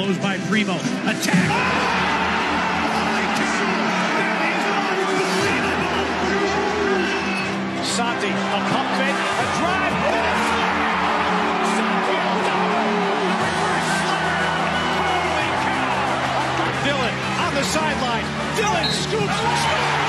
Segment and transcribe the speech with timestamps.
[0.00, 0.76] blows by Primo.
[0.76, 1.48] Attack.
[7.84, 9.94] Santi, a pump fake, a drive.
[16.86, 18.24] Dylan on the sideline.
[18.56, 19.99] Dylan scoops.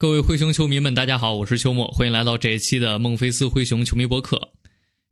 [0.00, 4.52] 各位灰熊球迷们，大家好，我是秋末，欢迎来到这一期的孟菲斯灰熊球迷博客。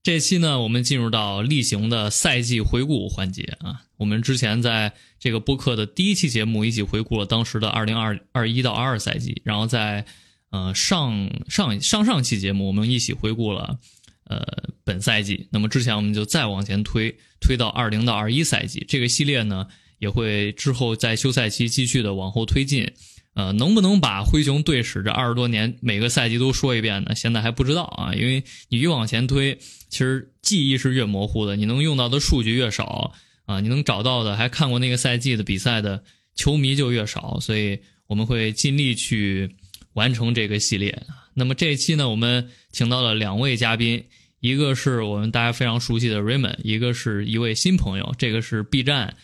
[0.03, 3.83] 这期呢，我们进入到例行的赛季回顾环节啊。
[3.99, 10.07] 我们之前在这个播客的第一期节目一起回顾了当时的二零二二一到二二赛季，然后在
[10.49, 13.79] 呃上上上上期节目我们一起回顾了
[14.25, 14.43] 呃
[14.85, 15.49] 本赛季。
[15.53, 18.83] 那么之前我们就再往前推，推到二零到二一赛季。
[18.89, 19.67] 这个系列呢，
[19.99, 22.91] 也会之后在休赛期继续的往后推进。
[23.35, 27.15] 呃，能不能把灰熊队史这二十多年每个赛季都说一遍呢？
[27.15, 29.57] 现在还不知道啊，因为你越往前推，
[29.89, 33.15] 其实记忆是越模糊的，你能用到的数据越少
[33.47, 36.03] 啊，你能找到的还看过那个赛季的比赛的
[36.35, 39.55] 球迷就越少，所以我们会尽力去
[39.93, 41.01] 完成这个系列。
[41.35, 44.05] 那么这一期呢，我们请到了两位嘉宾，
[44.41, 49.15] 一个是我们大家非常熟悉的 Raymond，一个是一位新朋友，这个是 B 站。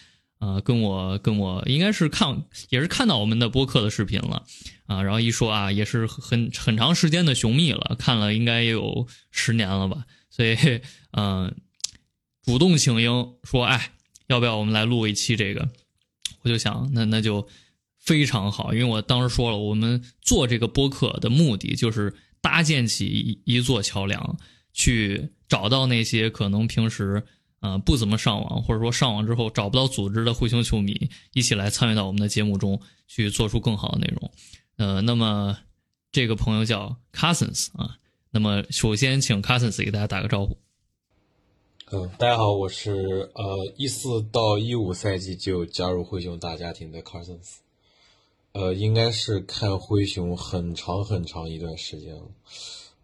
[0.45, 4.45] 啊，跟我跟我应该是看也是看到我们的播客的视频了
[4.85, 10.55] 啊，然后一说啊，也是很很长时间的熊蜜了，看了应该也有十年了吧，所以
[11.13, 11.55] 嗯，
[12.45, 13.93] 主动请缨说，哎，
[14.27, 15.67] 要不要我们来录一期这个？
[16.43, 17.49] 我就想，那那就
[17.99, 24.37] 非常好，因为我当时说了，我们做这个播客的目的就是搭建起一一座桥梁，
[24.75, 27.25] 去找到那些可能平时。
[27.65, 34.31] 啊，不怎么上网，或者说上网之后找不到组织的灰熊球迷，一起来参与到我们的节目中去做出更好的内容。
[34.77, 35.57] 呃，那么
[36.13, 37.97] 这个朋友叫 Cousins 啊，
[38.33, 40.59] 那么首先请 Cousins 给大家打个招呼。
[41.91, 47.61] 嗯，大家好，我是呃一四到一五赛季就加入灰熊大家庭的 Cousins，
[48.53, 52.25] 呃，应该是看灰熊很长很长一段时间了。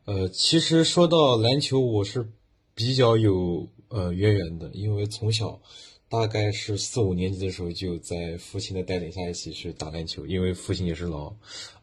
[0.05, 2.31] 呃，其实说到篮球，我是
[2.75, 3.67] 比较有。
[3.91, 5.61] 呃，渊源的，因为从小
[6.09, 10.25] 大概是四五年级的时候，就在父亲的带领下一起去打篮球。
[10.27, 11.35] 因为父亲也是老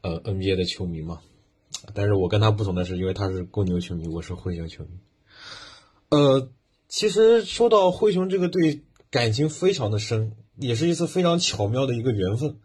[0.02, 1.20] 呃 NBA 的球迷嘛，
[1.94, 4.90] 但是我跟他不同的是，因为他是公牛球迷，我是灰熊球迷。
[6.10, 6.50] 呃，
[6.88, 12.58] 其实说到灰熊这个队，感情非常的深，也是一次非常巧妙的一个缘分。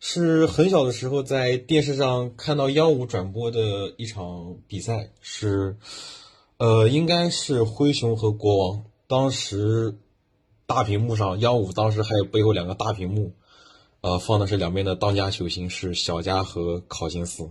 [0.00, 5.76] 是很小的时候在电视上看到央五转播的一场比赛，是。
[6.60, 8.84] 呃，应该是灰熊和国王。
[9.06, 9.96] 当时
[10.66, 13.32] 大屏幕上，幺五当时还有背后两个大屏幕，
[14.02, 17.48] 呃，放的是两边的当家球星是小加和考辛斯。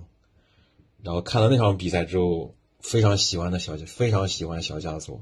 [1.01, 5.19] 然后看了那场比赛之后，非常喜欢的小，非常喜欢小加索，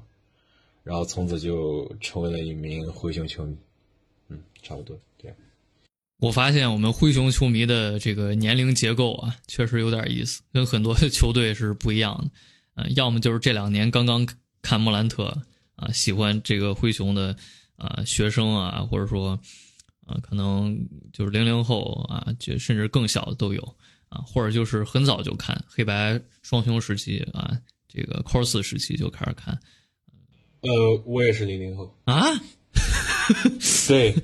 [0.83, 3.55] 然后从此就成为了一名灰熊球迷。
[4.27, 5.33] 嗯，差不多对。
[6.19, 12.29] 我发现我们灰熊球迷的这个年龄结构啊，确实有点意思，跟很多球队是不一样的。
[12.77, 14.25] 呃，要么就是这两年刚刚
[14.61, 15.35] 看莫兰特
[15.75, 17.35] 啊，喜欢这个灰熊的
[17.75, 19.31] 啊学生啊，或者说
[20.05, 20.77] 啊，可能
[21.11, 23.61] 就是零零后啊，就甚至更小的都有
[24.09, 29.59] 啊，或者就是很早就看黑白双雄时期啊，这个 c o r s 时期就开始看。
[30.61, 32.23] 呃，我也是零零后啊，
[33.87, 34.15] 对，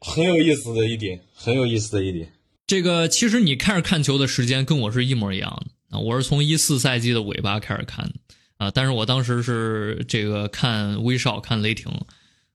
[0.00, 2.32] 很有意思的一点，很有意思的一点。
[2.66, 5.72] 这个其实你开始看球的时间跟我是一模一样的。
[5.90, 8.14] 啊，我是从一四赛季的尾巴开始看的，
[8.58, 11.92] 啊，但是我当时是这个看威少，看雷霆，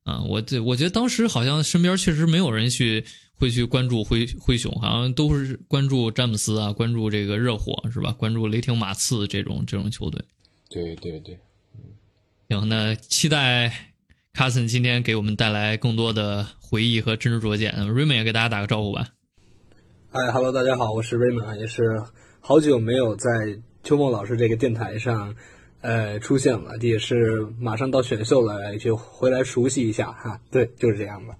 [0.03, 3.03] 啊，我这我觉得当时好像身边确实没有人去
[3.33, 8.13] 会去关注灰灰熊，好像都是关注詹姆斯啊，关注这个热火是吧？
[8.13, 10.23] 关注雷霆、马刺这种这种球队。
[10.69, 11.37] 对对对，
[12.47, 13.91] 行，那期待
[14.31, 17.75] 卡森今天给我们带来更多的回忆和真知灼见。
[17.87, 19.09] 瑞蒙也给大家打个招呼吧。
[20.09, 22.01] 嗨哈喽，大家好，我是瑞蒙，也是。
[22.47, 25.35] 好久没有在秋梦老师这个电台上，
[25.81, 30.39] 呃，出现了，也是马上到选秀了，就回来熟悉一下哈。
[30.51, 31.35] 对，就是这样吧。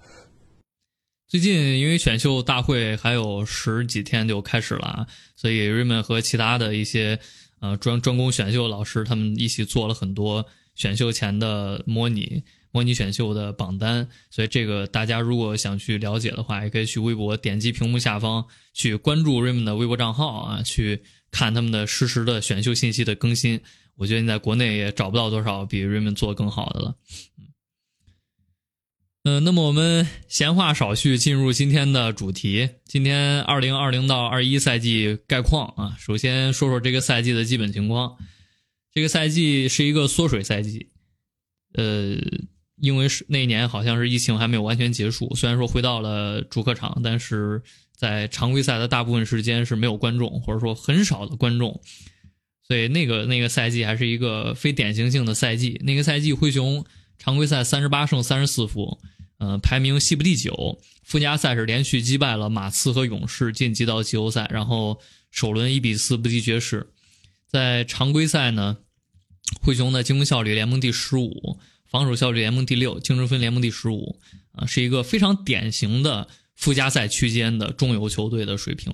[1.27, 5.05] 最近因为选秀大会还有十几天就开始了，
[5.35, 7.19] 所以瑞文和其他的一些
[7.61, 10.43] 呃专专攻选秀老师他们一起做了很多
[10.73, 12.43] 选秀前的模拟。
[12.75, 21.01] 模拟选秀的榜单，所以这个大家如果想去了解的话，也可以去微博点击屏幕下方去关注 Raymond 的微博账号啊，去
[21.31, 23.61] 看他们的实时的选秀信息的更新。
[23.95, 26.95] 我觉得你在国内也找不到多少比 Raymond 做更好的了。
[29.23, 32.71] 嗯、那么我们闲话少叙，进入今天的主题。
[32.83, 38.17] 今天二零二零到二一赛季概况啊，首先说说这个赛季的基本情况。
[38.93, 40.89] 这个赛季是一个缩水赛季，
[41.73, 42.17] 呃，
[42.85, 47.63] 因为是那一年好像是疫情还没有完全结束，虽然说回到了主客场，但是
[47.95, 51.81] 在常规赛的大部分时间是没有观众，或者说很少的观众，
[52.67, 55.81] 所以那个那个赛季还是一个非典型性的赛季。
[55.83, 56.85] 那个赛季灰熊
[57.17, 58.99] 常规赛三十八胜三十四负，
[59.39, 60.79] 呃，排名西部第九。
[61.03, 64.99] 附加赛是连续击败了马刺和勇士，晋级到季后赛，然后
[65.29, 66.87] 首轮一比四不敌爵士。
[67.47, 68.77] 在常规赛呢，
[69.61, 71.59] 灰熊的进攻效率联盟第十五，
[71.95, 74.17] 防守效率联盟第六，净胜分联盟第十五，
[74.51, 78.91] 啊，是一个非常典型的附加赛区间的中游球队的水平。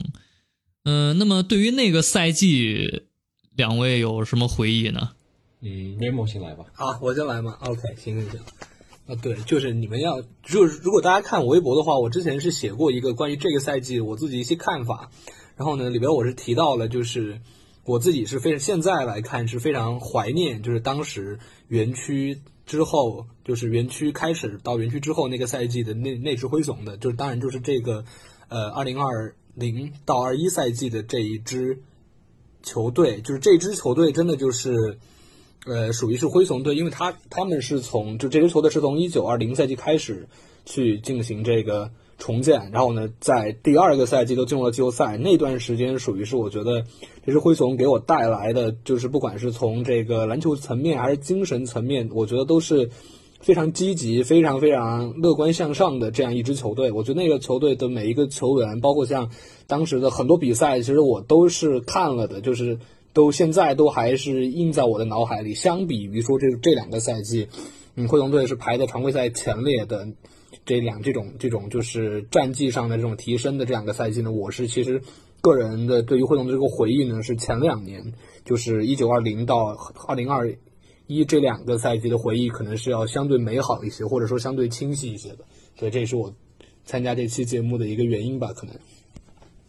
[0.84, 3.02] 嗯、那么对于那个赛季，
[3.56, 5.14] 两位有什么回忆呢？
[5.62, 6.66] 嗯，雷蒙先来吧。
[6.76, 7.58] 啊，我先来嘛。
[7.62, 8.40] OK，行行行。
[9.08, 15.10] 啊，对，就是你们要，就是如果大家看我微博的话，我之前是写过一个关于这个赛季我自己一些看法，
[15.56, 17.42] 然后呢，里边我是提到了，就是
[17.84, 28.06] 我自己是非常现在来看是非常怀念，就是当时园区之后，就是园区开始到园区之后那个赛季的那那支灰熊的，就是当然就是这个
[28.48, 31.82] 呃二零二零到二一赛季的这一支
[32.64, 34.98] 球队，就是这支球队真的就是。
[35.64, 40.28] 呃，属于是灰熊队，因为他他们是从就这支球队是从一九二零赛季开始
[40.66, 41.92] 去进行这个
[42.22, 46.86] 重建，然后呢，在第二个赛季都进入了季后赛，那段时间属于是我觉得
[47.26, 52.92] 这是灰熊给我带来的，就是不管是从这个篮球层面还是精神层面，我觉得都是
[53.40, 56.92] 非常积极、非常非常乐观向上的这样一支球队。
[56.92, 59.32] 我觉得那个球队的每一个球员，包括像
[59.66, 62.78] 当时的很多比赛，其实我都是看了的，就是。
[63.14, 65.54] 都现在都还是印在我的脑海里。
[65.54, 67.50] 相比于说这这两个赛季，
[67.96, 70.08] 嗯，灰熊队是排在常规赛前列的
[70.66, 75.02] 这两这种这种就是战绩上的这种提升的这两个赛季呢，我是其实
[75.42, 78.14] 个人的对于灰熊的这个回忆呢是前两年，
[78.46, 79.76] 就是一九二零到
[80.08, 80.56] 二零二
[81.08, 85.46] 一这两个赛季的回忆，可能是要相对美好一些，或者说相对清晰一些的。
[85.76, 86.34] 所以这也是我
[86.86, 88.76] 参加这期节目的一个原因吧，可能。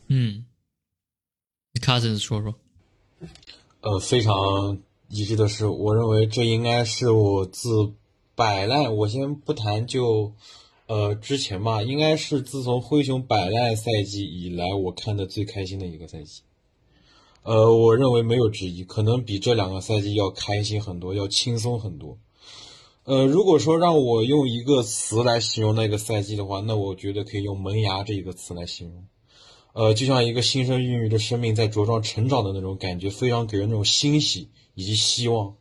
[0.09, 0.45] 嗯
[1.81, 2.55] ，Cousins 说说。
[3.81, 4.79] 呃，非常
[5.09, 7.93] 一致的是，我认为这应该是我自
[8.37, 10.33] 摆烂，我先不谈就，
[10.93, 16.43] 呃，之前吧，应该是自从灰熊摆烂赛季以来，我看的最开心的一个赛季。
[17.45, 22.19] 呃，我认为没有之一，可能比这两个赛季要开心很多，要轻松很多。
[23.05, 29.07] 呃，如果说让我用一个词来形容那个赛季的话，那我觉得可以用“萌芽”这一个词来形容。
[29.73, 35.55] 呃，就像一个新生孕育的生命在茁壮成长的那种感觉，非常给人那种欣喜以及希望。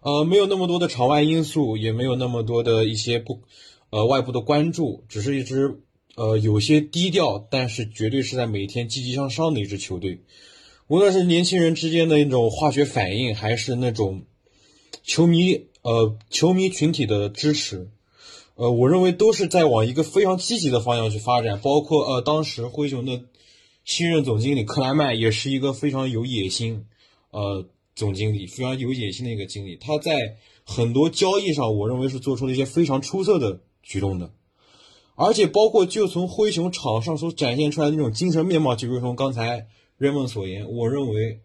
[0.00, 3.40] 呃，没有那么多的场外因素，也没有那么多的一些不，
[3.90, 5.80] 呃，外部的关注，只是一支
[6.16, 10.22] 呃有些低调，但是绝对是在每天积极向上的一支球队。
[10.88, 14.22] 无论是年轻人之间的一种化学反应，还是那种
[15.02, 17.88] 球迷呃球迷群体的支持。
[18.54, 23.20] 呃，我认为都是在往一个非常积极的方向去发展，包括呃，当时灰熊的
[23.84, 26.86] 新任总经理克莱曼也是一个非常有野心，
[27.30, 34.32] 呃，总经理非常有野心的一个经理，他在很多交易上，我认为是做出了一些非常出色的举动的，
[35.14, 39.66] 而且包括就从灰熊场上所展现出来的那种精神面貌，就如同刚才
[39.96, 41.40] 人们所言，我认为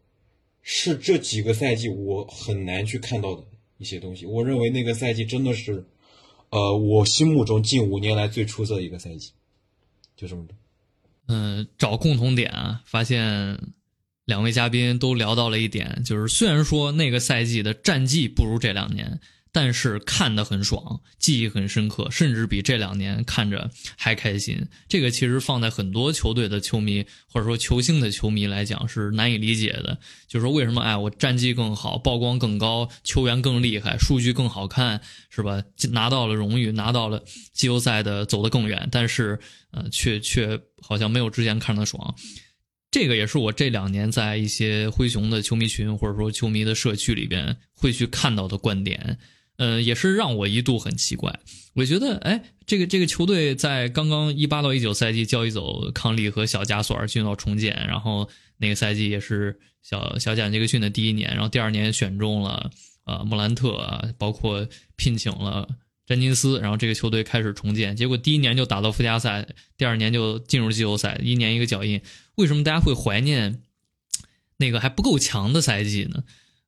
[0.61, 3.43] 是这几个赛季我很难去看到的
[3.77, 5.85] 一些东西，我认为那个赛季真的是。
[6.53, 9.31] 呃，我心目中近五年来最出色的一个赛季，
[10.17, 10.53] 就这么多。
[11.29, 13.57] 嗯，找共同点啊，发现
[14.25, 19.21] 两位嘉宾都聊到了一点，就是虽然说那个赛季的战绩不如这两年，
[19.53, 24.65] 但是看得很爽，记忆很深刻，甚至比这两年看着还开心。
[24.87, 35.61] 这个其实放在很多球队的球迷或者说球星的球迷来讲是难以理解的，就是说为什么哎我战绩更好，曝光更高，球员更厉害，数据更好看，是吧？
[35.91, 39.37] 拿到了荣誉，拿到了季后赛的走得更远，但是
[39.71, 42.15] 呃却却好像没有之前看的爽。
[42.89, 49.17] 这个也是我这两年在一些灰熊的球迷群或者说球迷的社区里边会去看到的观点。
[49.61, 51.39] 呃，也是让我一度很奇怪。
[51.75, 58.27] 我觉得，哎，这个这个球队在刚刚一八到一九赛季交易走康利和小加索尔进入到重建，然后
[58.57, 62.71] 那个赛季也是小小贾杰克逊的第一年，然后第二年选中了
[63.05, 65.69] 呃莫兰特，包括聘请了
[66.07, 67.95] 詹金斯，然后这个球队开始重建。
[67.95, 72.01] 结果第一年就打到附加赛，第二年就进入季后赛，一年一个脚印。
[72.33, 73.61] 为什么大家会怀念
[74.57, 76.23] 那个还不够强的赛季呢？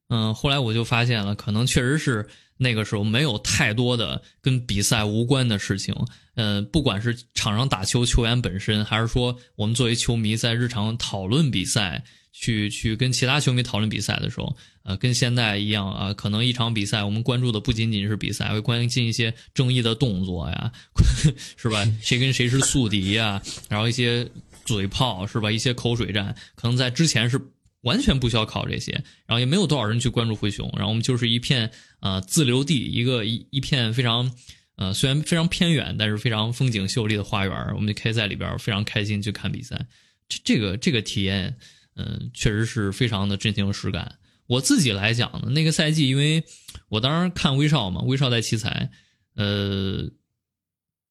[0.10, 5.96] 嗯，后来我就发现了，可能确实是那个时候没有太多的跟比赛无关的事情，
[6.36, 20.72] 呃，不管是场上打球球员本身，还是说我们作为球迷在日常讨论比赛，去去跟其他球迷讨论比赛的时候，呃，跟现在一样啊，可能一场比赛我们关注的不仅仅是比赛，会关心一些争议的动作呀，
[21.58, 21.86] 是吧？
[22.02, 23.42] 谁跟谁是宿敌呀？
[23.70, 24.30] 然后一些
[24.64, 25.52] 嘴炮是吧？
[25.52, 27.40] 一些口水战，可能在之前是。
[27.84, 28.92] 完全不需要考这些，
[29.26, 31.72] 然后也没有多少人去关注灰熊，然后我们就是一片
[32.02, 34.34] 呃自留地，一个一一片非常
[34.76, 39.86] 呃虽然非常偏远，但是非常风景秀丽的花园，我们就可以在里边非常开心去看比赛。
[40.28, 41.56] 这这个这个体验，
[41.96, 44.18] 嗯，确实是非常的真情实感。
[44.48, 46.44] 我自己来讲呢，那个赛季，因为
[46.90, 48.92] 我当时看威少嘛，威少在奇才，
[49.36, 50.10] 呃，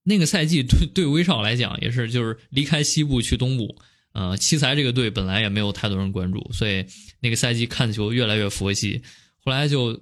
[0.05, 3.77] 那个赛季对对威少来讲也是就是离开西部去东部。
[4.13, 6.85] 呃，奇才这个队本来也没有太多人关注，所以
[7.21, 9.03] 那个赛季看球越来越佛系。
[9.45, 10.01] 后来就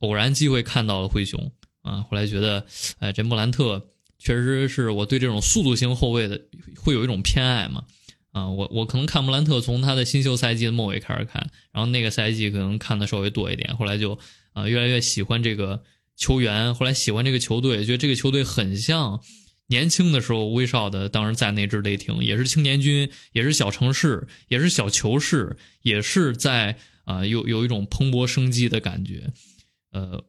[0.00, 2.66] 偶然机会看到了灰熊啊，后来觉得，
[2.98, 6.40] 哎，这莫兰特确实是我对这种速度型后卫的
[6.76, 7.84] 会有一种偏爱嘛。
[8.32, 14.18] 啊，我我可能看莫兰特从他的新秀赛季的末尾开始看，然后那个赛季可能看的稍微多一点，后来就
[14.52, 15.82] 啊越来越喜欢这个
[16.14, 19.22] 球员，后来喜欢这个球队，觉得这个球队很像。
[19.68, 29.28] 年轻的时候，威少的当时在那支雷霆，也是青年军，也是小城市，也是小球市，也是在啊有有一种蓬勃生机的感觉，
[29.90, 30.22] 呃，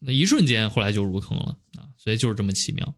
[0.00, 2.94] 那一瞬间后来就入坑了啊，所以就是这么奇妙。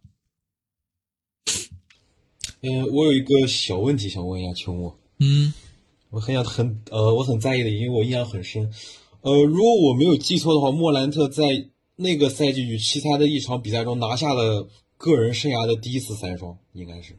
[2.63, 5.55] 嗯，我有一个小问题想问一下秋末，嗯，
[6.11, 8.73] 我很想很呃我很在意的，因为我印象很深，
[9.21, 14.69] 呃，如果我没有记错的话，莫兰特在那个赛季与其他的一场比赛中拿下了。
[14.97, 17.15] 个人生涯的第一次三双应该是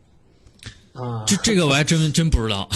[0.93, 2.67] 啊，这这个我还真真不知道。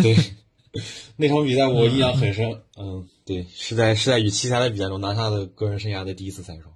[0.00, 0.16] 对，
[1.16, 2.48] 那场比赛我印象很深。
[2.76, 6.72] 嗯，对，是在是在与奇才的比赛中拿下的个人生涯的第一次三双。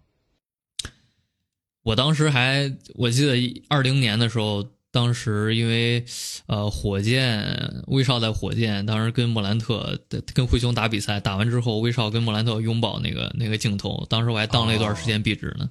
[1.85, 6.05] 我当时还我记得二零年的时候，当时因为
[6.47, 10.01] 呃火箭威少在火箭，当时跟莫兰特
[10.35, 15.71] 跟灰熊打比赛，打完之后威少跟莫兰特拥抱那个那个镜头，当时我还当了一段时间壁纸呢。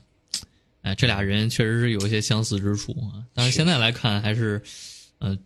[0.81, 4.61] 哎，这俩人确实是有一些相似之处啊，但是现在来看还是，
[5.19, 5.37] 呃，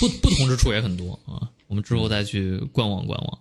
[0.00, 1.50] 不不同之处也很多啊。
[1.68, 3.38] 我们之后再去观望观望。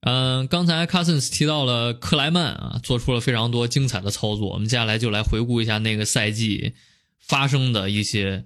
[0.00, 4.48] 嗯，刚才 Cousins 提到了克莱曼啊，做出了非常多精彩的操作。
[4.48, 6.74] 我们接下来就来回顾一下那个赛季
[7.20, 8.44] 发生的一些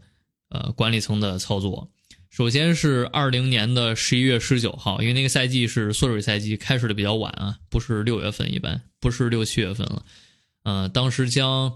[0.50, 1.90] 呃管理层的操作。
[2.28, 10.04] 首先是二零年的十一月十九号，因为那个赛季是缩水赛季，开始的比较晚啊，不是六月份，一般不是六七月份了。
[10.68, 11.74] 嗯，当时将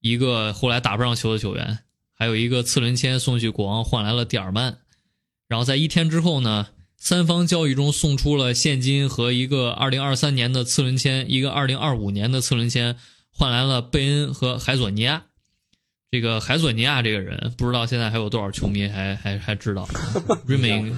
[0.00, 1.80] 一个后来打不上球的球员，
[2.14, 4.78] 还有一个次轮签送去国王，换来了蒂尔曼。
[5.48, 12.96] 然后在一天之后呢，三方交易中送出了现金和一个2023年的次轮签，一个2025年的次轮签，
[13.32, 15.24] 换来了贝恩和海索尼亚。
[16.12, 19.88] 这个海索尼亚这个人，不知道现在还有多少球迷还还还知道。
[20.46, 20.96] 瑞明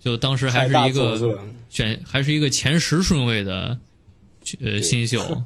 [0.00, 1.38] 就当时还是一个
[1.70, 3.78] 选，还是一个前十顺位的
[4.60, 5.44] 呃新秀。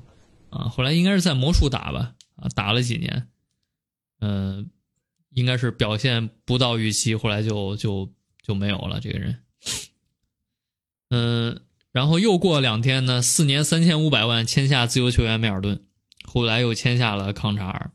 [0.53, 3.27] 啊，后来应该是在魔术打吧，啊，打了几年，
[4.21, 4.69] 嗯，
[5.31, 9.43] 应该是表现不到预期，后来就就就没有了这个人，
[11.09, 15.87] 嗯，然后又过两天呢，四年三千五百万签下自由球员梅尔顿，
[16.25, 17.91] 后来又签下了康查尔，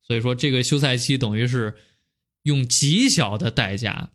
[0.00, 1.76] 所以说这个休赛期等于是
[2.44, 4.12] 用极小的代价，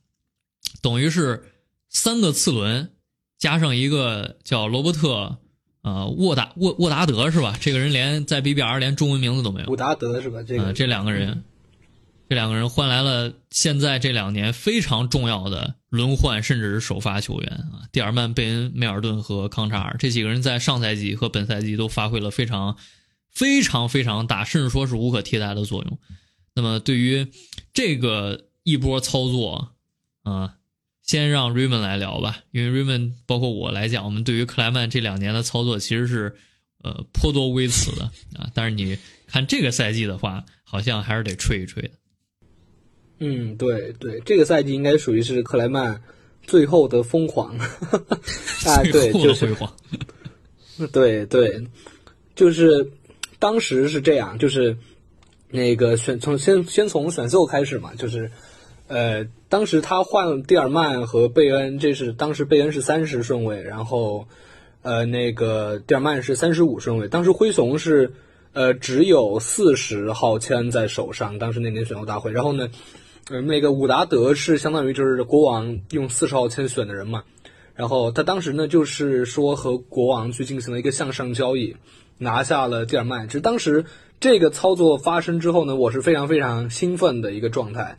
[0.81, 1.53] 等于是
[1.89, 2.91] 三个次轮
[3.37, 5.37] 加上一个叫罗伯特。
[5.83, 7.57] 呃，沃达沃沃达德是吧？
[7.59, 9.69] 这个人连在 BBR 连中文名字都没有。
[9.69, 10.41] 沃达德是吧？
[10.41, 11.43] 这个这两个人，
[12.29, 22.77] 这两个人换来了现在这两年非常重要的轮换甚至是首发球员啊，蒂尔曼、贝恩、梅尔顿和康查尔这几个人在上赛季和本赛季都发挥了非常
[23.29, 25.99] 非常非常大，甚至说是无可替代的作用。
[26.55, 27.27] 那么对于
[27.73, 29.73] 这个一波操作
[30.23, 30.55] 啊。
[31.03, 36.33] 先让 Raymond 来聊吧，因为 Raymond 包括我来讲，我们对于克莱曼这两年的操作其实是，
[36.81, 38.05] 呃，颇多微词的
[38.39, 38.49] 啊。
[38.53, 41.89] 但是你看这个赛季的话，好像还是得吹一吹的。
[43.19, 46.01] 嗯，对对，这个赛季应该属于是克莱曼
[46.41, 47.53] 最后的疯狂。
[48.65, 49.75] 啊，对，就是辉煌。
[50.93, 51.61] 对对，
[52.33, 52.89] 就是
[53.39, 54.77] 当时是这样，就是
[55.49, 58.31] 那个选从先先从选秀开始嘛，就是。
[58.87, 64.27] 呃，当时他换蒂尔曼和贝恩，这是当时贝恩是三十顺位，然后，
[64.81, 67.07] 呃，那个蒂尔曼是三十五顺位。
[67.07, 68.13] 当时灰熊是，
[68.53, 71.37] 呃，只有四十号签在手上。
[71.37, 72.67] 当时那年选秀大会，然后呢，
[73.29, 77.23] 呃，那个伍达德是相当于就是国王用四十号签选的人嘛。
[77.75, 81.75] 然后他当时呢，就是说和国王去进行了一个向上交易，
[82.17, 83.27] 拿下了蒂尔曼。
[83.27, 83.85] 其实当时
[84.19, 87.97] 这个操作发生之后呢，我是非常非常兴奋的一个状态。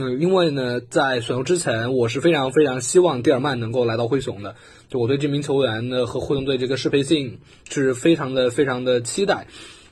[0.00, 4.54] 嗯，因为呢，在选秀之前，我是非常非常希望蒂尔曼能够来到灰熊的。
[4.88, 9.46] 就我对这名球员呢和灰熊队这个适配性是非常的非常的期待。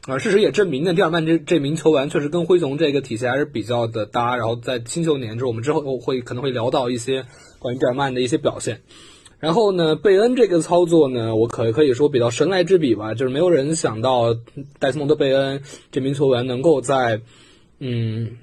[0.07, 4.37] 啊，事实也证明呢，蒂尔曼这这名球员确实跟灰熊这个体系还是比较的搭。
[4.37, 7.27] 然后在新球年，就是我们之后会可能会聊到一些
[7.59, 8.81] 关于蒂尔曼的一些表现。
[9.39, 14.35] 然后呢，贝恩这个操作呢，我可可以说比较神来之笔吧，就是没有人想到
[14.79, 17.21] 戴斯蒙德·贝恩这名球员能够在，
[17.79, 18.37] 嗯，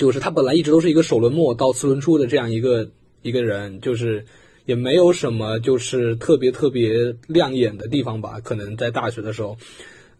[0.00, 2.88] 就是他本来一直都是一个首轮末到次轮初的这样一个
[3.20, 4.24] 一个人，就是
[4.64, 9.58] 也没有什么就是特别特别亮眼的地方吧，可能在大学的时候。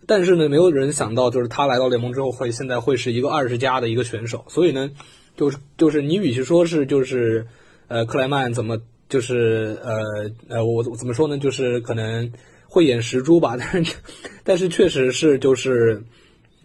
[0.06, 4.44] 但是呢，没有人想到，就是他来到联盟之后，会现在会是一个二十加的一个选手。
[4.48, 4.90] 所以呢，
[5.34, 7.46] 就是就是你与其说是就是
[7.88, 10.02] 呃克莱曼怎么就是呃
[10.48, 12.30] 呃我怎么说呢，就是可能
[12.66, 13.56] 慧眼识珠吧。
[13.58, 13.96] 但是
[14.44, 16.02] 但是确实是就是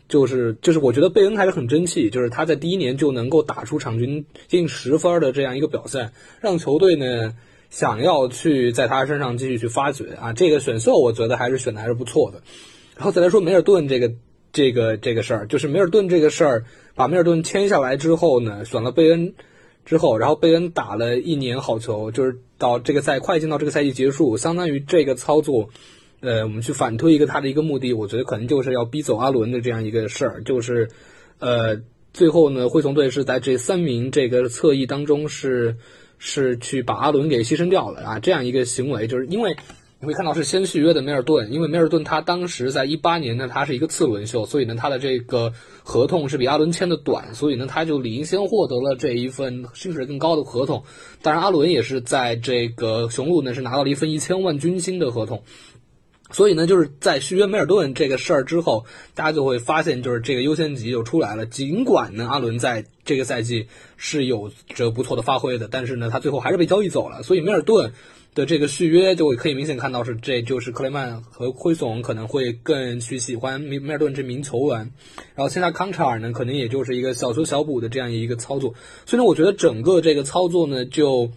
[0.08, 7.34] 就是就是我觉得贝恩还是很争气，就是他在第一年就能够打出场均近十分的这样一个表现，让球队呢
[7.70, 10.34] 想要去在他身上继续去发掘啊。
[10.34, 12.42] 这个选秀我觉得还是选的还是不错的。
[12.96, 14.14] 然后再来说梅尔顿这个
[14.54, 19.34] 这个这个事儿，就是梅尔顿这个事儿，把梅尔顿签下来之后呢，选了贝恩
[19.84, 25.70] 之后，然后贝恩打了一年好球，就是到这个赛快进到这个赛季结束，相当于这个操作，
[26.22, 30.90] 呃，我们去反推一个他的一个目的，我觉得可能就是要逼走阿伦的这样一个事儿，就是
[31.40, 31.82] 呃，
[32.14, 35.76] 最后呢，灰熊队是在这三名这个侧翼当中是
[36.18, 39.56] 是去把阿伦给牺牲掉了啊，这样一个行为，就是因为。
[40.02, 45.52] 你会看到是先续约的梅尔顿，因为梅尔顿他当时在一八年呢，他是一个次轮秀，所以呢他的这个
[45.84, 50.84] 合同是比阿伦签的短，所以呢他就理应先获得了这一份薪水更高的合同。
[51.22, 55.42] 当然阿伦也是在这个雄鹿呢是拿到了一份一千万军薪的合同，
[56.36, 61.46] 所以呢就是在续约梅尔顿这个事儿之后，大家就会发现就是这个优先级就出来了。
[61.46, 67.94] 尽管呢阿伦在这个赛季是有着不错的发挥的，但是呢他最后还是被交易走了，所以梅尔顿。
[68.36, 74.92] 的这个续约就可以明显看到是，这就是克雷曼和灰总可能会更去喜欢米梅尔顿这名球员，
[75.36, 78.74] 然后现在康查尔呢，可能也就是一个小修小补的这样一个操作，
[79.06, 81.32] 所以呢，我觉得整个这个操作呢，就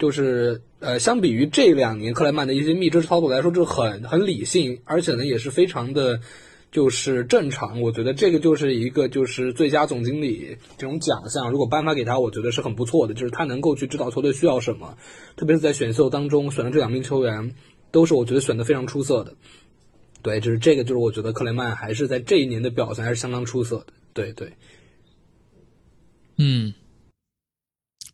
[0.00, 6.20] 就是呃，相比于这两年克莱曼的一些密支操作来说，就很很理性，而且呢，也是非常的。
[6.72, 14.96] 就是正常，我觉得这个就是一个就是最佳总经理这种奖项，如果颁发给他，我觉得是很不错的，就是他能够去知道球队需要什么，
[15.36, 17.54] 特别是在选秀当中选的这两名球员，
[17.90, 19.34] 都是我觉得选的非常出色的。
[20.22, 23.88] 对，就是这个，就是我觉得克雷曼还是在这一年的表现还是相当出色的。
[24.14, 24.54] 对对，
[26.38, 26.72] 嗯，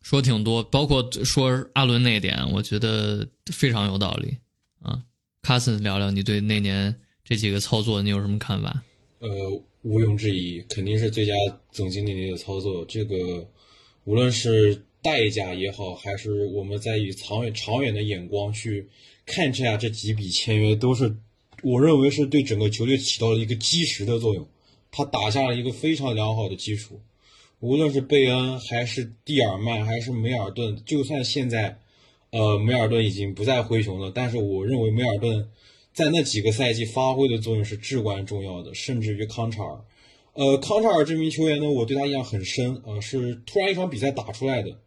[0.09, 4.35] 说挺多，包括说阿伦那点，我觉得非常有道理
[4.81, 5.03] 啊。
[5.43, 6.99] 卡森聊聊你对那年。
[7.23, 8.81] 这几个操作你有什么看法？
[9.19, 9.29] 呃，
[9.83, 11.33] 毋庸置疑，肯定是最佳
[11.71, 12.83] 总经理的一个操作。
[12.85, 13.47] 这个
[14.05, 18.89] 无论是代价也好，还是我们在以长远长远的眼光去
[19.27, 21.15] 看这下这几笔签约，都是
[21.61, 24.47] 我认为是对整个球队起到了一个基石的作用。
[24.89, 26.99] 他打下了一个非常良好的基础。
[27.59, 31.79] 无论是贝恩，还是蒂尔曼，还是梅尔顿，就算现在，
[32.31, 35.49] 呃，梅尔顿已经不在灰熊了，但是我认为梅尔顿。
[35.91, 39.81] 在那几个赛季发挥的作用是至关重要的，甚至于康查尔。
[40.33, 44.77] 呃，康查尔这名球员呢，我对他印象很深呃，是突然一场比赛打出来的，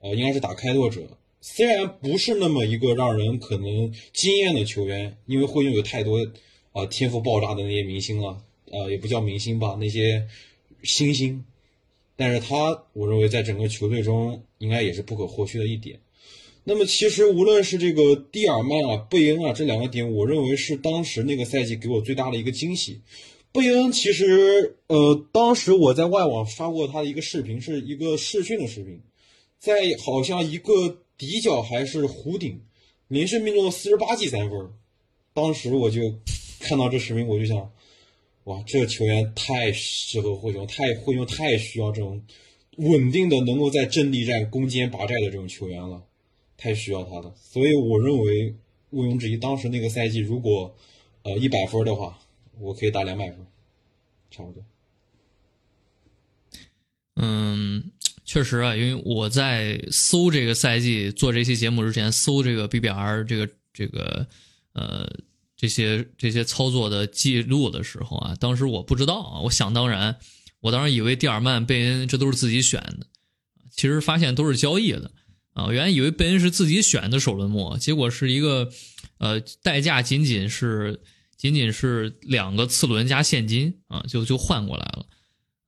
[0.00, 1.02] 呃，应该是打开拓者。
[1.40, 6.18] 虽然不是那么一个让人可能惊艳的球员，因为会拥有太多
[6.72, 8.36] 啊天赋爆炸的那些明星了，
[8.70, 10.26] 呃，也不叫明星吧，那些
[10.82, 11.42] 新星。
[12.16, 15.98] 但是他，我认为在整个球队中应该也是不可或缺的一点。
[16.62, 23.00] 那么其实无论是这个蒂尔曼啊、贝恩啊这两个点，我认为是当时那个赛季给我最大的一个惊喜。
[23.52, 29.00] 贝恩其实，呃，当时我在外网刷过他的一个视频，是一个试训的视频，
[29.58, 32.60] 在好像一个底角还是弧顶，
[33.08, 34.70] 连续命中了四十八记三分。
[35.34, 36.00] 当时我就
[36.60, 37.70] 看到这视频，我就想，
[38.44, 42.22] 哇，这个球员太适合灰熊，太灰熊太需要这种
[42.76, 46.02] 稳定的能够在阵地战攻坚拔寨的这种球员了。
[46.56, 48.54] 太需要他了，所以我认为
[48.90, 50.74] 毋庸置疑，当时那个赛季如果
[51.22, 52.18] 呃一百分的话，
[52.60, 53.44] 我可以打两百分，
[54.30, 54.64] 差不多。
[57.16, 57.90] 嗯，
[58.24, 64.26] 确实啊，因为我在搜这个赛季做这期节目之前，搜这个 BBR 这个这个
[64.74, 65.10] 呃
[65.64, 70.14] 这些这些操作的记录的时候啊，当时我不知道啊，我想当然，
[70.60, 73.06] 我当时以为蒂尔曼、贝恩这都是自己选的，
[73.70, 75.10] 其实发现都是交易的。
[75.54, 78.70] 啊，我原来以为贝恩是自己选的首轮末，结果是一个，
[79.16, 81.00] 呃，代价仅仅是
[81.38, 85.06] 仅仅是两个次轮加现金啊，就就换过来了。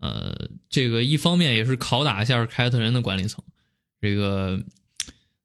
[0.01, 3.43] 呃，这个一方面也是拷打一下凯尔特人的管理层。
[3.99, 4.61] 这个，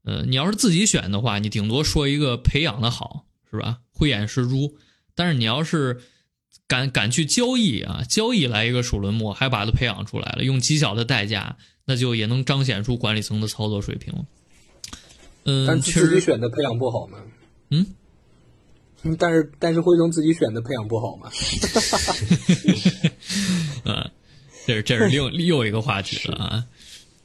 [0.03, 3.79] 呃，你要是自己选的话，你顶多说一个培养的好，是吧？
[4.01, 4.75] 慧眼识珠。
[5.13, 6.01] 但是你要是
[6.67, 14.25] 敢敢去交易啊，交易来一个首轮末，还把它培养出来了，用极小的代价，那就也能彰显出管理层的操作水平。
[15.43, 17.19] 嗯，但是确实，自己选的培养不好吗？
[17.69, 17.85] 嗯，
[19.03, 21.29] 嗯但是但是辉东自己选的培养不好吗？
[23.85, 24.09] 啊，
[24.65, 26.65] 这是这是另又一个话题了啊。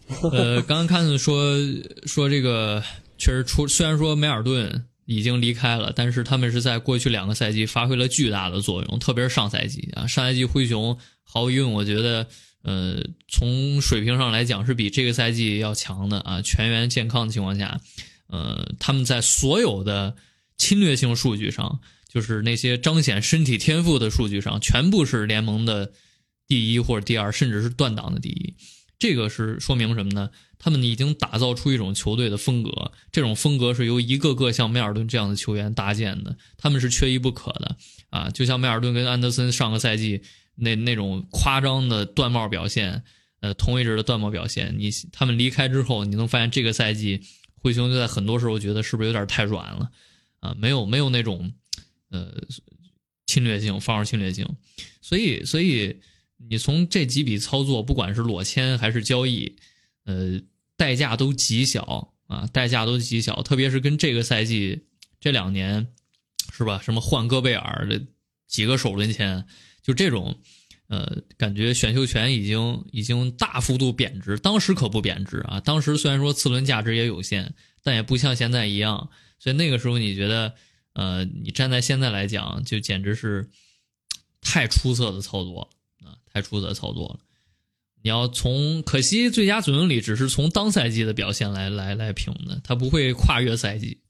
[0.32, 1.56] 呃，刚刚看说
[2.04, 2.82] 说这个
[3.16, 12.26] 确实出，虽然说梅尔顿已经离开了，但是他们是在过去两个赛季发挥了巨大的作用，特别是上赛季啊，上赛季灰熊毫无疑问，我觉得
[12.62, 17.80] 呃从水平上来讲是比这个赛季要强的啊，全员健康的情况下，
[18.26, 20.16] 呃他们在所有的
[20.58, 21.80] 侵略性数据上，
[22.12, 25.92] 就是那些彰显身体天赋的数据上，全部是联盟的
[26.48, 28.54] 第一或者第二，甚至是断档的第一。
[28.98, 30.30] 这个是说明什么呢？
[30.58, 37.76] 他们已经打造出一种球队的风格，这种风格是由一个个像梅尔顿这样的球员搭建的，他们是缺一不可的
[38.08, 38.30] 啊！
[38.30, 40.22] 就像梅尔顿跟安德森上个赛季
[40.54, 43.04] 那那种夸张的断帽表现，
[43.40, 47.20] 呃，同位置的断帽表现，你他们离开之后，你能发现这个赛季
[47.56, 49.90] 灰熊就在很多时候觉得是不是有点太软了
[50.40, 50.56] 啊？
[50.58, 51.52] 没有没有那种
[52.08, 52.32] 呃
[53.26, 54.48] 侵略性，防守侵略性，
[55.02, 56.00] 所以所以。
[56.36, 59.56] 你从这几笔操作，不管是裸签还是交易，
[60.04, 60.40] 呃，
[60.76, 63.42] 代价都极小啊，代价都极小。
[63.42, 64.86] 特别是跟这个赛季
[65.18, 65.86] 这两年，
[66.52, 66.80] 是吧？
[66.82, 68.04] 什么换戈贝尔的
[68.46, 69.44] 几个首轮签，
[69.82, 70.38] 就这种，
[70.88, 74.38] 呃，感觉选秀权已经已经大幅度贬值。
[74.38, 79.10] 当时可不贬值啊，当时虽然说次轮价值也有限，但也不像现在一样。
[79.38, 80.54] 所以那个时候你觉得，
[80.92, 83.48] 呃，你站在现在来讲，就简直是
[84.40, 85.70] 太出色的操作。
[86.06, 87.20] 啊太出色操作了！
[88.02, 94.00] 你要从可惜最佳总经理只是从当赛季的表现来来来评的，他不会跨越赛季。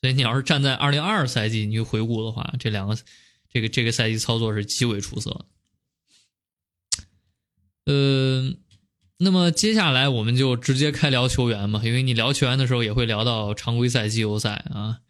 [0.00, 2.98] 所以你要是站在二零二二赛季你去回顾的话，这两个
[3.52, 5.46] 这个这个赛季操作是极为出色。
[7.84, 8.54] 呃，
[9.18, 15.00] 那么接下来我们就直接开聊球员嘛，因为你聊球员的时候也会聊到常规赛、季后赛啊。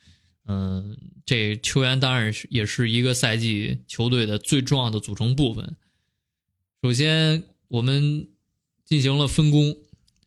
[0.47, 5.77] 嗯，这球员当然是也是一个赛季球队的最重要的组成部分。
[6.83, 8.29] 首先，我们
[8.85, 9.77] 进行了分工，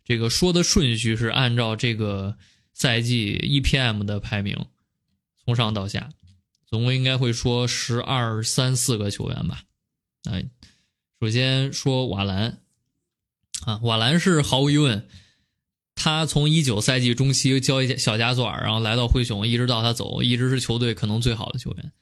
[0.06, 2.38] 这个说的顺序是按照这个
[2.74, 4.66] 赛季 EPM 的排名，
[5.44, 6.12] 从上到下，
[6.68, 9.64] 总共应该会说十二三四个球员吧。
[10.30, 10.46] 哎，
[11.20, 12.62] 首先说瓦兰，
[13.66, 15.08] 啊，瓦兰是毫无疑问，
[16.04, 21.94] 他从一九赛季中期交易小加索尔，然后来到灰熊，一直到他走，一直是球队可能最好的球员。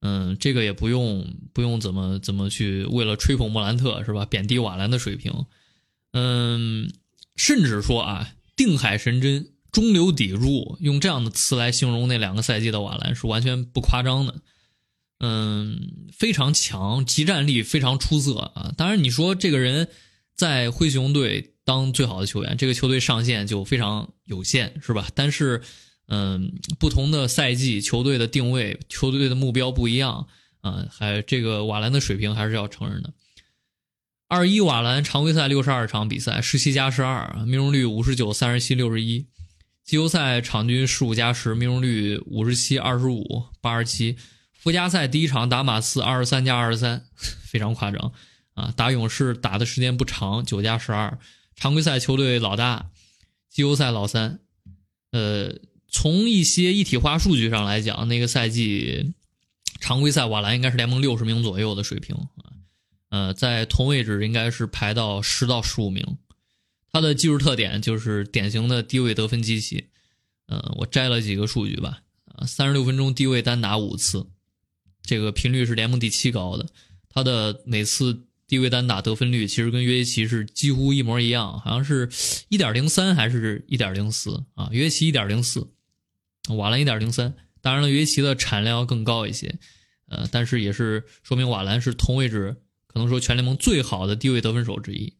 [0.00, 4.24] 嗯，这个也不用不用怎么怎么去为了吹捧莫兰特是吧？
[4.26, 5.46] 贬低瓦兰的水平，
[6.12, 6.92] 嗯，
[7.34, 14.36] 甚至说啊，定海神针、中流砥柱，用这样的词来形容那两个赛季的瓦兰是完全不夸张的。
[15.18, 15.80] 嗯，
[16.16, 18.72] 非常强，集战力非常出色啊。
[18.76, 19.88] 当然，你说这个人
[20.36, 25.08] 在灰熊队当最好的球员，这个球队上限就非常有限，是吧？
[25.14, 25.62] 但是。
[26.08, 30.26] 嗯，不同的赛季，球队的定位、球队的目标不一样
[30.60, 30.84] 啊。
[30.90, 33.14] 还这个瓦兰的水平还是要承认的。
[34.28, 39.26] 二一瓦兰常规赛六十二场比赛，十七加十二，命中率五十九、三十七、六十一。
[39.84, 44.18] 季后赛场均十五加十，命中率五十七、二十五、八十七。
[44.52, 47.06] 附加赛第一场打马刺二十三加二十三，
[47.46, 48.12] 非常夸张
[48.52, 48.70] 啊。
[48.76, 51.18] 打勇士打的时间不长，九加十二。
[51.56, 52.90] 常规赛球队老大，
[53.50, 54.40] 季后赛老三，
[55.10, 55.58] 呃。
[55.94, 59.12] 从一些一体化数据上来讲，那个赛季
[59.78, 62.48] 常规赛瓦兰应该是联盟六十名左右的水平啊，
[63.10, 66.16] 呃，在同位置应该是排到十到十五名。
[66.90, 69.88] 他的技术特点就是典型的低位得分机器，
[70.46, 74.26] 呃，我摘了几个数据吧，啊，三十六分钟低位单打五次，
[75.02, 76.66] 这个频率是联盟第七高的。
[77.10, 82.06] 他的每次低位单打得分率其实跟约基奇是几乎一模一样，好像是
[82.50, 84.68] 一点零三还是一点零四啊？
[84.72, 85.66] 约基奇一点零四。
[86.58, 89.58] 瓦兰一点零三，当然了，约基奇的产量要更高一些，
[90.10, 92.54] 呃，但是也是说明瓦兰是同位置
[92.86, 95.14] 可能说全联盟最好的低位得分手之一。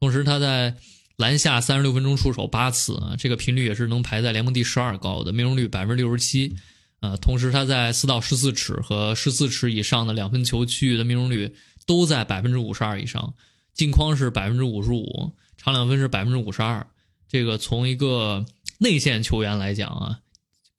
[0.00, 0.74] 同时他在
[1.16, 6.56] 篮下三十六分钟出手八次啊，这个频率也是能排在联盟第十二高的，命中率百分之六十七，
[7.00, 11.54] 呃，同时他在四到十四尺和十四尺以上的两分球区域的命中率
[11.86, 13.34] 都在百分之五十二以上，
[13.74, 16.86] 近框是百分之五十五，长两分是百分之五十二。
[17.28, 18.44] 这个从一个
[18.78, 20.20] 内线球员来讲啊。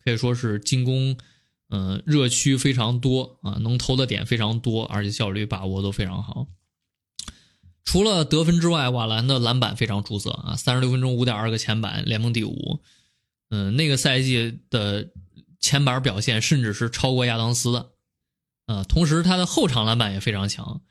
[0.06, 1.16] 可以说是进攻，
[1.70, 6.46] 嗯、热区非常多啊，能投的点非常多，而且效率把握都非常好。
[7.86, 12.82] 除了得分之外，瓦兰的篮板非常出色啊，三十六分钟五点二个前板，联盟第五。
[13.50, 15.08] 嗯，那个赛季的
[15.62, 17.92] 前板表现甚至是超过亚当斯的。
[18.66, 20.82] 呃，同时他的后场篮板也非常强，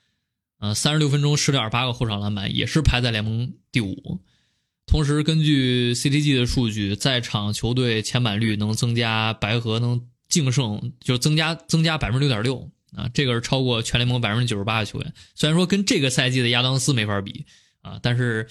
[0.63, 4.21] 呃，三十六分钟十点八个后场篮板，也是排在联盟第五。
[4.87, 15.13] 同时，根据 CTG 的数据，在场球队前板率能增加白河能净胜，就增加增加百分之六点六啊，这个是超过全联盟百分之九十八的球员。
[15.35, 17.45] 虽然说跟这个赛季的亚当斯没法比
[17.81, 18.47] 啊，但是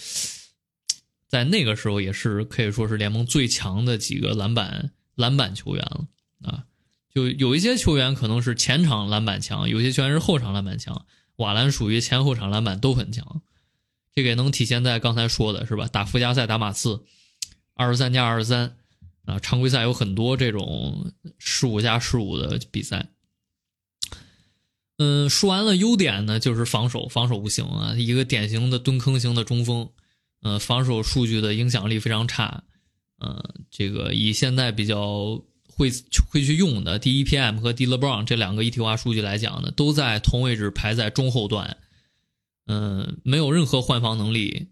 [1.29, 6.07] 在那个时候也是可以说是联盟最强的几个篮板篮板球员了
[6.43, 6.65] 啊。
[7.15, 11.05] 就有一些球员可能是前场篮板强，有些球员是后场篮板强。
[11.37, 13.41] 瓦兰属于前后场篮板都很强，
[14.13, 15.87] 这个也能体现在刚才说的是吧？
[15.87, 17.03] 打附加赛打马刺，
[17.73, 18.77] 二十三加二十三
[19.25, 23.07] 啊，常规赛有很多这种十五加十五的比赛。
[24.97, 29.89] 嗯，说完了优点呢，就是防守，防守不行啊，一个典型的蹲坑型的中锋，
[30.43, 32.63] 呃，防守数据的影响力非常差，
[33.17, 35.41] 呃，这个以现在比较
[35.81, 35.91] 会
[36.29, 41.77] 会去用的 DEPM 和 D LeBron 这两个一体化数据来讲呢，都在同位置排在中后段，
[42.67, 44.67] 嗯、没有任何换防能力。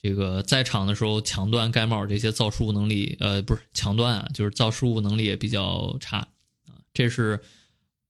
[0.00, 6.78] 这个在场的时候抢断、盖帽这些造失误能力，呃，不是抢断啊，就是造失误能力也比较差啊。
[6.92, 7.40] 这是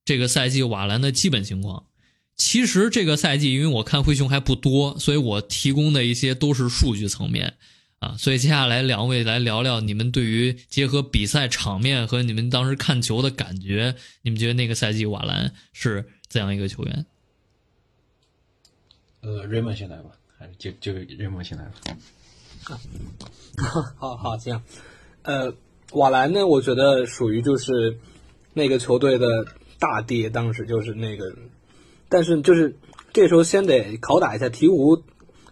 [0.04, 1.87] 这个赛季瓦兰的基本情况。
[2.37, 7.54] 其实这个赛季，因为我看灰熊还不多，所以我提供的一些都是数据层面
[8.04, 8.14] 啊。
[8.18, 17.06] 所以接下来两位来聊聊你们对于结合比赛场面和你们当时看球的感觉，你们觉得那个赛季瓦兰是怎样一个球员？
[19.22, 21.72] 呃，瑞蒙先来吧，还是就就瑞蒙先来吧。
[23.96, 24.62] 好好这样，
[25.22, 25.54] 呃，
[25.92, 27.98] 瓦兰呢，我觉得属于就是
[28.54, 29.26] 那个球队的
[29.78, 31.34] 大爹，当时就是那个，
[32.08, 32.74] 但是就是
[33.12, 35.02] 这时候先得拷打一下鹈鹕，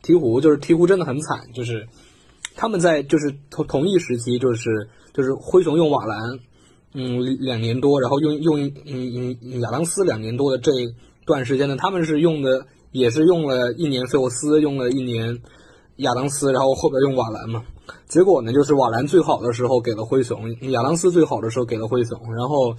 [0.03, 1.87] 鹈鹕就是鹈鹕真的很惨，就是
[2.57, 6.39] 他们在就是同同一时期就是就是灰熊用瓦兰，
[6.95, 10.73] 嗯两年多，然后用用嗯嗯亚当斯两年多的这
[11.25, 15.39] 段时间呢，他们是用的也是用了一年费沃斯，用了一年
[15.97, 17.65] 亚当斯，然后后边用瓦兰嘛。
[18.07, 22.75] 结果呢，就是瓦兰最好的时候给了灰熊，亚当斯最好的时候给了灰熊，然后，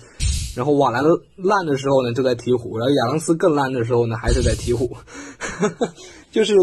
[0.56, 1.04] 然后瓦兰
[1.36, 4.90] 烂的时候呢就在鹈鹕，然后亚当斯更烂的时候呢还是在鹈鹕，
[6.32, 6.56] 就是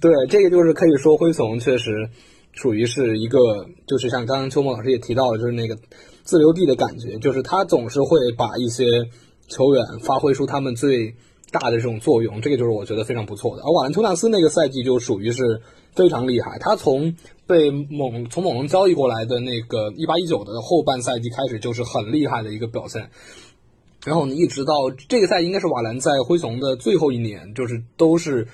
[0.00, 2.10] 对这个就是可以说灰熊确实
[2.52, 3.38] 属于是一个，
[3.86, 5.76] 就是像刚刚秋梦老师也提到的，就是那个
[6.22, 8.84] 自留地的感觉，就是他总是会把一些
[9.48, 11.14] 球员发挥出他们最
[11.50, 13.62] 大的这种作用，这个就是我觉得非常不错的。
[13.62, 15.60] 而瓦兰丘纳斯那个赛季就属于是
[15.94, 17.14] 非常厉害，他从
[17.46, 23.10] 被猛从猛龙交易过来的那个一八一九的后半赛季开始就是很厉害的一个表现，
[24.04, 28.46] 然后呢一直到这个赛应该是瓦兰在灰熊的最后一年，就是都是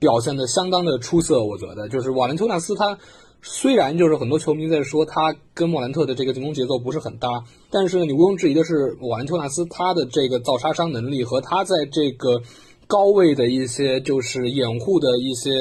[0.00, 1.44] 表现的相当的出色。
[1.44, 2.98] 我觉得就是瓦兰丘纳斯他。
[3.42, 12.42] 虽然就是很多球迷在说他跟莫兰特的这个进攻节奏不是很搭，但是你毋庸置疑的是，瓦兰丘纳斯他的这个造杀伤能力和他在这个
[12.86, 15.52] 高位的一些就是掩护的一些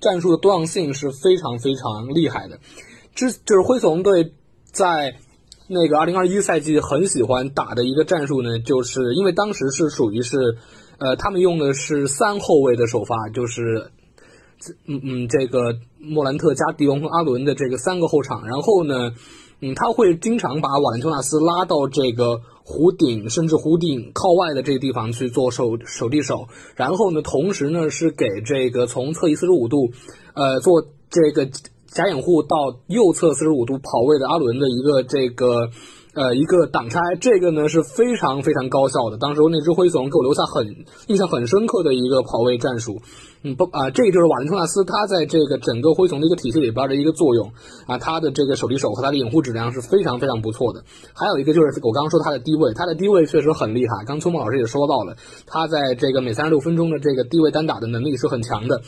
[0.00, 2.58] 战术的多样性是非常非常厉害的。
[3.14, 4.32] 之就是灰熊队
[4.72, 5.14] 在
[5.68, 10.56] 那个二零二一赛季很喜欢打的一个战术呢，就是因为当时是属于是，
[10.98, 13.90] 呃，他们用的是三后卫的首发，就是。
[14.88, 19.12] 嗯嗯，这个莫兰特加迪隆和阿伦的这个三个后场，然后呢，
[19.60, 29.92] 嗯，他会经常把瓦兰丘纳斯拉到这个弧顶，甚至弧顶靠外的这个地方去做手手递手，然后呢，同时呢是给这个从侧翼四十五度，
[30.34, 31.46] 呃，做这个
[31.86, 35.70] 假掩护到右侧四十五度跑位的阿伦的一个这个。
[36.14, 39.18] 呃，一个挡拆，这个呢是非常非常高效的。
[39.18, 43.00] 当时那只灰熊给我留下很印象很深刻的一个跑位战术。
[43.44, 47.52] 嗯，不啊，这个就是瓦伦托纳斯他在这个整个灰熊的一个体系里边的一个作用
[47.86, 50.82] 啊，他的这个手递手和他的掩护质量是非常非常不错的。
[51.14, 54.04] 还有一个就是我刚刚说他的低位，他的低位确实很厉害。
[54.06, 55.14] 刚秋梦老师也说到了，
[55.46, 58.80] 他在这个每三十六分钟的这个低位单打的能力是很强的。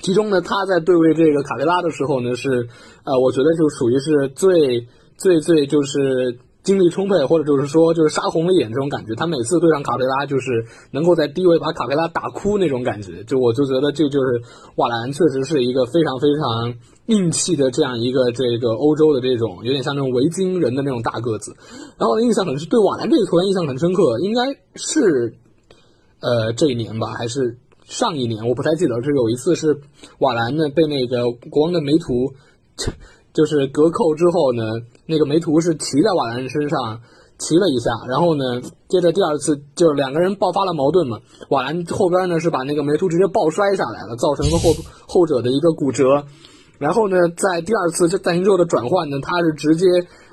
[0.00, 2.68] 其中呢，他在对位这个卡佩拉的时候呢，是
[3.04, 4.86] 呃，我觉得就属于是最
[5.16, 6.38] 最最就是。
[6.64, 9.14] 精力充沛，或者就是说，就是杀红了眼这种感觉。
[9.14, 13.22] 他每次对上卡佩拉，就是能够在低位把卡佩拉打哭那种感觉。
[13.24, 14.40] 就我就觉得这就是
[14.76, 16.74] 瓦兰确实是一个非常非常
[17.14, 21.54] 硬气的这样一个这个欧洲的这种有点像那种维京人的那种大个子。
[21.98, 24.40] 然后印象很是对瓦兰这个球员印象很深刻，应该
[24.74, 25.36] 是
[26.20, 29.02] 呃这一年吧，还是上一年，我不太记得。
[29.02, 29.82] 是有一次是
[30.18, 32.32] 瓦兰呢被那个国王的梅图
[33.34, 34.62] 就是隔扣之后呢。
[35.06, 36.98] 那个梅图是骑在瓦兰身上，
[37.36, 41.18] 骑了一下，然后呢，接着第二次就是两个人爆发了矛盾嘛。
[41.50, 44.72] 瓦兰后边呢是把那个梅图直接抱摔下来了，造成了后
[45.06, 46.24] 后者的一个骨折。
[46.78, 49.84] 然后呢，在第二次这暂停之后的转换呢，他是直接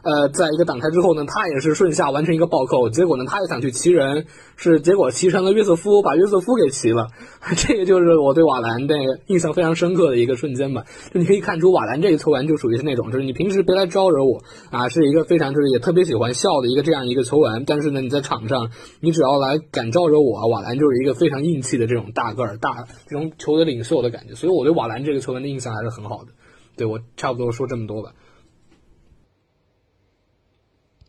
[0.04, 2.90] 呃，在一个挡拆之后呢，他也是顺下完成一个暴扣。
[2.90, 7.08] 结果呢，他也想去骑人，是结果骑成了约瑟夫，把约瑟夫给骑了。
[7.56, 8.96] 这个就是我对瓦兰的
[9.28, 10.84] 印象非常深刻的一个瞬间吧。
[11.14, 17.64] 就你可以看出，瓦兰这个球员就属于是那种，就是你平时别来招惹我啊，是一个非常就是也特别喜欢笑的一个这样一个球员。
[17.68, 24.34] 但是呢，你在场上，你只要来敢招惹我，瓦兰就是一个非常硬气的这种大个儿、大这种球队领袖的感觉。
[24.34, 26.32] 所以我对瓦兰这个球员的印象还是很好的。
[26.78, 28.12] 对我差不多说这么多吧。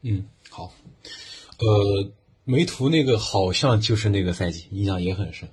[0.03, 0.73] 嗯，好。
[1.59, 2.13] 呃，
[2.45, 5.49] 梅图那个好像就是那个赛季，印象也很深，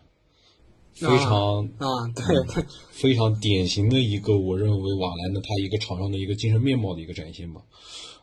[0.94, 7.62] 非常啊，对，非常典型的一个，我认为瓦兰的他一个场上的一个精神面貌的一个展现吧。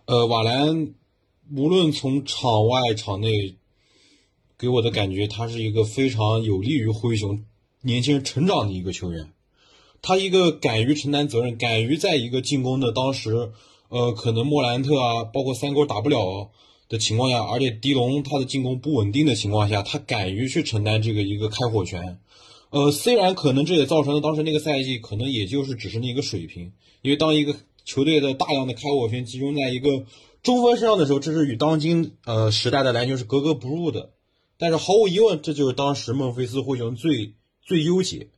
[0.06, 0.94] 呃，瓦兰
[1.54, 3.56] 无论从场外场内，
[4.58, 7.44] 给我的感觉，他是一个非常有利于灰熊
[7.82, 9.32] 年轻人成长的一个球员。
[10.02, 13.52] 他一个敢于承担责任，敢于在一个进攻的当时，
[13.88, 16.50] 呃，可能莫兰特啊，包括三勾打不了
[16.88, 22.18] 的情况下，而且迪龙他的进攻不稳定的情况下，他敢于去承担这个一个开火权。
[22.70, 26.72] 呃，虽然可能这也造成了当时那个赛季可能也就是只是那个水平，
[27.02, 30.04] 因为当一个球队的大量的开火权集中在一个
[30.42, 34.10] 中锋身上的时候，这是与当今呃时代的篮球是格格不入的。
[34.58, 38.28] 但是毫无疑问，这就是当时孟菲斯灰熊最最优解。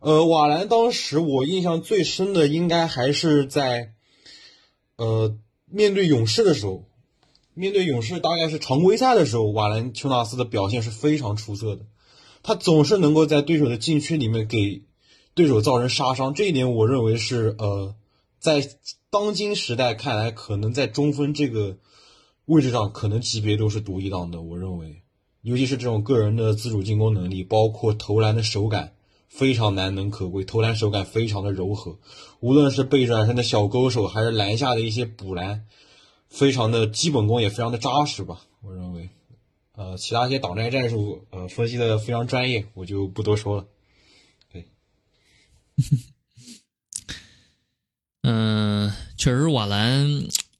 [0.00, 3.92] 呃，瓦兰当时我印象最深的应该还是在，
[4.98, 6.84] 呃，面对勇士的时候，
[7.54, 11.86] 面对勇士大概是常规赛的时候，瓦兰丘纳斯的表现是非常出色的，
[12.42, 14.82] 他总是能够在对手的禁区里面给
[15.34, 17.94] 对手造成杀伤，这一点我认为是呃，
[18.40, 18.68] 在
[19.08, 21.78] 当今时代看来，可能在中锋这个
[22.46, 24.40] 位置上，可能级别都是独一档的。
[24.40, 25.02] 我认为，
[25.42, 28.94] 尤其是这种个人的自主进攻能力，包括投篮的手感。
[29.28, 31.98] 非常难能可贵，投篮手感非常的柔和，
[32.40, 35.66] 无论是背转身的小勾手，还是篮下的一些补篮，
[36.28, 38.40] 非常的基本功也非常的扎实吧。
[38.62, 39.08] 我认为，
[39.76, 43.66] 呃，其他一些挡拆战术，呃，分析的非常专业，我就不多说了。
[44.52, 44.66] 对，
[48.22, 50.08] 嗯，确实瓦兰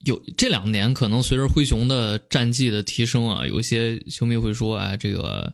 [0.08, 5.52] 有这两年可能随着灰熊的战绩的提升啊，有些球迷会说，哎，这个。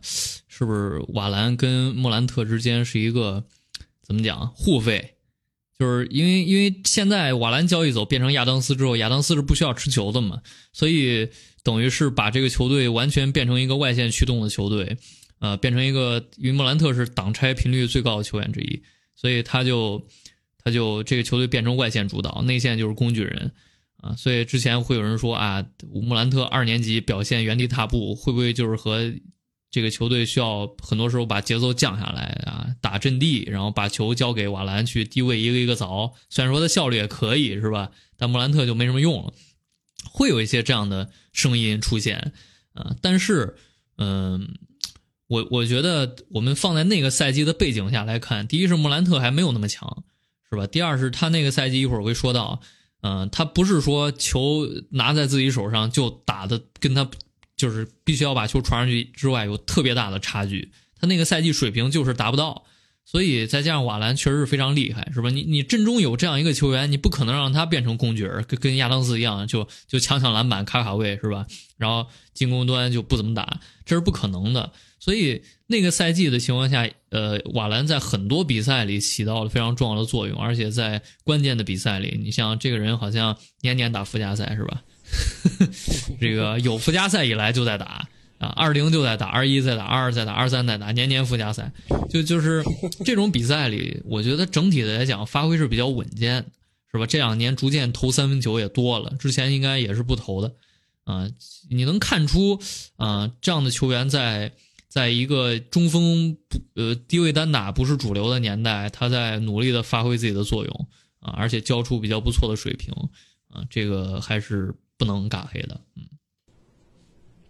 [0.57, 3.43] 是不是瓦兰跟莫兰特之间是一个
[4.01, 5.15] 怎么讲互费？
[5.77, 10.41] 就是因为因为现在瓦兰交易走变成亚当斯之后，亚当斯是不需要持球的嘛，
[10.71, 11.27] 所以
[11.61, 14.97] 等于是把这个球队完全变成一个外线驱动的球队，
[15.39, 18.81] 呃，变成一个因为莫兰特是挡拆频率最高的球员之一，
[19.13, 20.07] 所以他就
[20.63, 23.51] 他就这个球队变成外线主导，内线就是工具人
[24.05, 24.15] 啊。
[24.15, 29.13] 所以之前会有人说啊，莫兰特二年级表现原地踏步，会不会就是和？
[29.71, 36.13] 这个球队需要很多时候把节奏降下来啊，打阵地，然后把球交给瓦兰去低位一个一个凿。
[36.29, 37.91] 虽然说他效率也可以，是吧？
[38.15, 39.33] 但莫兰特就没什么用了。
[40.09, 42.31] 会有一些这样的声音出现
[42.73, 43.57] 啊，但是，
[43.97, 44.47] 嗯，
[45.27, 50.05] 我我觉得我们放在那个赛季的背景下来看，第一是莫兰特还没有那么强，
[50.49, 50.65] 是吧？
[50.67, 52.61] 第二是他那个赛季一会儿会说到，
[53.05, 57.07] 嗯，他不是说球拿在自己手上就打的跟他。
[57.57, 60.73] 就是必须要把球传上去之外，有特别大的差距。
[60.99, 62.65] 他那个赛季水平就是达不到，
[63.05, 65.29] 所以再加上瓦兰确实是非常厉害，是吧？
[65.29, 71.47] 你你阵中有这样一个球员，你不可能让他变成工具人，跟跟亚当斯一样，就就抢抢篮板、卡卡位，是吧？
[71.77, 74.73] 然后进攻端就不怎么打，这是不可能的。
[75.05, 84.81] 所以那个赛季的情况下，呃，瓦兰在很多比赛里起到了非常重要的作用，而且在关键的比赛里，你像这个人好像年年打附加赛，是吧？
[86.19, 88.07] 这个有附加赛以来就在打
[88.39, 91.71] 啊，二零就在打，二一在打，二二在打，二三在打，年年附加赛，
[92.09, 92.63] 就就是
[93.05, 96.43] 这种比赛里，我觉得整体的来讲发挥是比较稳健，
[96.91, 97.05] 是吧？
[97.05, 100.51] 这两年逐渐投三分球也多了，之前应该也是不投的
[101.03, 101.29] 啊。
[101.69, 102.59] 你能看出
[102.95, 104.51] 啊，这样的球员在
[104.95, 110.87] 在一个中锋不呃低位单打不是主流的年代，他在努力的发挥自己的作用
[111.19, 112.93] 啊，而且交出比较不错的水平
[113.49, 114.73] 啊，这个还是。
[114.97, 116.07] 不能尬黑的，嗯，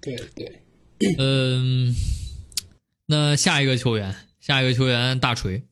[0.02, 1.94] 对对，嗯，
[3.06, 5.64] 那下一个球员，下一个球员大锤，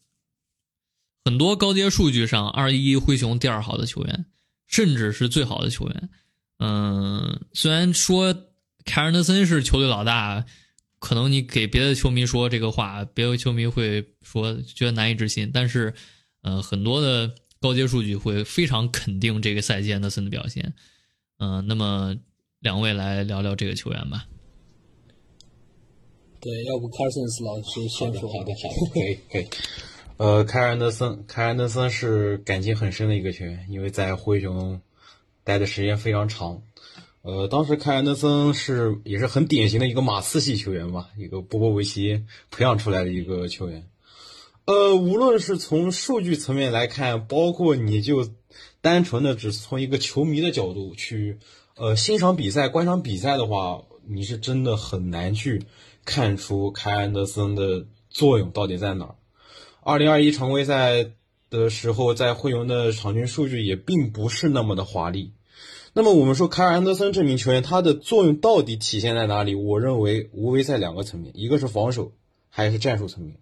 [1.26, 4.28] 很多高阶数据上二一灰熊第二好的球员，
[4.67, 6.09] 甚至是最好的球员，
[6.59, 8.32] 嗯，虽然说
[8.86, 10.45] 凯尔特森是球队老大，
[11.04, 15.93] 可能你给别的球迷说这个话，别的球迷会说觉得难以置信，但是，
[16.43, 17.30] 呃，很多的
[17.60, 20.74] 高阶数据会非常肯定这个赛季安德森的表现。
[21.39, 22.16] 嗯，那么
[22.62, 24.26] 两位来聊聊这个球员吧。
[26.39, 28.32] 对，要不 Carsons 老师先说。
[28.32, 29.47] 好的，好的，可以，可以。
[30.16, 34.82] 呃，凯尔安德森，凯尔安德森是感情很深的一个球员，因为在灰熊
[35.43, 36.64] 待的时间非常长。
[37.24, 42.21] 呃，当时凯恩德森是也是很典型的一个马刺系球员吧，一个波波维奇
[42.51, 43.88] 培养出来的一个球员。
[44.65, 48.30] 呃，无论是从数据层面来看，包括你就
[48.82, 51.38] 单纯的只从一个球迷的角度去
[51.78, 55.63] 呃欣赏比赛、观赏比赛的话，你是真的很难去
[56.03, 59.15] 看出凯尔安德森的作用到底在哪儿。
[59.82, 61.11] 二零二一常规赛
[61.49, 65.32] 的时候，在灰熊的场均数据也并不是那么的华丽。
[65.95, 69.53] 那么我们说凯尔安德森这名球员，他的作用到底体现在哪里？
[69.53, 72.11] 我认为无非在两个层面，一个是防守，
[72.49, 73.35] 还是战术层面。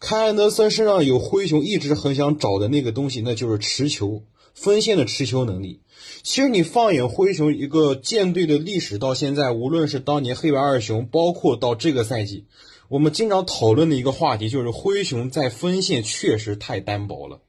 [0.00, 4.22] 凯尔安德森身上有灰熊一直很想找的那个东西，那就是持球
[4.54, 5.82] 分线的持球能力。
[6.22, 12.46] 其实你放眼灰熊一个舰队的历史到现在，无论是当年黑白二雄，包括到这个赛季。
[12.88, 17.40] 我们经常讨论的一个话题就是灰熊在分线确实太单薄了，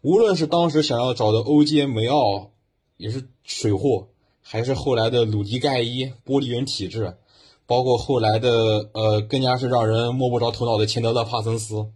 [0.00, 2.52] 无论是当时想要找的欧杰梅奥，
[2.96, 4.08] 也是水货，
[4.42, 7.16] 还是后来的鲁迪盖伊玻璃人体质，
[7.66, 11.86] 包括后来的呃更加是让人摸不着头脑的钱德勒帕森斯，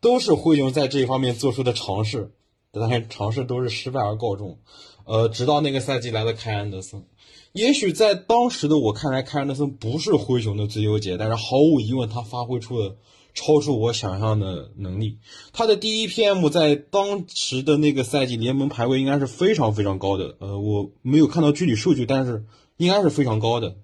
[0.00, 2.32] 都是灰熊在这一方面做出的尝试，
[2.72, 4.58] 但是尝试都是失败而告终。
[5.04, 7.04] 呃，直到那个赛季来了凯安德森。
[7.52, 12.96] 也许在当时的我看来，凯安德森不是灰熊的最优解，但是毫无疑问，他发挥出了
[13.34, 15.18] 超出我想象的能力。
[15.52, 22.44] 他的第一 PM 在当时的那个赛季联盟排位应该是非常非常高的，呃，我没有看到具体数据，但是
[22.76, 23.76] 应该是非常高的。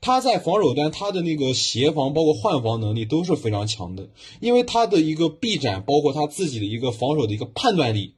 [0.00, 4.10] 他在防守端，他的那个协防包括换防能力都是非常强的，
[4.40, 8.14] 因为他的一个臂展，包括他自己的一个防守的一个判断力。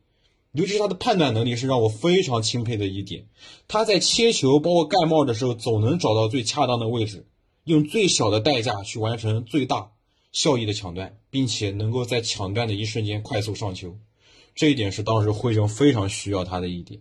[0.52, 3.26] 尤其是他的判断能力是让我非常钦佩的一点。
[3.66, 7.26] 他在切球包括盖帽的时候，总能找到最恰当的位置，
[7.64, 9.90] 用最小的代价去完成最大
[10.34, 13.96] 效益的抢断，并且能够在抢断的一瞬间快速上球。
[14.54, 17.00] 这一点是当时灰熊非常需要他的一点。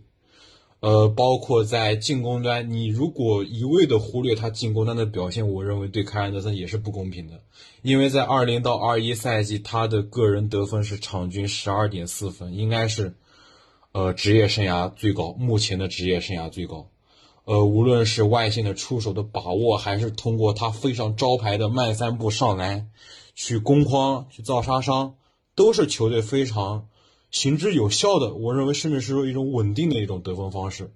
[0.80, 7.42] 呃，包括在进攻端，你如果一味的忽略他进攻端的表现，我认为对凯尔德森也是不公平的。
[7.82, 13.14] 因为在二零到二一赛季，他的个人得分是场均十二点四分，应该是。
[13.92, 16.90] 呃，职业生涯最高，目前的职业生涯最高。
[17.44, 22.90] 呃，无论是外线的出手的把握，还是通过他非常招牌的慢三步上篮，
[23.34, 25.16] 去攻框、去造杀伤，
[25.54, 26.88] 都是球队非常
[27.30, 28.34] 行之有效的。
[28.34, 30.92] 我认为，甚至是说一种稳定的一种得分方式。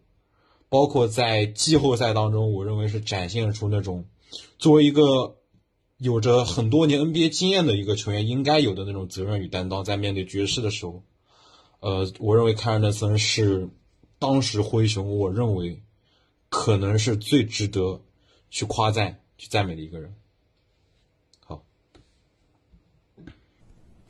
[0.68, 4.04] 包括在季后赛当中，我认为是展现出那种
[4.58, 5.36] 作为一个
[5.96, 11.02] 有着很多年 NBA 经验的一个球员应该有的那种责任与担当，在面对爵士的时候。
[11.80, 13.70] 呃，我认为凯尔德森是
[14.18, 15.80] 当时灰熊，我认为
[16.50, 18.02] 可能是最值得
[18.50, 20.12] 去夸赞、去赞美的一个人。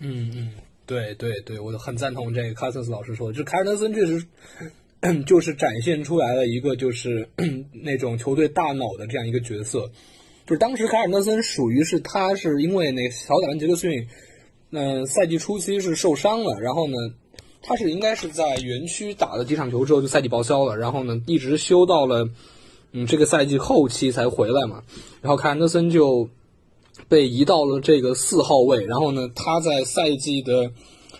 [0.00, 0.52] 嗯嗯，
[0.86, 4.24] 对对对，我很赞同这个卡森斯老师说的，就是凯尔德森确实
[5.26, 7.28] 就是展现出来了一个就是
[7.72, 9.90] 那种球队大脑的这样一个角色。
[10.46, 14.06] 就是当时凯尔德森属于是他是因为那个小打完杰克逊，
[14.70, 16.94] 嗯，赛季初期是受伤了，然后呢。
[17.60, 22.30] 他是应该是在园区打了几场球之后就赛季报销了，然后呢一直休到了
[22.92, 24.84] 嗯这个赛季后期才回来嘛。
[25.20, 26.30] 然后凯安德森就
[27.08, 30.70] 被移到了这个四号位，然后呢他在赛季的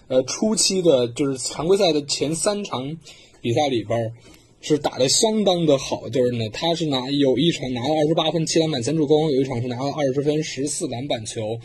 [0.09, 2.97] 呃初期的，就是常规赛的前三场
[3.41, 4.12] 比赛里边
[4.61, 11.59] 是打的相当的好，就是呢他是拿有一场拿了二十八分七篮板三助攻，有一场是拿了二十分十四篮板球。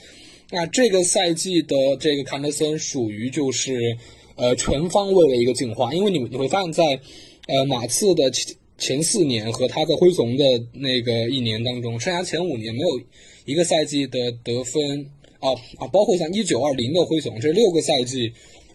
[0.52, 3.98] 那这个赛季的这个坎德森属于就是。
[4.36, 7.00] 呃，全方位的一个进化，因为你你会发现在，
[7.46, 10.44] 呃，马刺的前前四年和他在灰熊的
[10.74, 13.00] 那个一年当中，生涯前五年没有
[13.46, 15.08] 一个赛季的得分
[15.40, 18.34] 啊啊，包括像一九二零的灰熊这六个赛季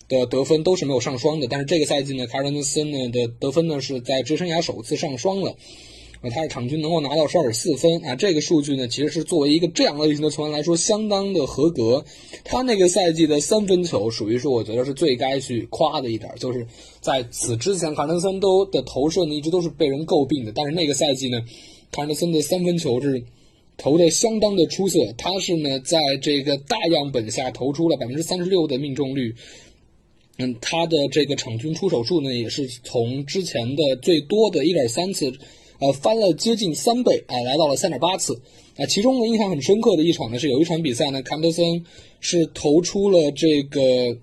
[0.09, 5.57] 的得分都是没有上双的，但是这个赛季呢，卡尔森呢的得分呢是在职生涯首次上双了。
[6.21, 12.05] 啊，他的场均能够拿到十二点四分啊，这个数据呢，其实是作为一个这样类型的球员来说，相当的合格。
[12.43, 16.67] 他那个赛季的三分球，属于是我觉得是最该去夸的一点，就是
[17.01, 21.41] 在此之前，卡尔森都的投射呢一直都是被人诟病的，但是那个赛季呢，
[21.93, 23.23] 卡尔森的三分球是
[23.79, 24.99] 投的相当的出色。
[25.17, 29.35] 他是呢，在这个大样本下投出了百分之三十六的命中率，
[30.37, 35.33] 嗯，他的这个场均出手数呢，也是从之前的最多的一点三次。
[35.81, 38.43] 呃，翻了接近三倍，哎，来到了三点八次。
[38.77, 41.85] 啊，其中呢，印象很深刻的一场呢，是有一场比赛呢，坎德森
[42.19, 44.19] 是投出了这个，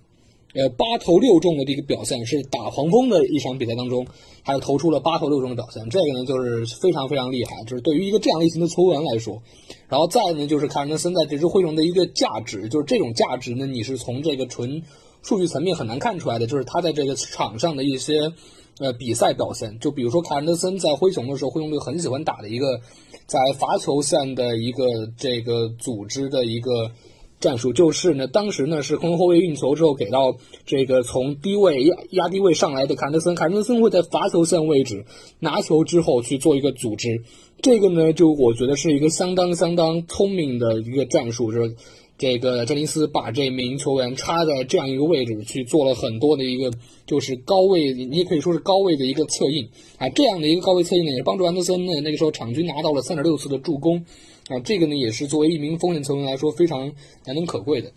[0.55, 4.07] 呃八投六中的这个表现，是打黄蜂的一场比赛当中，
[4.41, 9.43] 还有投出了八投六中的表现，这个呢就是非常非常厉害，就是对于一个这样类型的球员来说，
[9.87, 14.81] 然后再呢就是凯尔特森在这支灰熊的一个价值，就是这种价值呢，你是从这个纯
[15.21, 18.31] 数据层面很难看出来的，就是他在这个场上的一些。
[18.77, 22.81] 呃，比赛表现，就比如说凯恩德森在灰熊的时候，灰熊队很喜欢打的一个
[23.25, 24.83] 在罚球线的一个
[25.17, 26.91] 这个组织的一个
[27.39, 35.05] 战术，就是呢，当时呢是空中后卫运球之后给到这个从低位压压低位上来的凯恩森，凯恩森会在罚球线位置
[35.39, 37.23] 拿球之后去做一个组织，
[37.61, 41.75] 这个呢就我觉得是一个相当相当聪明的一个战术，就是。
[42.17, 46.71] 这个詹尼斯把这名球员插在这样一个位置去做了很多的一个，
[47.05, 49.67] 就是高位，你也可以说是高位的一个策应
[49.97, 50.07] 啊。
[50.07, 54.05] 这样的一个高位策应呢，也帮助安德森呢那个时候场均拿到了三点六次的助攻
[54.47, 54.59] 啊。
[54.63, 56.91] 这个呢也是作为一名锋线球员来说非常
[57.25, 57.91] 难能可贵的。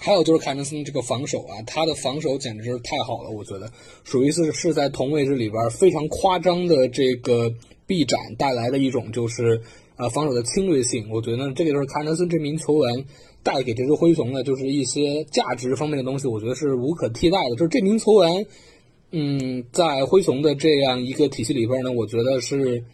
[0.00, 3.70] 还有就是凯恩森这个防守啊，他的防守简直是太好了，我觉得
[4.04, 7.52] 属于是是在同位置里边非常夸张的这个
[7.86, 9.60] 臂展带来的一种就是
[9.96, 11.10] 呃防守的侵略性。
[11.10, 13.04] 我觉得这个就是凯恩森这名球员。
[13.40, 17.54] 带给这支灰熊的，就是一些价值方面的东西，我觉得是无可替代的。
[17.54, 18.44] 就是这名球员，
[19.12, 22.84] 嗯，在灰熊的这样一个体系里边呢，我觉得是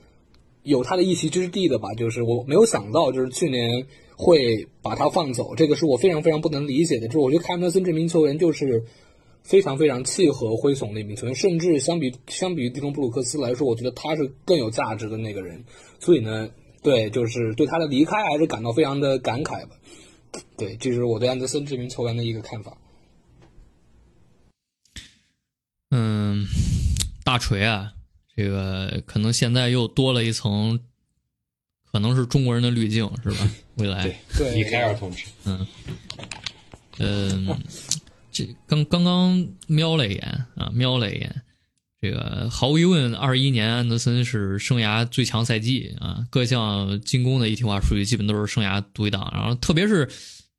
[0.65, 1.95] 有他的一席之地的吧。
[1.95, 3.87] 就是我没有想到，就是去年
[4.17, 7.07] 会把他放走，这个是我非常非常不能理解的。
[7.07, 8.85] 就是我觉得凯文森这名球员就是
[9.43, 15.65] 非常非常契合灰熊的一名球员，甚至相比相比于蒂隆布鲁克斯来说，我觉得他是更有价值的那个人。
[16.01, 16.49] 所以呢，
[16.83, 19.77] 对，就是对他的离开还是感到非常的感慨吧。
[20.57, 22.77] 对，这是我对安德森这名球员的一个看法。
[25.91, 26.45] 嗯，
[27.25, 27.93] 大锤啊，
[28.37, 30.79] 这个可能现在又多了一层，
[31.91, 33.51] 可能是中国人的滤镜，是吧？
[33.77, 35.67] 未来，对，李凯尔同志，嗯，
[36.99, 37.59] 嗯，
[38.31, 41.43] 这刚刚刚瞄了一眼啊，瞄了一眼。
[42.01, 49.33] 这个毫无疑问，二一年安德森是生涯最强赛季啊，各项进攻的一体化数据基本都是生涯独一档。
[49.35, 50.07] 然后特别是，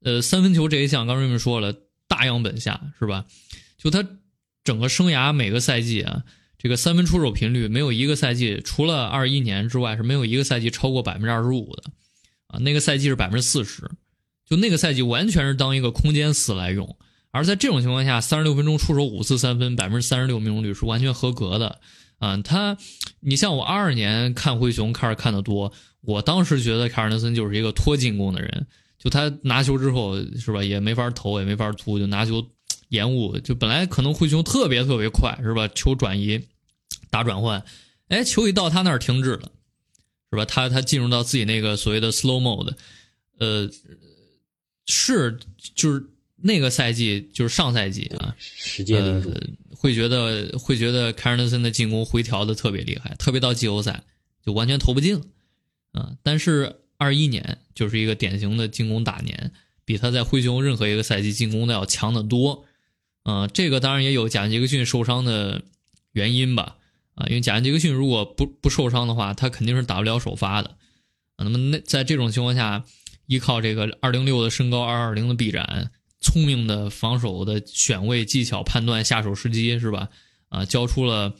[0.01, 1.71] 呃，三分球这一项，刚瑞们说了，
[2.07, 3.25] 大样本下是吧？
[3.77, 4.03] 就他
[4.63, 6.23] 整个生涯每个赛季啊，
[6.65, 11.83] 这个三分出手频率没有一个赛季，除了二一年之外，是没有一个赛季超过百分之二十五的
[12.47, 12.57] 啊。
[12.57, 13.83] 那个赛季是百分之四十，
[14.49, 16.97] 就那个赛季完全是当一个空间死来用。
[17.29, 21.79] 而在这种情况下，三十六分钟出手五次三分，百分之三十六命中率是完全合格的。
[22.17, 22.75] 啊，他，
[23.19, 28.65] 你像我二二年看灰熊开始看的多，我当时觉得凯尔特森就是一个拖进攻的人，
[28.97, 32.43] 就他拿球之后是吧，也没法投，也没法突，就拿球
[32.89, 36.41] 延误，就本来可能灰熊特别特别快是吧，球转移
[37.09, 37.63] 打转换，
[38.07, 39.51] 哎，球一到他那儿停止了，
[40.31, 40.45] 是吧？
[40.45, 42.73] 他他进入到自己那个所谓的 slow mode，
[43.39, 43.69] 呃，
[44.85, 45.37] 是
[45.73, 46.05] 就是。
[46.37, 49.33] 那个赛季就是上赛季啊，时间领主
[49.73, 54.03] 会觉得会觉得凯尔特森的进攻回调的特别厉害，特别到季后赛
[54.45, 55.25] 就完全投不进了
[55.93, 56.15] 啊。
[56.21, 59.53] 但是二一年就是一个典型的进攻打年，
[59.85, 62.65] 比他在灰熊任何一个赛季进攻的要强得多
[63.23, 63.47] 啊。
[63.47, 65.63] 这个当然也有贾杰克逊受伤的
[66.11, 66.77] 原因吧
[67.15, 70.77] 啊，因为贾杰克逊如果不不受伤的话，他肯定是打不了首发的
[71.35, 71.43] 啊。
[71.43, 72.85] 那么那在这种情况下，
[73.25, 75.91] 依靠这个二零六的身高，二二零的臂展。
[76.21, 80.09] 聪明的防守的选位技巧、判断下手时机是吧？
[80.49, 81.35] 啊，交出了，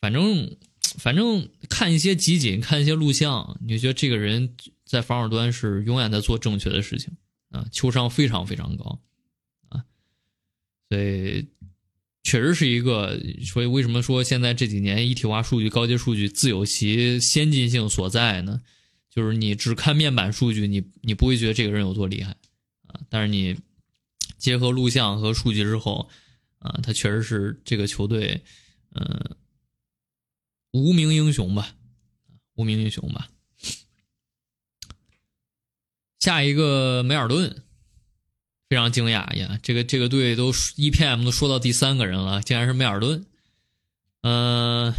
[0.00, 0.56] 反正
[0.96, 4.56] 反正看一些集锦，看一些录像，你就觉得这个人
[4.86, 7.14] 在防守端是永远在做正确的事情
[7.50, 8.98] 啊，球商非常非常高
[9.68, 9.84] 啊，
[10.88, 11.46] 所以
[12.22, 13.20] 确实是一个。
[13.44, 18.60] 所以为什么说现在这几年一体化数据、高阶数据自有其先进性所在呢？
[19.10, 22.36] 就是你只看面板数据，你你不会觉得这个人有多厉害
[22.86, 23.56] 啊，但是你。
[24.38, 26.10] 结合录像和数据之后，
[26.58, 28.42] 啊，他确实是这个球队，
[28.90, 29.36] 嗯，
[30.72, 31.76] 无名英雄吧，
[32.56, 33.28] 无名英雄吧。
[36.18, 37.62] 下一个梅尔顿，
[38.72, 43.26] 非常惊讶呀，这个这个队都 EPM 都说到第三个人了，竟然是梅尔顿。
[44.22, 44.94] 嗯，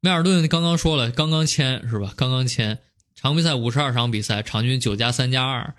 [0.00, 2.12] 梅尔顿刚刚说了，刚刚签是吧？
[2.14, 2.80] 刚刚签，
[3.14, 5.74] 常规赛五十二场比赛，场均九加三加二。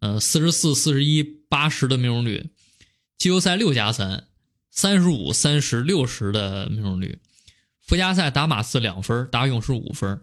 [0.00, 2.50] 嗯，四十四、四十一、八十的命中率，
[3.18, 4.24] 季后赛六加三，
[4.72, 7.20] 三十五、三十、六十的命中率，
[7.82, 10.20] 附加赛打马刺两分，打勇士五分，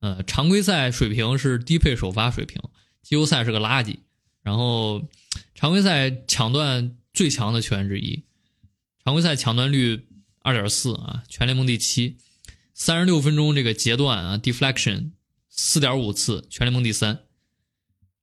[0.00, 2.60] 呃，常规赛水平是低配首发水平，
[3.02, 3.96] 季后赛是个垃圾。
[4.42, 5.02] 然后
[5.54, 8.24] 常规赛抢断最强的球员之一，
[9.04, 10.06] 常规赛抢断率
[10.40, 12.16] 二点四啊，全联盟第七，
[12.74, 15.10] 三十六分钟这个截断啊，deflection
[15.48, 17.20] 四点五次，全联盟第三，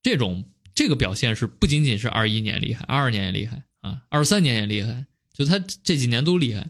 [0.01, 0.49] 这种。
[0.78, 6.70] 这个表现是不仅仅是二一年厉害，二二年也厉害啊，二三年也厉害，就他这几年都厉害。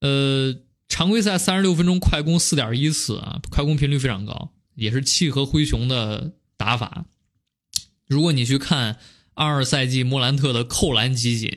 [0.00, 0.56] 呃，
[0.88, 7.06] 常规赛三十六分钟快攻四点一次啊，快攻频率非常高，也是契合灰熊的打法。
[8.06, 8.98] 如果你去看
[9.34, 11.50] 二二赛季莫兰特的扣篮集锦，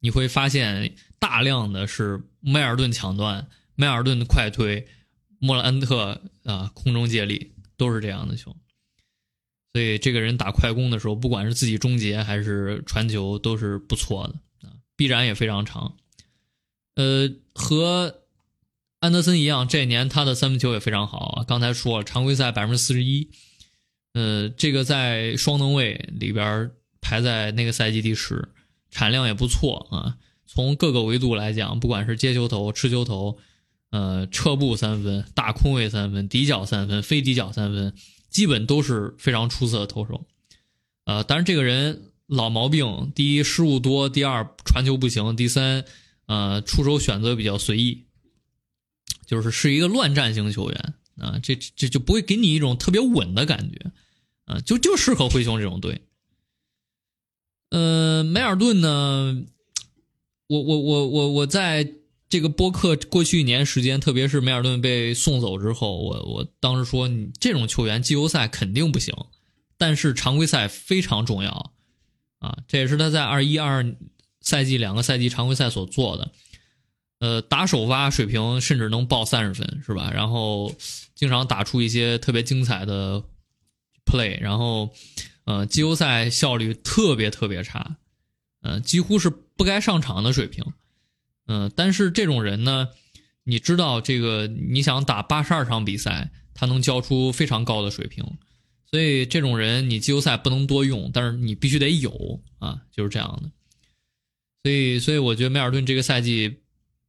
[0.00, 4.86] 你会发现大量的是迈尔顿抢断、迈尔顿的快推、
[5.38, 8.54] 莫兰特啊空中接力，都是这样的球。
[9.72, 15.96] 所以这个人打快攻的时候，不管是自己终结还是传球，都是不错的啊，臂展也非常长。
[16.94, 18.22] 呃，和
[19.00, 21.44] 安德森一样，这年他的三分球也非常好啊。
[21.44, 23.30] 刚才说了，常规赛百分之四十一，
[24.16, 26.70] 呃，这个在双能卫里边
[27.02, 28.48] 排在那个赛季第十，
[28.90, 30.16] 产量也不错啊。
[30.46, 33.36] 从各个维度来讲，不管是接球投、持球投，
[33.90, 37.92] 呃，撤步三分、大空位三分、底角三分、非底角三分，
[38.30, 40.24] 基本都是非常出色的投手。
[41.04, 45.84] 呃，当然这个人老毛病：第一，失误多；第二，传球不行；第三，
[46.24, 48.06] 呃，出手选择比较随意，
[49.26, 51.38] 就是是一个乱战型球员啊。
[51.42, 53.92] 这这就不会给你一种特别稳的感觉
[54.46, 56.00] 啊，就就适合灰熊这种队。
[57.70, 59.44] 呃，梅尔顿呢，
[60.46, 61.92] 我我我我我在
[62.28, 69.14] 这个播客过去一年时间，特别是梅尔顿被送走之后，我我当时说，你这种球员季后赛肯定不行，
[69.76, 71.72] 但是常规赛非常重要
[72.38, 73.94] 啊，这也是他在二一二
[74.40, 76.30] 赛季两个赛季常规赛所做的。
[77.18, 80.10] 呃，打首发水平甚至能报三十分，是吧？
[80.12, 80.74] 然后
[81.14, 83.24] 经常打出一些特别精彩的
[84.06, 84.94] play，然后。
[85.48, 87.98] 呃，季后赛效率特别特别差，
[88.62, 90.64] 呃，几乎是不该上场的水平，
[91.46, 92.88] 嗯，但是这种人呢，
[93.44, 98.24] 你知道这个，你想打八十二场比赛，他能交出非常高的水平，
[98.90, 103.48] 所以这种人你季后赛不能多用，但是你必须得有啊，就是这样的，
[104.64, 106.56] 所以，所以我觉得梅尔顿这个赛季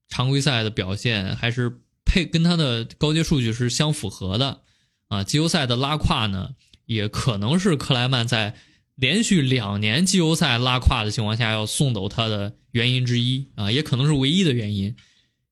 [0.10, 1.76] 常规赛的表现还是
[2.06, 4.62] 配跟他的高阶数据是相符合的，
[5.08, 6.54] 啊，季后赛的拉胯呢。
[6.88, 8.56] 也可能是克莱曼在
[8.96, 14.96] 连续两年季后赛拉胯的情况下要送走他的原因之一啊，也可能是唯一的原因。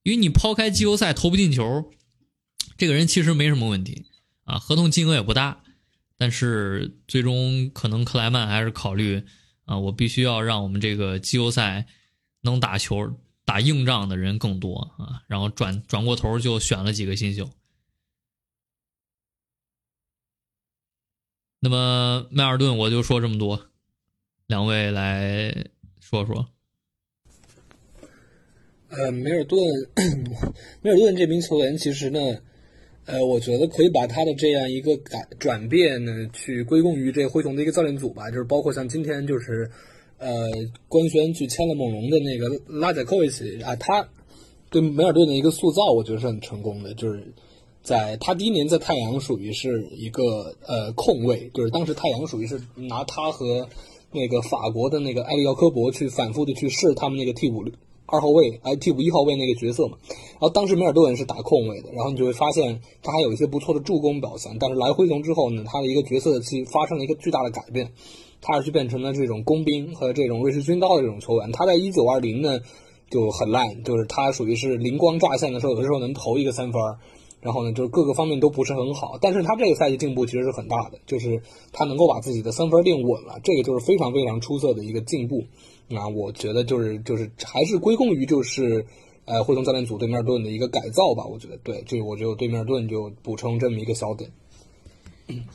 [0.01, 1.91] 因为你抛开季后赛投不进球，
[2.77, 4.05] 这个人其实没什么问题
[4.45, 5.61] 啊，合同金额也不大，
[6.17, 9.23] 但是最终可能克莱曼还是考虑
[9.65, 11.85] 啊，我必须要让我们这个季后赛
[12.41, 13.13] 能打球、
[13.43, 17.49] 打硬仗的人更多啊，然后转转过头就选了几个新秀。
[21.65, 23.59] 那么迈尔顿，我就说这么多，
[24.45, 25.51] 两位来
[25.99, 26.45] 说说。
[28.89, 29.59] 呃，梅尔顿，
[30.83, 32.19] 梅尔顿这名球员其实呢，
[33.05, 39.71] 呃，我觉得可以把他的这样一个改转变呢，去归功于这灰熊的一个教练组吧，就是包括像今天就是，
[40.19, 40.51] 呃，
[40.87, 44.07] 官宣去签了猛龙的那个拉贾科维奇啊，他
[44.69, 47.33] 对梅尔顿的一个塑造，我觉得是很成功的，就是。
[47.85, 53.69] 在他第一年在太阳属于是一个呃控卫，就是当时太阳属于是拿他和
[54.11, 57.63] 那个法国的那个埃里奥科博去反复的去试他们那个替补
[58.07, 59.97] 二号位，哎替补一号位那个角色嘛。
[60.09, 64.57] 然后当时梅尔顿是打控卫的，然后你就会发现他还有一些不错的助攻表现。
[64.59, 67.91] 但是来灰熊之后呢，他的一个角色其发生了一个巨大的改变，
[68.41, 71.51] 他是去变成了这种工兵和这种瑞士军刀的这种球员。
[71.51, 72.59] 他在一九二零呢
[73.11, 76.81] 就很烂，就是他属于是灵光乍现的时候，有的时候能投一个三分。
[77.45, 81.39] 然后呢，就是各个方面都不是很好，但是他这个赛季进步其实是很大的，就是
[81.71, 85.45] 他能够把自己的三分练稳了，这个就是非常非常出色的一个进步。
[85.87, 88.83] 那我觉得就是就是还是归功于就是
[89.25, 94.31] 呃灰熊教练组对面顿的一个改造吧，我觉得对，这我就对面顿就补充这么一个小点。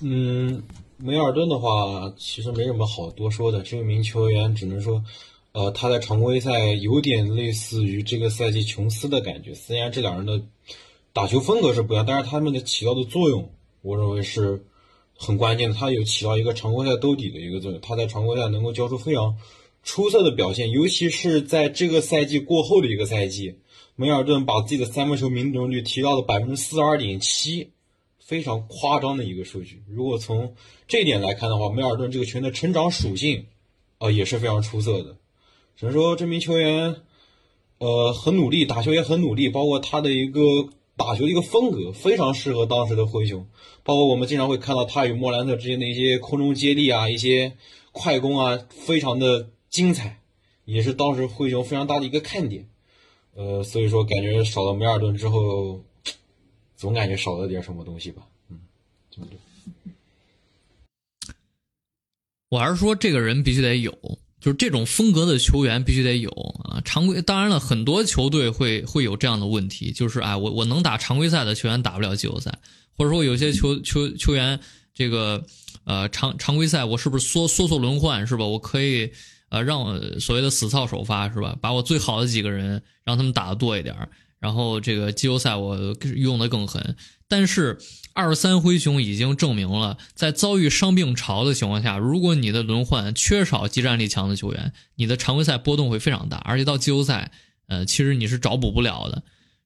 [0.01, 0.63] 嗯，
[0.97, 5.03] 梅尔顿的话其实没什么好多说的，这名球员只能说，
[5.51, 10.41] 呃，他在常规赛有点类似于这个赛季琼斯的感觉，虽然这两人的。
[11.13, 13.53] 打球风格是不一样，但是他们的起到的作用，
[13.83, 14.65] 我认为是
[15.17, 15.75] 很关键的。
[15.75, 19.37] 他有起到一个常规赛兜底的一个作用，他在常规赛能够交出非常
[19.83, 23.57] 出色的表现，尤其是在这个赛季过后的一个赛季，
[23.97, 27.71] 梅尔顿把自己的三分球命中率提到了百分之四十二点七，
[28.21, 29.83] 非常夸张的一个数据。
[29.89, 30.55] 如果从
[30.87, 33.47] 这一点来看的话，梅尔顿这个球员的成长属性，
[33.99, 35.17] 啊也是非常出色的。
[35.77, 36.95] 只能说这名球员，
[37.79, 40.41] 呃，很努力，打球也很努力，包括他的一个。
[41.01, 43.47] 打球的一个风格非常适合当时的灰熊，
[43.83, 47.57] 包括我们经常会看到他与莫兰特之间的一些空中接力啊，一些
[47.91, 50.21] 快攻啊，非常的精彩，
[50.67, 52.69] 也是当时灰熊非常大的一个看点。
[53.35, 55.83] 呃，所以说感觉少了梅尔顿之后，
[56.77, 58.27] 总感觉少了点什么东西吧。
[58.51, 58.61] 嗯，
[59.11, 59.39] 这么多。
[62.51, 63.97] 我还是说这个人必须得有
[64.41, 66.31] 就是这种风格的球员必须得有
[66.65, 66.81] 啊。
[66.85, 72.59] 常规当然了，很多球队会会有这样的问题，就是哎，我我能打常规赛的球员打不了季后赛，
[72.97, 74.59] 或者说有些球球球员
[74.95, 75.45] 这个
[75.85, 78.45] 呃常常规赛我是不是缩缩缩轮换是吧？
[78.45, 79.13] 我可以
[79.51, 81.57] 呃让我所谓的死操首发是吧？
[81.61, 83.95] 把我最好的几个人让他们打的多一点，
[84.39, 85.77] 然后这个季后赛我
[86.17, 86.97] 用的更狠。
[87.31, 87.79] 但是
[88.13, 97.31] 二三灰熊已经证明了，在遭遇伤病潮的情况下，如果你的轮换缺少技战力强的球员，你的常规赛波动会非常大，而且到季后赛，
[97.69, 99.23] 呃，其实你是找补不了的，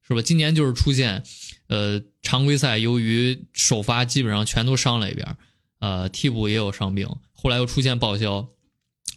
[0.06, 0.20] 是吧？
[0.20, 1.22] 今年就是出现，
[1.68, 5.36] 呃，常规赛由于首发基本上全都伤了一遍，
[5.80, 8.46] 呃，替补也有伤病，后来又出现报销，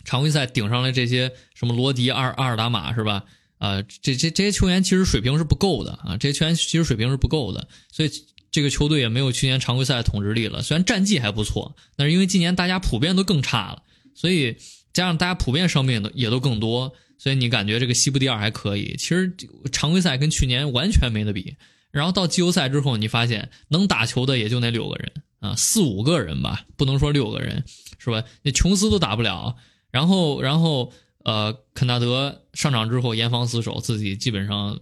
[0.06, 3.26] 常规赛顶上来这些什么罗迪、阿尔阿尔达马是吧？
[3.58, 8.10] 啊，这这这些球员其实水平是不够的啊，这些球员其实水平是不够的，所以。
[8.50, 13.84] 这个球队也没有去年常规赛的统治力了，虽然战绩还不错，但是因为今年大家普遍都更差了，
[14.16, 14.56] 所以
[14.94, 18.96] 加上大家普遍伤病的也都更多，所以你感觉这个西部第二还可以。
[18.98, 19.36] 其实
[19.72, 21.56] 常规赛跟去年完全没得比，
[21.92, 27.66] 然后到季后赛之后，你发现能打球的也就那六个人啊，四五个人吧，不能说六个人，
[28.00, 28.24] 是吧？
[28.44, 29.58] 那琼斯都打不了，
[29.92, 30.94] 然后然后
[31.24, 34.80] 呃，肯纳德上场之后严防死守，自己基本上。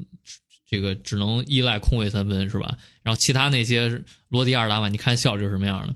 [0.69, 2.77] 这个只能依赖空位三分是吧？
[3.03, 5.93] 然后其他那些罗迪尔打满，你看效率什么样的？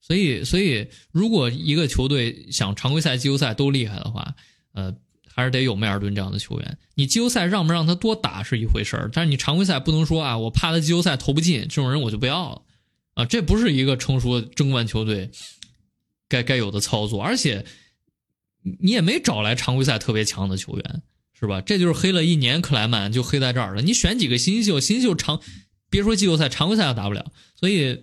[0.00, 4.34] 所以，所以如果一个球队想常规赛、季后赛都厉害的话，
[4.72, 4.94] 呃，
[5.32, 6.78] 还是得有迈尔顿这样的球员。
[6.94, 12.62] 你季后赛让不让他多打是一回事儿，但是你常规赛不能说啊，我怕他季后赛投不进，这种人我就不要了
[13.14, 13.24] 啊！
[13.24, 15.30] 这不是一个成熟的争冠球队
[16.28, 17.64] 该该有的操作，而且
[18.80, 21.02] 你也没找来常规赛特别强的球员。
[21.42, 21.60] 是吧？
[21.60, 23.82] 这就是黑了一年，克莱曼就黑在这儿了。
[23.82, 25.40] 你选几个新秀，新秀常
[25.90, 27.32] 别说季后赛，常规赛都打不了。
[27.56, 28.00] 所以，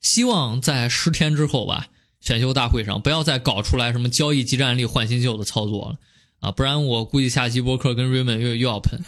[0.00, 1.86] 希望在十天之后吧，
[2.20, 5.98] 选秀大会上不要再搞出来什么交易即战力换新秀的操作了
[6.40, 6.50] 啊！
[6.50, 9.00] 不然我估计下期博客跟瑞文又又要喷。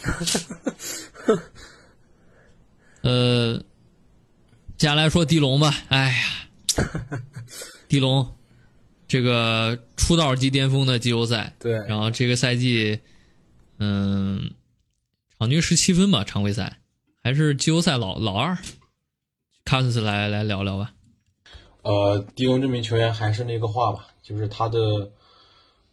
[3.01, 3.57] 呃，
[4.77, 5.75] 接下来说迪龙吧。
[5.89, 6.85] 哎呀，
[7.89, 8.25] 迪龙
[9.05, 12.97] 这个出道即巅峰的季后赛，对，然后这个赛季。
[13.79, 14.51] 嗯，
[15.37, 16.79] 场均十七分吧，常规赛
[17.23, 18.57] 还是季后赛老老二。
[19.65, 20.93] 卡斯来来聊聊吧。
[21.83, 25.11] 呃，迪龙这名球员还是那个话吧，就是他的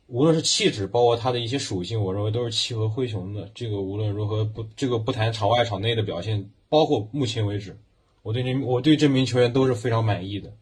[0.07, 3.49] 无论是气质，包括他的一些属性，我认为都是契合灰熊的。
[3.55, 7.79] 这个无论如何不，这个不谈场外场内的表现，包括目前为止，
[8.23, 10.53] 我对这我对这名球员都是非常满意的。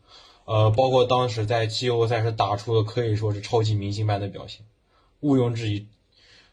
[0.45, 4.65] 呃，包括当时在季后赛是打出了可以说是超级明星般的表现，
[5.21, 5.87] 毋庸置疑。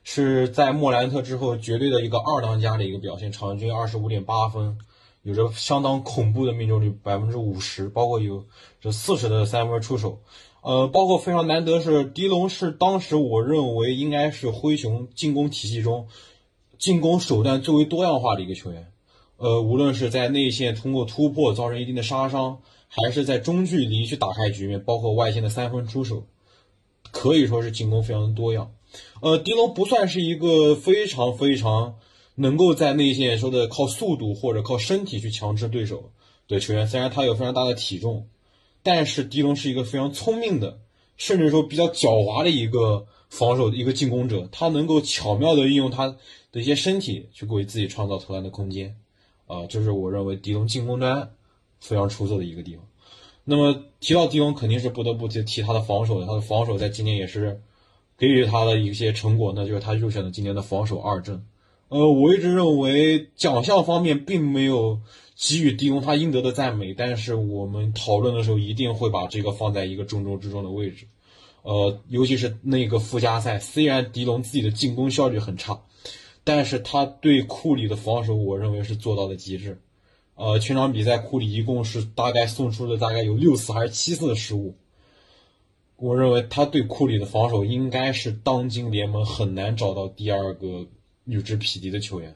[0.07, 4.77] 是在莫兰特之后绝对的一个二当家的一个表现，场均二十五点八分，
[5.23, 8.45] 有着相当恐怖的命中率百分之五十，包括有
[8.79, 10.19] 这四十的三分出手，
[10.61, 16.07] 呃，包括非常难得是迪龙是当时我认为应该是灰熊进攻体系中
[16.77, 18.91] 进攻手段最为多样化的一个球员，
[19.37, 26.27] 呃，无论是在内线通过突破造成一定的杀伤，还是在中距离去打开局面，包括外线的三分出手，
[27.09, 28.71] 可以说是进攻非常的多样。
[29.21, 31.95] 呃，迪龙不算是一个非常非常
[32.35, 36.11] 能够在内线说的靠速度或者靠身体去强制对手
[36.47, 36.87] 的球员。
[36.87, 38.27] 虽然他有非常大的体重，
[38.83, 40.79] 但是迪龙是一个非常聪明的，
[41.15, 44.47] 甚至说比较狡猾的一个防守的一个进攻者。
[44.51, 46.07] 他能够巧妙的运用他
[46.51, 48.95] 的一些身体去为自己创造投篮的空间。
[49.47, 51.31] 啊，这是我认为迪龙进攻端
[51.79, 52.85] 非常出色的一个地方。
[53.43, 56.25] 那么提到迪龙，肯定是不得不提提他的防守的。
[56.25, 57.61] 他的防守在今年也是。
[58.17, 61.43] 给予他的一些成果呢，就是他入选了今年的防守二阵。
[61.89, 64.99] 呃，我一直认为奖项方面并没有
[65.35, 71.05] 给予迪龙他应得的赞美，但是我们讨论的时候一定会把这个放在一个重中之重的位置。
[71.61, 75.79] 呃，尤其是那个附加赛，虽然迪龙自己的进攻效率很差，
[76.43, 79.79] 但是他对库里的防守，我认为是做到了极致。
[80.35, 84.75] 呃，全场比赛库里一共是大概送出了大概有六次还是七次的失误。
[85.97, 90.85] 我认为他对库里的防守应该是当今联盟很难找到第二个
[91.23, 92.35] 与之匹敌的球员，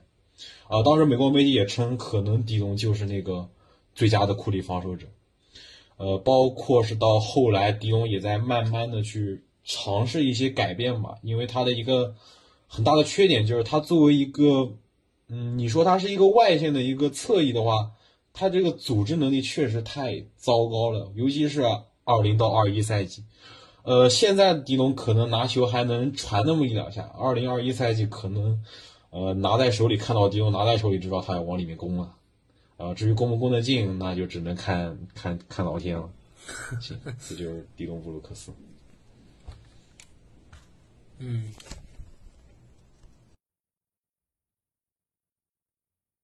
[0.69, 3.49] 啊，当时美国媒体也称可能迪龙就是那个
[3.93, 5.07] 最佳的库里防守者，
[5.97, 12.15] 呃，包括是到后来迪龙也在慢慢的去尝试一些改变吧，因为他的一个
[12.65, 14.71] 很大的缺点就是他作为一个，
[15.27, 17.91] 嗯，你说他是一个外线的一个侧翼的话，
[18.31, 21.61] 他这个组织能力确实太糟糕了，尤其是。
[22.09, 23.23] 二零到二一赛季，
[23.83, 27.03] 呃，现在迪龙可能拿球还能传那么一两下。
[27.15, 28.63] 二零二一赛季可能，
[29.11, 32.15] 呃，拿在手里看到迪龙拿在手里，知道他要往里面攻了。
[32.77, 36.09] 啊，至于攻不攻得进，那就只能看看看老天了。
[36.81, 38.51] 行，这就是迪龙布鲁克斯。
[41.19, 41.53] 嗯，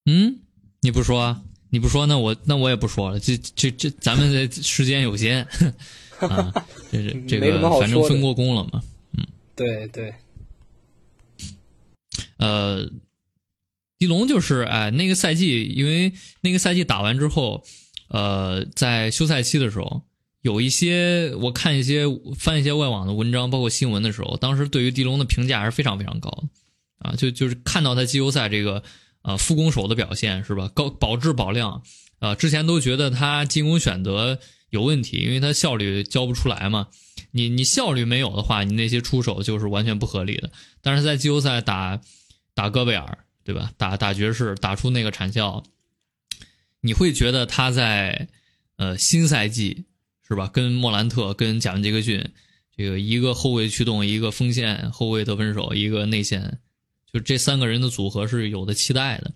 [0.06, 0.40] 嗯，
[0.82, 1.44] 你不说啊？
[1.76, 3.20] 你不说，那我那我也不说了。
[3.20, 5.46] 这这这，咱们的时间有限
[6.20, 6.54] 啊，
[6.90, 8.82] 这是这没什么好个，反正分过工了嘛。
[9.18, 10.14] 嗯对对，
[12.38, 12.90] 呃，
[14.00, 17.66] 狄龙就是哎，那个赛季，因为那个赛季打完之后，
[18.08, 20.04] 呃，在休赛期的时候，
[20.42, 22.06] 有一些我看一些
[22.38, 26.48] 翻一些外网的文章，包括新闻的时候，当时对于狄龙的评价还是非常非常高的
[27.00, 28.82] 啊，就就是看到他季后赛这个
[29.26, 31.82] 啊副攻手的表现是吧，高保质保量，
[32.20, 36.88] 呃，之前都觉得他进攻选择有问题，因为他效率交不出来嘛。
[37.32, 40.52] 你你效率没有的话，你那些出手就是完全不合理的。
[40.82, 42.00] 但是在季后赛打
[42.54, 43.72] 打戈贝尔，对吧？
[43.78, 45.64] 打打爵士，打出那个产效，
[46.82, 48.30] 你会觉得他在
[48.78, 49.86] 呃新赛季
[50.28, 50.48] 是吧？
[50.48, 52.32] 跟莫兰特、跟贾文杰克逊，
[52.78, 56.60] 这个一个后卫驱动，一个锋线后卫得分手，一个内线，
[57.16, 59.32] 就这三个人的组合是有的期待的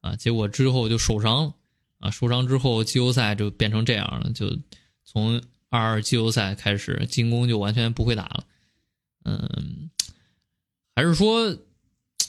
[0.00, 0.16] 啊。
[0.16, 1.54] 结果之后就受伤了
[1.98, 4.56] 啊，受伤之后季后赛就变成这样了，就
[5.04, 5.42] 从。
[5.68, 8.44] 二二季后赛开始，进攻就完全不会打了。
[9.24, 9.90] 嗯，
[10.94, 11.58] 还是说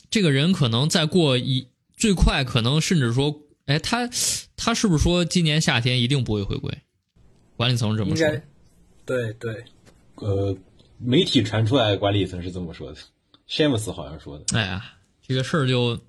[0.09, 4.09] 这个人可能再过一最快，可能甚至说，哎，他
[4.57, 6.75] 他是不是说今年夏天一定不会回归？
[7.55, 8.27] 管理层这么说。
[9.05, 9.63] 对对，
[10.15, 10.57] 呃，
[10.97, 12.97] 媒体传出来，管理层是这么说的，
[13.47, 14.57] 詹姆斯好像说的。
[14.57, 14.93] 哎呀，
[15.25, 15.99] 这个事儿就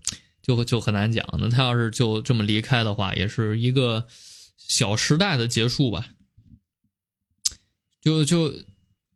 [0.42, 1.24] 就就很难讲。
[1.38, 4.06] 那他要是就这么离开的话，也是一个
[4.56, 6.06] 小时代的结束吧。
[8.00, 8.52] 就就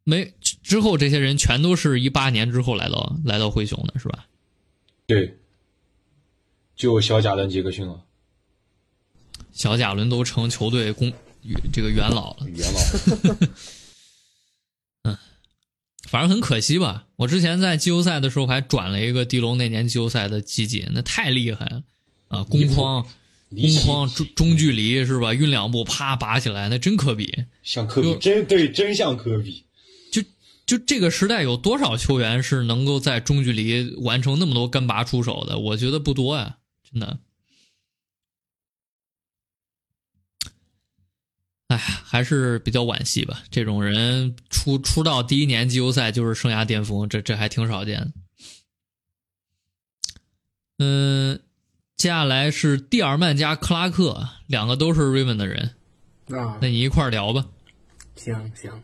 [0.04, 4.26] 没之后，这些人全都是一八年之后来到来到灰熊的，是吧？
[5.06, 5.38] 对，
[6.76, 8.04] 就小贾伦杰克逊了，
[9.52, 11.12] 小贾伦都成球队公
[11.72, 13.36] 这个元老了，元老。
[16.12, 17.06] 嗯，反正很可惜吧。
[17.16, 21.82] 我之前在季后赛的时候还转了一个狄龙那年季后赛的集锦，那太厉害了
[22.28, 22.44] 啊！
[22.44, 23.06] 攻框。
[23.54, 25.34] 攻框中中距离是吧？
[25.34, 29.64] 运两步啪拔起来，那真科比，像科比，真对，真像科比。
[30.10, 30.22] 就
[30.64, 35.58] 就这个时代有多少球员是能够在中距离完成那么多干拔出手的？
[35.58, 36.56] 我觉得不多呀，
[36.90, 37.18] 真的。
[41.76, 43.42] 哎，还是比较惋惜吧。
[43.50, 48.12] 这种人出出道第一年季后赛就是生涯巅峰，这这还挺少见的。
[50.78, 51.40] 嗯。
[51.94, 55.76] 接下来是蒂尔曼加克拉克，两个都是瑞文的人
[56.30, 57.46] 啊，那你一块聊吧。
[58.16, 58.82] 行行，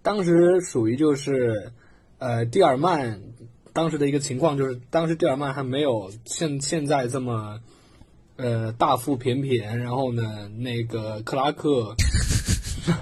[0.00, 1.72] 当时属于就是，
[2.18, 3.20] 呃，蒂尔曼
[3.72, 7.58] 当时的一个情况就是，当时蒂尔曼还没有现现在这么，
[8.36, 11.94] 呃，大腹便便，然后呢，那个克拉克，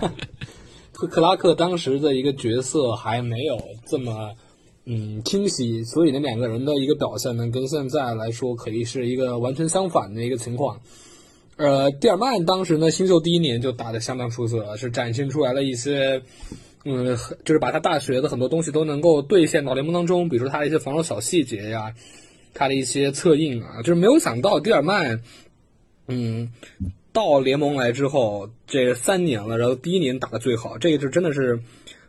[0.92, 4.32] 克克拉克当时的一个角色还没有这么。
[4.86, 10.78] 嗯，清晰，所以呢，两个人的一个表现呢，跟现在来说可以是一个完全相反的一个情况。
[11.56, 16.20] 呃，蒂尔曼当时呢，新秀第一年就打得相当出色，是展现出来了一些，
[16.84, 17.16] 嗯，
[17.46, 21.94] 就是把他大学的很多东西都能够兑现到联盟当中，比如说他的一些防守小细节呀，
[22.54, 25.20] 他的一些策应啊，就是没有想到蒂尔曼，
[26.08, 26.50] 嗯，
[27.12, 31.60] 到联盟来之后这三年了，然后第一年打的最好，这个就真的是。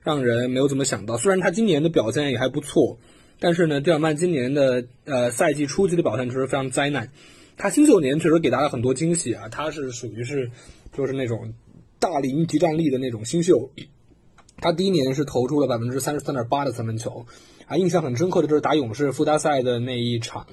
[0.06, 3.00] 让人没有怎么想到，虽然他今年的表现也还不错，
[3.40, 7.10] 但是呢，蒂尔曼今年的呃赛季初期的表现确实非常灾难。
[7.58, 10.52] 他新秀年确实给大家很多惊喜啊，他是属于是
[10.96, 11.52] 就是那种
[11.98, 13.72] 大龄集战力的那种新秀。
[14.58, 17.26] 他第一年是投出了百分之三十三点八的三分球，
[17.68, 20.48] 啊，印象很深刻的就是打勇士附加赛的那一场，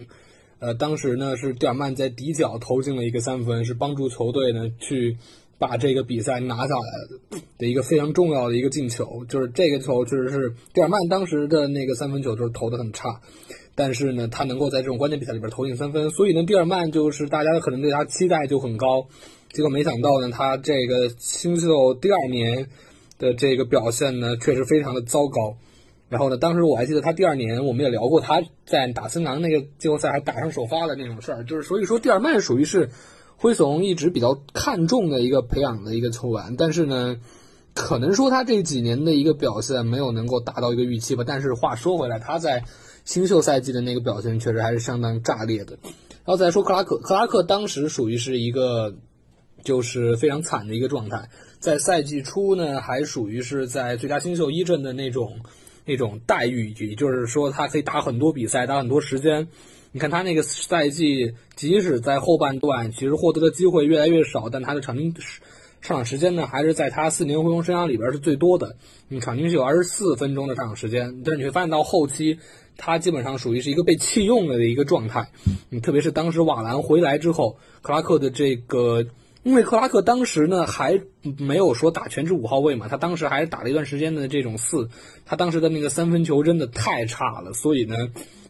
[0.58, 5.16] 呃，当时呢是蒂尔曼在底角投进了一个三分，是帮助球队呢去。
[5.58, 6.82] 把这个比赛拿下来
[7.56, 13.20] 的一个非常重要的一个进球，就是这个球确实是蒂尔曼当时的那个三分球就是投的很差，
[13.76, 19.06] 但是呢，他能够在这种关键比赛里边投进三分，所以呢，蒂尔曼就是大家可能对他期待就很高，
[19.52, 22.66] 结果没想到呢，他这个新秀第二年
[23.20, 25.56] 的这个表现呢，确实非常的糟糕。
[26.12, 32.90] 然后呢，当时我还记得他第二年我们也聊过他在打森狼那个季后赛还打上首发的那种事儿，就是所以说蒂尔曼属于是。
[33.34, 37.16] 灰熊一直比较看重的一个培养的一个球员，但是呢，
[37.74, 41.24] 可能说他这几年的一个表现没有能够达到一个预期吧。
[41.26, 42.62] 但是话说回来，他在
[43.04, 45.76] 新秀赛季的那个表现确实还是相当炸裂的。
[45.82, 48.94] 然后再说克拉克，克拉克当时属于是一个
[49.64, 55.40] 就是非常惨的一个状态，在赛季初呢还属于是在最佳新秀一阵的那种
[55.84, 59.48] 那种待遇，也就是说他可以打很多比赛，打很多时间。
[59.94, 65.14] 你看他那个赛季，即使在后半段，其实获得的机会越来越少，但他的场均
[65.82, 68.76] 上场时间呢，还是在他四年灰熊生涯里边是最多的，
[69.10, 71.22] 嗯，场均是有二十四分钟的上场时间。
[71.24, 72.38] 但是你会发现到后期，
[72.78, 75.28] 他基本上属于是一个被弃用了的一个状态。
[75.70, 79.04] 嗯，特别是当时瓦兰回来之后，克拉克的这个，
[79.42, 81.00] 因为克拉克当时呢还
[81.38, 84.88] 没有说打全职五号位嘛，他当时还打了一段时间的这种四，
[85.26, 87.96] 他当时的那个三分球真的太差了，所以呢，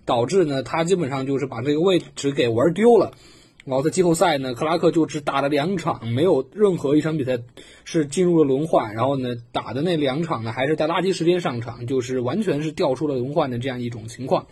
[0.04, 3.12] 导致呢他基本上就是把这个位置给玩丢了。
[3.64, 7.38] 然后在季后赛呢，克拉克就只打了两场，没有任何一场比赛
[7.84, 8.92] 是进入了轮换。
[8.92, 14.48] 然后呢，打的那两场呢，还是在垃圾时间上场，就是完全是掉出了轮换的这样一种情况。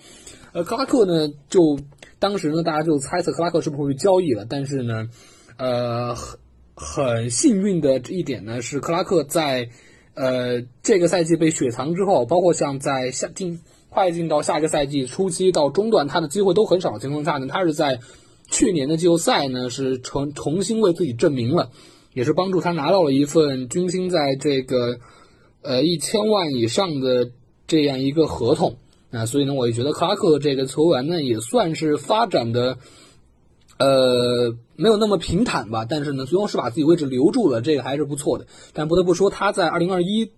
[0.52, 1.80] 呃，克拉克呢，就
[2.20, 4.46] 当时呢，大家就猜测克拉克是不是会交易了。
[4.48, 5.08] 但是呢，
[5.60, 6.38] 呃，很
[6.74, 9.68] 很幸运的一点呢，是克拉克在
[10.14, 18.00] 呃这个赛季被雪藏之后，包括像在下进快进到下一个赛季初期到中段，他的机会都很少的情况下呢，他是在。
[18.52, 21.70] 去年的季后赛呢，是重重新为自己证明了，
[22.12, 24.98] 也是帮助他拿到了一份军薪在这个
[25.62, 27.30] 呃一千万以上的
[27.68, 28.76] 这样一个合同
[29.12, 32.76] 啊，所以呢，我也觉得克拉克这个球员呢，也算是发展的
[33.80, 38.46] 呃没有那么平坦吧，但是呢，最终是把自己位置留住了，这个还是不错的。
[38.74, 40.30] 但不得不说，他在二零二一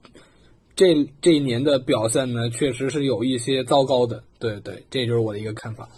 [0.77, 4.23] 这这一年的表现呢，确实是有一些糟糕的。
[4.39, 5.89] 对对，这就是我的一个看法。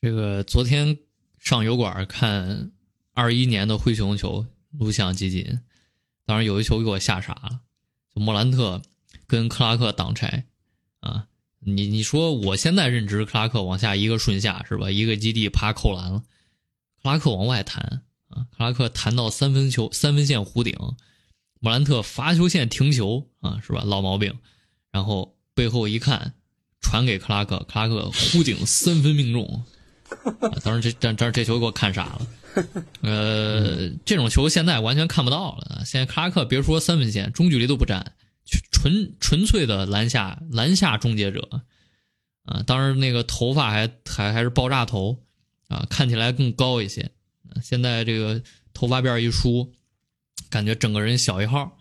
[0.00, 0.96] 这个昨天
[1.40, 2.70] 上油管看
[3.12, 4.46] 二一年的灰熊球，
[4.78, 5.58] 录像集锦，
[6.24, 7.60] 当然有一球给我吓傻了，
[8.14, 8.80] 就莫兰特
[9.26, 10.44] 跟克拉克挡拆
[11.00, 11.26] 啊！
[11.68, 14.88] 你你说我现在任职克拉克往下一个顺下是吧？
[14.88, 16.22] 一个基地啪扣篮了，
[17.02, 18.46] 克拉克往外弹啊！
[18.56, 20.78] 克拉克弹到三分球三分线弧顶，
[21.58, 23.82] 莫兰特罚球线停球啊是吧？
[23.84, 24.38] 老毛病，
[24.92, 26.34] 然后背后一看，
[26.80, 29.64] 传给克拉克，克拉克弧顶三分命中。
[30.62, 32.26] 当时这这这这球给我看傻了，
[33.00, 35.82] 呃，这种球现在完全看不到了。
[35.84, 38.12] 现在克拉克别说三分线，中距离都不占，
[38.70, 41.62] 纯纯粹的篮下篮下终结者
[42.44, 42.62] 啊！
[42.62, 45.24] 当然那个头发还还还是爆炸头
[45.68, 47.10] 啊，看起来更高一些。
[47.62, 48.42] 现在这个
[48.72, 49.72] 头发辫一梳，
[50.48, 51.78] 感觉整个人小一号。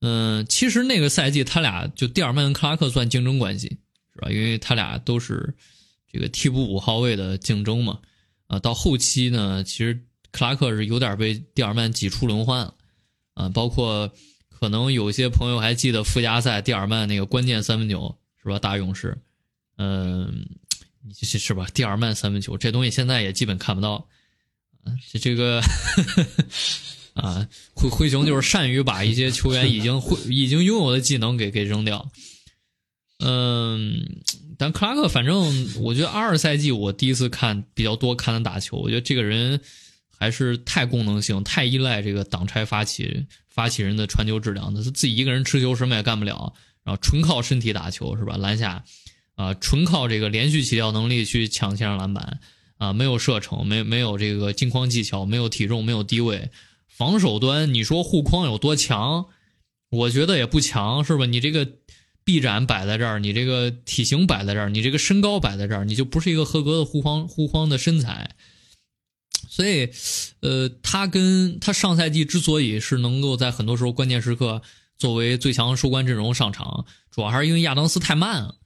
[0.00, 3.68] 嗯，其实那个赛季他俩就蒂尔曼跟克拉克算竞争关系
[4.12, 4.30] 是吧？
[4.30, 5.54] 因为他俩都是。
[6.14, 7.98] 这个替补五号位的竞争嘛，
[8.46, 9.98] 啊，到后期呢，其实
[10.30, 12.74] 克拉克是有点被蒂尔曼挤出轮换了，
[13.32, 14.12] 啊，包括
[14.62, 18.60] 可能有些朋友还记得附加赛蒂尔曼那个关键三分球是吧？
[18.60, 19.18] 大勇士，
[19.76, 20.46] 嗯，
[21.20, 21.66] 是是吧？
[21.74, 24.06] 蒂尔曼三分球这东西现在也基本看不到，
[24.84, 25.60] 啊，这这个
[27.14, 32.08] 啊，灰灰熊就是善于把一些球员已经会已经拥有的技能给给扔掉。
[33.18, 34.22] 嗯，
[34.56, 39.60] 但克拉克，反正我觉得二赛季我第一次看比较多看他打球，我觉得这个人
[40.16, 48.36] 还是太功能性，太依赖这个挡拆发起发起人的传球质量的，他自己一个人持球什么也干不了，然后纯靠身体打球是吧？
[48.36, 48.84] 篮下
[49.34, 52.40] 啊，纯靠这个连续起跳能力去抢线上篮板
[52.78, 56.50] 啊，没有射程，没没有这个金框技巧，没有体重，没有低位，
[56.88, 59.26] 防守端你说护框有多强？
[59.90, 61.26] 我觉得也不强，是吧？
[61.26, 61.68] 你这个。
[62.24, 68.36] 臂展摆在这儿，你这个体型摆在这儿，你这个身高摆在这儿，你就不是一个合格的护框护框的身材。
[69.52, 69.86] 所以，
[70.40, 74.62] 呃，他跟他上赛季之所以是能够在很多时候关键时刻
[74.96, 78.56] 作为最强收官阵容上场，主要还是因为亚当斯太慢了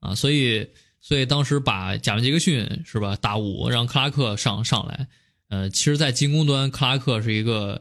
[0.00, 0.16] 啊。
[0.16, 0.66] 所以，
[1.00, 5.06] 所以当时把贾文杰克逊是吧打五，让克拉克上上来。
[5.48, 7.80] 呃，其实，在进攻端，克拉克是一个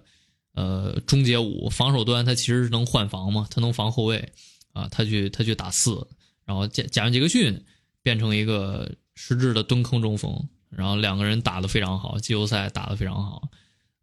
[0.54, 4.32] 呃终结五，防守端他其实是能换防嘛，他能防后卫。
[4.74, 6.08] 啊，他去他去打四，
[6.46, 7.62] 然后贾贾文杰克逊
[8.04, 13.50] 变成一个实质的蹲坑中锋，然后两个人打得非常好，季后赛打得非常好。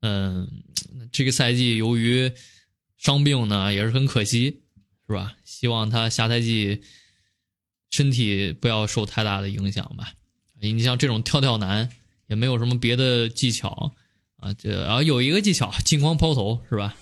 [0.01, 0.49] 嗯，
[1.11, 2.31] 这个赛季由于
[2.97, 4.61] 伤病呢，也是很可惜，
[5.09, 5.35] 是吧？
[5.45, 6.83] 希望他下赛季
[7.91, 10.13] 身体不要受太大的影响吧。
[10.61, 11.89] 你像这种跳跳男，
[12.27, 13.93] 也没有什么别的技巧
[14.37, 16.95] 啊，这然后有一个技巧，近光抛投，是吧？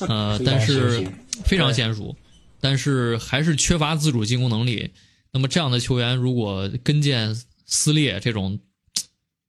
[0.00, 1.06] 呃， 但是
[1.44, 2.16] 非常娴熟。
[2.62, 4.90] 但是还是缺乏自主进攻能力。
[5.32, 8.60] 那么这样的球员，如果跟腱撕裂这种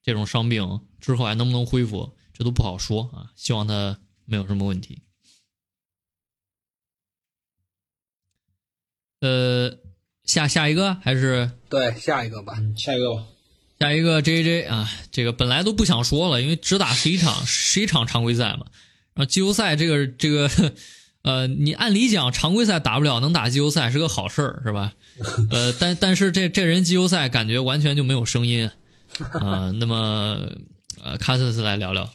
[0.03, 3.31] 这种伤病之后还能不能恢复，这都不好说啊。
[3.35, 5.01] 希望他没有什么问题。
[9.19, 9.77] 呃，
[10.23, 13.25] 下下一个还是对下一个吧，下一个吧，
[13.79, 18.65] 下一个 J J 啊，这个本来都不想说了，因为只打十一场十一场常规赛嘛，
[19.13, 20.49] 然后季后赛这个这个。
[21.23, 24.95] 呃，你按理讲常规赛打不了，能打季后赛是个好事儿，是吧？
[25.51, 28.71] 呃，但但是这这人季后赛感觉完全就没有声音，
[29.33, 30.37] 啊， 那么
[31.03, 32.09] 呃，卡森斯来聊聊。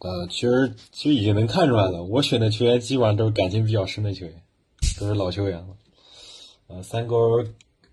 [0.00, 4.42] 呃，其实其实已经能看出来了，我选的球员基本上都是感情比较深的球员，
[4.98, 5.68] 都是老球员了。
[6.66, 7.16] 呃，三勾，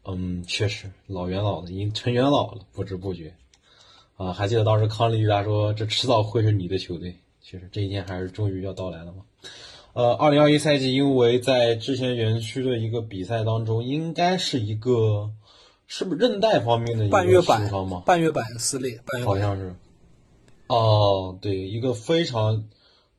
[0.06, 3.36] 嗯，确实老元老了，已经成元老了，不知不觉。
[4.18, 9.24] 啊，还记得当时康利他说这迟早会是你的球队，确实这一天还是终于要到来了嘛。
[9.94, 15.32] 呃，二零二一赛季，因为在之前园区的一个比赛当中，应该是一个
[15.92, 18.04] 是不是韧带方面的一个半月板伤吗？
[18.06, 19.76] 半月板撕裂，半月板好像是。
[20.68, 22.66] 哦，对，一个非常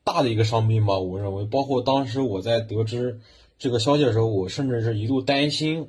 [0.04, 1.44] 大的一个伤病吧，我认为。
[1.46, 3.18] 包括当时我在得知
[3.58, 5.88] 这个消息的时候，我甚至是一度担心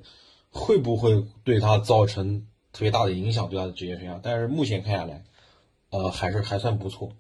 [0.49, 4.19] 会不会对他造成特别大的影响，对他的职业生涯。
[4.23, 5.23] 但是目前看下来，
[5.91, 7.11] 呃，还是还算不错。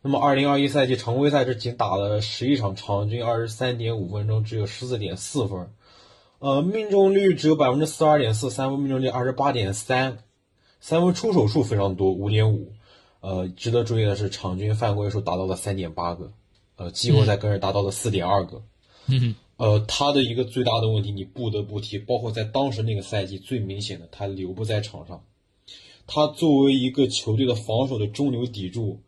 [0.00, 5.70] 那么，二零二一赛季常规赛是仅打了十一场，场均二十三点五分钟，只有十四点四分，
[6.42, 10.18] 呃，命中率只有百分之四十二点四，三分命中率二十八点三，
[10.80, 12.72] 三分出手数非常多，五点五。
[13.20, 16.32] 呃，值得注意的是，场均犯规数达到了三点八个，
[16.74, 18.60] 呃，季后赛更是达到了四点二个。
[19.06, 25.22] 嗯呃，他的一个最大的问题，你不得不提，包括在当时那个赛季最明显的，他留不在场上。
[26.08, 28.98] 他作为一个球队的防守的中流砥柱，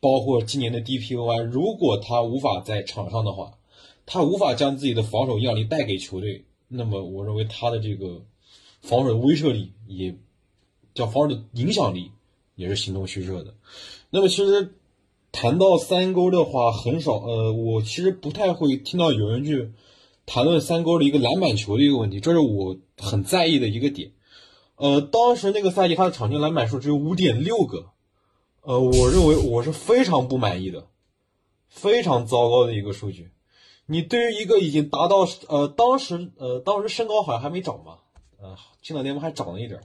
[0.00, 3.58] 包括今年的 DPOY，如果他无法在场上的话，
[4.06, 6.42] 他无法将自己的防守压力带给球队，
[6.72, 8.22] 那么我认为他的这个
[8.80, 10.16] 防守的威慑力，也
[10.94, 12.12] 叫防守的影响力，
[12.54, 13.54] 也是形同虚设的。
[14.10, 14.74] 那么其实
[15.32, 19.72] 谈到三勾的话，很少，呃，我其实不太会听到有人去
[20.26, 24.12] 谈论三勾的一个篮板球的一个问题，这是我很在意的一个点。
[24.76, 27.90] 呃，当时那个赛季他的场均篮板数只有五点六个，
[28.62, 30.86] 呃，我认为我是非常不满意的，
[31.68, 33.30] 非常糟糕的一个数据。
[33.92, 37.98] 你对于一个已经达到呃当时呃当时身高好像还没长吧，
[38.40, 39.80] 呃，青岛联盟还长了一点，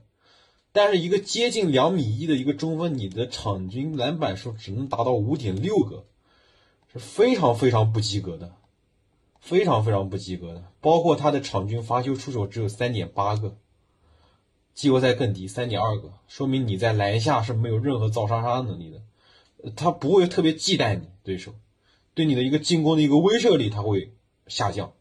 [0.72, 6.06] 但是一个接近两米一的一个中锋，你的场均篮板数只能达到五点六个，
[6.94, 8.54] 是非常非常不及格的，
[9.40, 10.64] 非常非常不及格的。
[10.82, 13.58] 包括他的场均罚球出手只有三点八个，
[14.76, 21.56] 季后赛更低，三点二个，说明你在篮下是没有任何造杀杀能力的，他不会特别忌惮你对手，
[22.16, 24.14] 对你的一个进攻的一个威慑力，它会
[24.48, 24.94] 下降。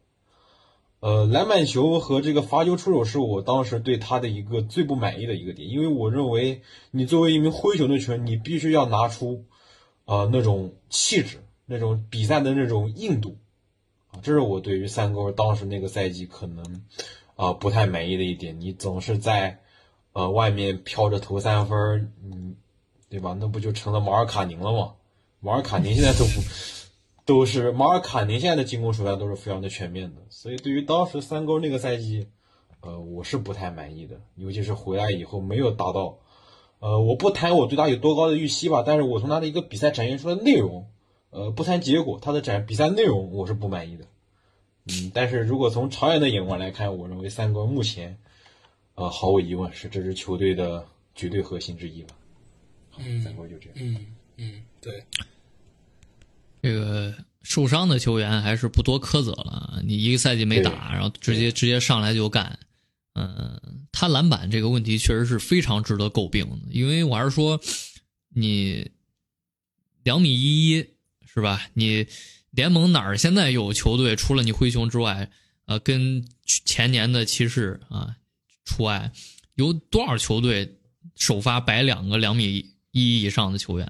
[1.00, 9.44] 呃，篮板球和这个罚球出手是我当时对他的一个最不满意的一个点，因为我认为你作为一名灰熊的球员，你必须要拿出，
[10.06, 13.36] 呃，那种气质，那种比赛的那种硬度，
[14.12, 16.82] 啊，这是我对于三勾当时那个赛季可能，
[17.36, 18.58] 啊、不太满意的一点。
[18.58, 19.60] 你总是在，
[20.14, 22.56] 呃，外面飘着投三分，嗯，
[23.10, 23.36] 对吧？
[23.38, 24.94] 那不就成了马尔卡宁了吗？
[25.40, 26.40] 马尔卡宁现在都不。
[27.24, 32.26] 都是马尔卡宁现在的进攻手段都是非常的全面的，所以对于当时三勾那个赛季，
[32.80, 36.18] 呃，我是不太满意的，尤其是回来以后没有达到，
[36.80, 40.86] 呃，我不谈我对他有多高的预期吧，但是我从他的一个比赛展现出的内容，
[41.30, 44.04] 呃，不谈结果，他的展比赛内容我是不满意的，
[44.88, 48.18] 嗯，但是如果从长远的眼光来看，我认为三勾目前，
[48.96, 52.14] 呃，毫无疑问是这支球队的绝对核心之一吧。
[52.90, 53.78] 好，三勾就这样。
[53.80, 54.06] 嗯
[54.36, 55.02] 嗯，对，
[56.64, 59.82] 这个受伤的球员还是不多苛责了。
[59.84, 62.58] 你一个赛季没打，然后直接直接上来就干，
[63.12, 66.56] 嗯，他篮板这个问题确实是非常值得诟病的。
[66.70, 67.60] 因为我还是说，
[68.30, 68.90] 你
[70.04, 70.86] 两米一一
[71.26, 71.60] 是吧？
[71.74, 72.06] 你
[72.50, 75.30] 联盟哪儿现在有球队除了你灰熊之外，
[75.66, 78.16] 呃，跟前年的骑士啊
[78.64, 79.12] 除外，
[79.56, 80.78] 有多少球队
[81.14, 83.86] 首发摆两个两米一以上的球员？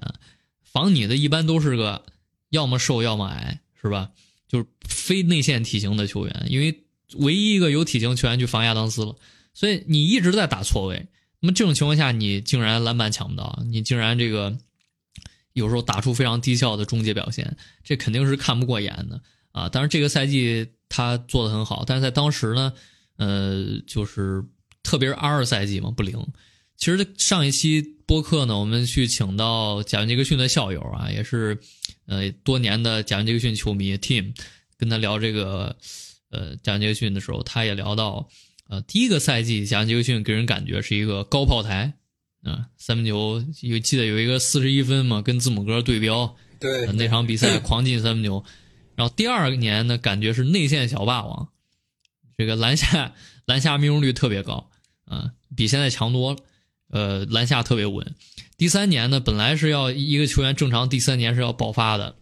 [0.61, 2.03] 防你的一般都是个
[2.49, 4.11] 要么瘦要么矮，是吧？
[4.47, 6.83] 就是非内线体型的球员，因为
[7.15, 9.15] 唯一一个有体型球员去防亚当斯了，
[9.53, 11.07] 所以你一直在打错位。
[11.39, 14.57] 那么这种情况下，你竟然篮板抢不到，你竟然这个
[15.53, 19.69] 有时候打出非常低效的终结表现，这肯定是看不过眼的啊！
[19.69, 22.73] 当然这个赛季他做的很好，但是在当时呢，
[23.17, 24.43] 呃，就是
[24.83, 26.19] 特别是二二赛季嘛不灵。
[26.77, 31.59] 其实上一期播客呢，我们去请到贾文杰克逊的校友啊，也是
[32.05, 34.35] 呃多年的贾文杰克逊球迷 Tim，
[34.77, 35.75] 跟他聊这个
[36.29, 38.29] 呃贾文杰克逊的时候，他也聊到
[38.67, 41.93] 呃第一个赛季贾文杰克逊给人感觉是一个高炮台
[42.43, 48.45] 啊、三分球有记得有一个四十一分嘛，跟字母哥对标，对呃那场比赛 狂进三分球。
[48.95, 51.49] 然后第二年呢，感觉是内线小霸王，
[52.37, 53.15] 这个篮下
[53.45, 54.69] 篮下命中率特别高
[55.05, 56.39] 啊、比现在强多了。
[56.91, 58.15] 呃，篮下特别稳。
[58.57, 62.15] 第三年呢，本来是要一个球员正常第三年是要爆发的，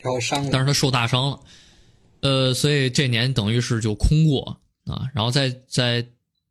[0.00, 1.40] 然后伤了，但是他受大伤了，
[2.20, 5.08] 呃，所以这年等于是就空过啊。
[5.14, 6.06] 然后在在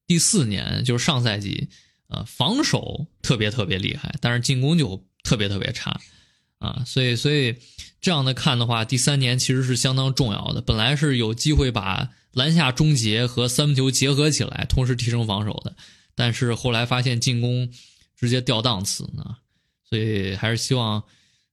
[0.06, 1.70] 第四年，就是上赛季，
[2.08, 6.00] 呃，防守特别特别厉害，但是进攻就特别特别差，
[6.60, 7.56] 啊，所以所以
[8.02, 10.62] 这样的看的话，第三年其实是相当重要的。
[10.62, 15.74] 本来是有机会把篮下终结和三分球结合起来，同时提升防守的，
[16.16, 17.70] 但是后来发现进攻
[18.16, 19.40] 直接掉档次啊，
[19.90, 21.04] 所以还是希望，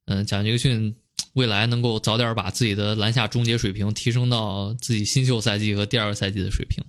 [0.07, 0.95] 嗯，贾杰克逊
[1.35, 6.85] 未来能够早点把自己的篮下终结水平提升到自己新秀赛季和第二个赛季的水平。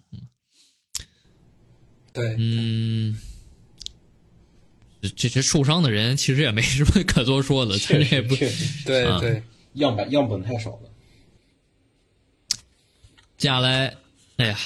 [2.14, 3.18] 对，嗯，
[5.16, 8.52] 这这受伤的人其实也没什么可多说的，确实也不对
[8.86, 9.44] 对，
[9.74, 10.90] 样本样本太少了。
[13.36, 13.98] 接下来，
[14.38, 14.60] 哎呀，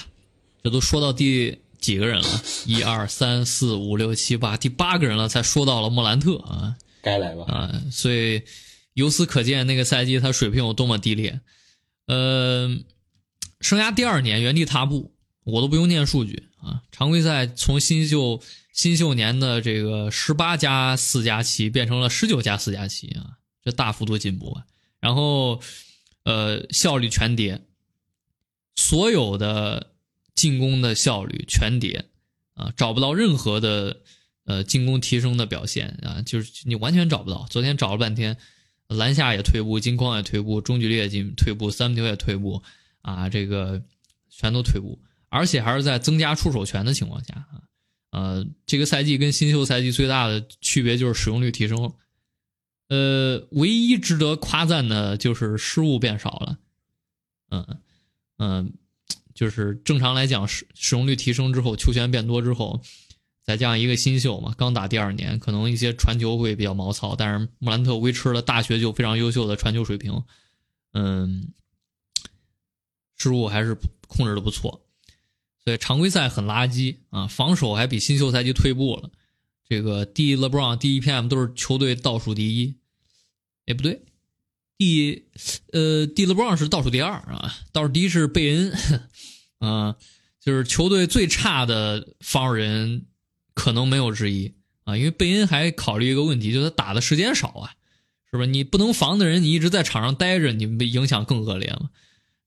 [0.61, 2.43] 这都说到第几个人了？
[2.65, 7.45] 一二三四五六七八，第八个人了，才说到了莫兰特啊该来吧？
[7.45, 7.81] 啊！
[7.91, 8.43] 所以
[8.93, 11.39] 由此可见，那个赛季他水平有多么低劣。
[12.07, 12.69] 呃，
[13.61, 15.13] 生涯第二年原地踏步，
[15.43, 16.81] 我都不用念数据啊。
[16.91, 18.41] 常规赛从新秀
[18.73, 24.65] 新秀年的这个十八加四加七变成了十九加四加七啊，这大幅度进步啊。
[24.99, 25.61] 然后，
[26.23, 27.61] 呃，效率全跌，
[28.75, 29.91] 所有的
[30.37, 32.05] 进攻的效率全跌
[32.53, 34.01] 啊，找不到任何的
[34.45, 37.47] 呃进攻提升的表现啊，就是你完全找不到。
[37.49, 38.37] 昨天找了半天，
[38.87, 42.61] 篮下也退步，金框也退步，中距离也进退步，三分球也退步
[43.01, 43.81] 啊，这个
[44.29, 44.99] 全都退步，
[45.29, 47.63] 而且还是在增加出手权的情况下啊。
[48.11, 51.91] 呃，这个赛季跟新秀赛季最大的区别就是使用率提升了。
[52.89, 56.57] 呃，唯一值得夸赞的就是失误变少了。
[57.49, 57.79] 嗯
[58.37, 58.73] 嗯，
[59.37, 62.81] 就是正常来讲，使使用率提升之后，球权变多之后，
[63.43, 70.23] 再加上一个新秀嘛，刚打第二年，可能一些传球会比较毛糙，但是穆兰特维持了大学就非常优秀的传球水平。
[70.93, 71.53] 嗯，
[73.15, 73.77] 失误还是
[74.07, 74.81] 控制的不错。
[75.63, 79.11] 所以常规赛很垃圾啊，防守还比新秀赛季退步了。
[79.69, 82.75] 这个第 LeBron 第 EPM 都是球队倒数第一，
[83.67, 84.01] 哎不对，
[84.77, 85.25] 第
[85.71, 88.73] 呃第 LeBron 是倒数第二啊，倒数第一是贝恩，
[89.59, 89.95] 啊，
[90.39, 93.05] 就是球队最差的防守人
[93.53, 97.73] 可能没有之一啊，因为贝恩还考虑一个问题，就是他打的时间少啊，
[98.31, 98.45] 是吧？
[98.45, 101.89] 你不能防的人，你一直在场上待着，你影响更恶劣嘛。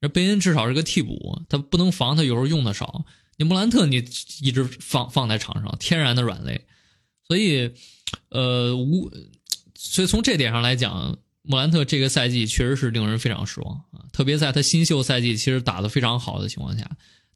[0.01, 3.05] 那贝恩至少是个替补，他不能防，他有时候用的少。
[3.37, 3.97] 你莫兰特你
[4.41, 6.67] 一直放放在场上，天然的软肋。
[7.27, 7.73] 所以，
[8.29, 9.11] 呃，无，
[9.75, 14.05] 所以从这点上来讲，莫兰特这个赛季确实是令人非常失望啊！
[14.13, 16.91] 特别在他新秀赛季其实打得非常好的情况下，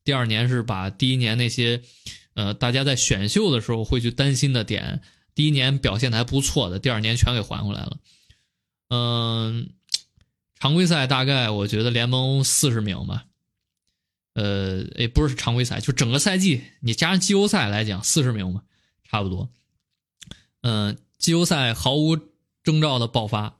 [0.05, 1.83] 第二年是把第一年那些，
[2.35, 5.01] 呃，大家在选秀的时候会去担心的点，
[5.35, 7.97] 第一年表现的还不错的，第二年全给还回来了。
[8.91, 9.71] 嗯，
[10.59, 13.25] 常规赛大概我觉得联盟四十名吧，
[14.35, 18.63] 呃，也不是常规赛，就整个赛季你加上季后赛来讲，四十名吧，
[19.09, 19.49] 差不多。
[20.61, 22.19] 嗯，季后赛毫无
[22.63, 23.57] 征兆的爆发，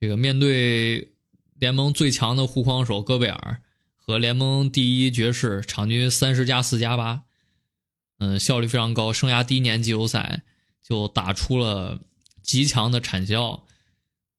[0.00, 1.12] 这个面对
[1.58, 3.60] 联盟最强的护框手戈贝尔
[3.94, 7.22] 和联盟第一爵士，场均三十加四加八，
[8.18, 9.12] 嗯，效率非常高。
[9.12, 10.42] 生涯第一年季后赛
[10.82, 12.00] 就打出了
[12.42, 13.66] 极强的产效，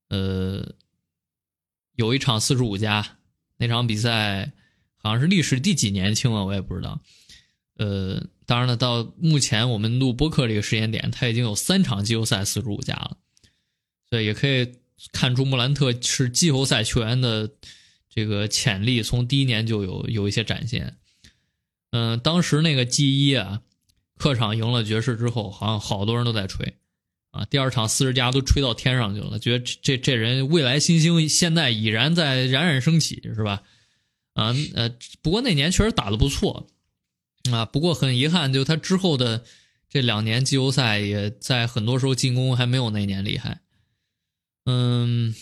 [0.09, 0.73] 呃，
[1.93, 3.19] 有一场四十五加，
[3.57, 4.51] 那场比赛
[4.97, 6.99] 好像是历史第几年轻啊，我也不知道。
[7.77, 13.17] 呃，当然了，到目前我们录播客这个时间点，他已经有三场季后赛四十五加了，
[14.09, 14.73] 所以也可以
[15.11, 17.49] 看出穆兰特是季后赛球员的
[18.09, 20.97] 这个潜力，从第一年就有有一些展现。
[21.91, 23.61] 嗯、当时那个 G 一啊，
[24.17, 26.75] 客场赢了爵士之后，好像好多人都在吹
[27.31, 33.63] 啊，第二场四十加都吹到天上去了，觉得这这人未来新星现在已然在冉冉升起，是吧？
[34.33, 34.89] 啊呃，
[35.21, 36.67] 不过那年确实打得不错。
[37.51, 39.43] 啊，不过很遗憾，就他之后的
[39.89, 43.61] 这两年季后赛，也在很多时候进攻还没有那年厉害。
[44.71, 45.35] 嗯，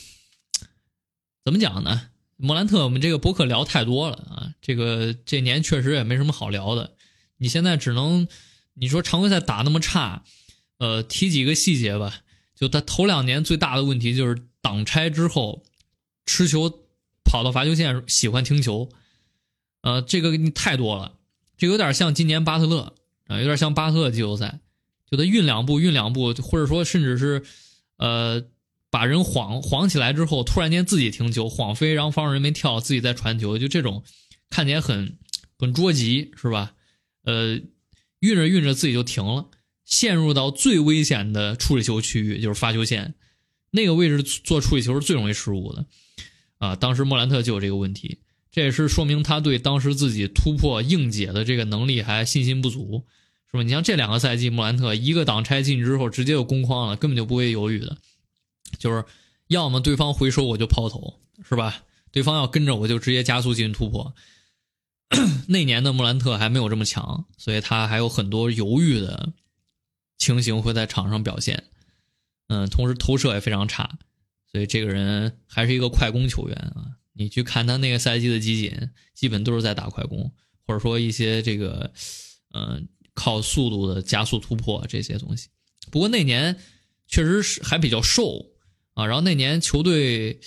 [1.46, 2.10] 怎么讲呢？
[2.36, 6.96] 莫兰特，我们这个博客聊太多了啊，这个这年确实也没什么好聊的。
[7.38, 8.28] 你现在只能
[8.74, 10.24] 你说常规赛打那么差，
[10.80, 12.22] 呃，提几个细节吧。
[12.56, 15.64] 就他头两年最大的问题就是挡拆之后，
[16.26, 16.82] 持球
[17.24, 18.90] 跑到罚球线喜欢停球，
[19.82, 21.14] 呃，这个太多了。
[21.58, 22.96] 这有点像今年巴特勒
[23.28, 24.60] 啊，有点像巴特勒季后赛，
[25.12, 27.44] 就他运两步运两步，或者说甚至是，
[27.98, 28.44] 呃，
[28.92, 34.04] 把人晃晃起来之后，突然间自己停球晃飞，然后防守人没跳，自己再传球，就这种
[34.50, 35.18] 看起来很
[35.58, 36.74] 很捉急，是吧？
[37.24, 37.60] 呃，
[38.20, 39.46] 运着运着自己就停了，
[39.86, 43.14] 陷入到最危险的处理球区域，就是发球线
[43.72, 45.86] 那个位置做处理球是最容易失误的
[46.58, 46.76] 啊。
[46.76, 48.20] 当时莫兰特就有这个问题。
[48.52, 53.06] 这也是说明他对当时自己突破硬解的这个能力还信心不足，
[53.52, 53.62] 是吧？
[53.62, 57.96] 你像这两个赛季，莫兰特一个挡拆进之后直接就攻框了，根本就不会犹豫的。
[58.78, 59.04] 就是
[59.48, 61.84] 要么对方回收我就抛投，是吧？
[62.12, 64.14] 对方要跟着我就直接加速进行突破。
[65.48, 69.34] 那年的莫兰特还没有这么强，所以他还有很多犹豫的
[70.18, 71.64] 情形会在场上表现。
[72.48, 73.98] 嗯，同时投射也非常差，
[74.52, 76.98] 所以这个人还是一个快攻球员啊。
[77.14, 80.32] 你去看他那个赛季的集锦，基本都是在打快攻，
[80.66, 81.92] 或者说一些这个，
[82.54, 85.50] 嗯，靠速度的加速突破这些东西。
[85.92, 86.56] 不过那年
[87.08, 88.46] 确实是还比较瘦
[89.00, 90.42] 啊，然后那年球队，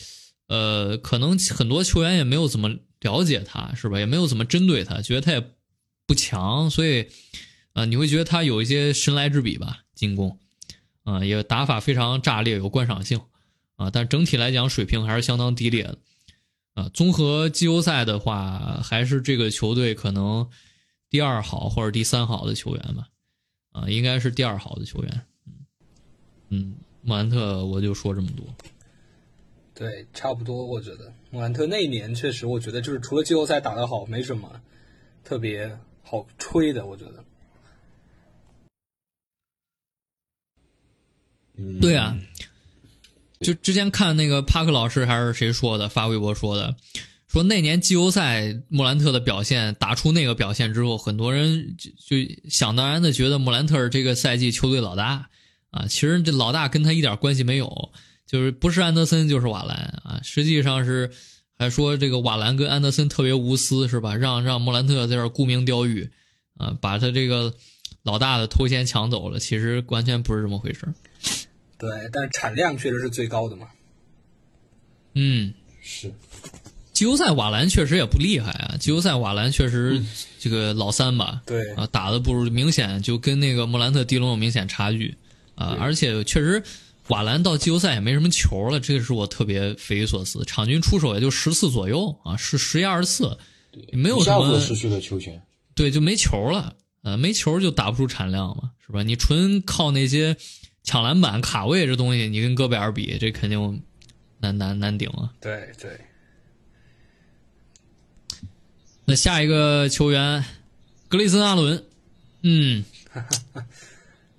[0.48, 2.68] 呃，可能很多球员也没有怎么
[3.00, 3.98] 了解他，是吧？
[3.98, 5.42] 也没有怎么针对他，觉得他也
[6.06, 7.08] 不强，所以，
[7.72, 10.38] 啊，你会觉得他有一些神来之笔吧，进攻，
[11.04, 13.18] 啊，也打法非常炸裂，有观赏性，
[13.76, 15.98] 啊，但整体来讲水平还是相当低劣的，
[16.74, 20.46] 啊，综合季后赛的话，还是这个球队可能
[21.08, 23.08] 第二好或者第三好的球员吧，
[23.70, 25.54] 啊，应该是第二好的球员，嗯，
[26.50, 28.46] 嗯，莫兰特我就说这么多。
[29.74, 34.60] 对，差不多，我觉得莫兰特那一年确实，我觉得就是除了季后赛打得好，没什么
[35.24, 37.24] 特别好吹的，我觉得。
[41.56, 42.16] 嗯，对啊，
[43.40, 46.76] 就之前看那个帕克老师还是谁说的，发微博说的，
[47.26, 55.30] 说那年季后赛莫兰特的表现打出那个表现之后，很多人就就想当然的觉得莫兰特是这个赛季球队老大
[55.72, 57.90] 啊，其实这老大跟他一点关系没有。
[58.24, 61.10] 就是不是安德森就是瓦兰啊，实际上是
[61.58, 64.16] 还说这个瓦兰跟安德森特别无私是吧？
[64.16, 66.10] 让让莫兰特在这沽名钓誉
[66.56, 67.52] 啊，把他这个
[68.04, 69.38] 老大的头衔抢走了。
[69.38, 70.88] 其实完全不是这么回事
[71.76, 73.66] 对，但产量确实是最高的嘛。
[75.12, 76.10] 嗯，是。
[76.94, 80.00] 季后赛瓦兰确实也不厉害啊，季后赛瓦兰确实
[80.38, 85.14] 这个老三吧，对啊，打的不如明显就跟那个莫兰特、迪龙有明显差距
[85.54, 86.62] 啊，而且确实。
[87.08, 90.42] 瓦兰到季后赛也没什么球了，这个是我特别匪夷所思。
[90.44, 93.36] 场均出手也就十次左右啊，是十一二十次，
[93.90, 95.42] 没有什么失去了球权。
[95.74, 99.02] 对，就没球了，呃，没球就打不出产量嘛，是吧？
[99.02, 100.36] 你纯靠那些
[100.84, 103.82] 抢篮板、卡位这东西，你跟戈贝尔比，这肯定
[104.38, 105.28] 难难难顶啊。
[105.40, 105.90] 对对。
[109.04, 110.42] 那下一个球员，
[111.08, 111.84] 格雷森阿伦，
[112.42, 112.84] 嗯，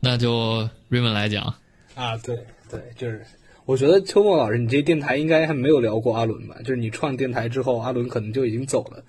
[0.03, 1.55] 那就瑞文来讲。
[1.95, 2.35] 啊，对
[2.69, 3.25] 对，就是
[3.63, 6.57] 我觉得秋末老师，你这电台应该还没有聊过阿伦吧？
[6.59, 9.01] 就是你创电台之后，阿伦可能就已经走了，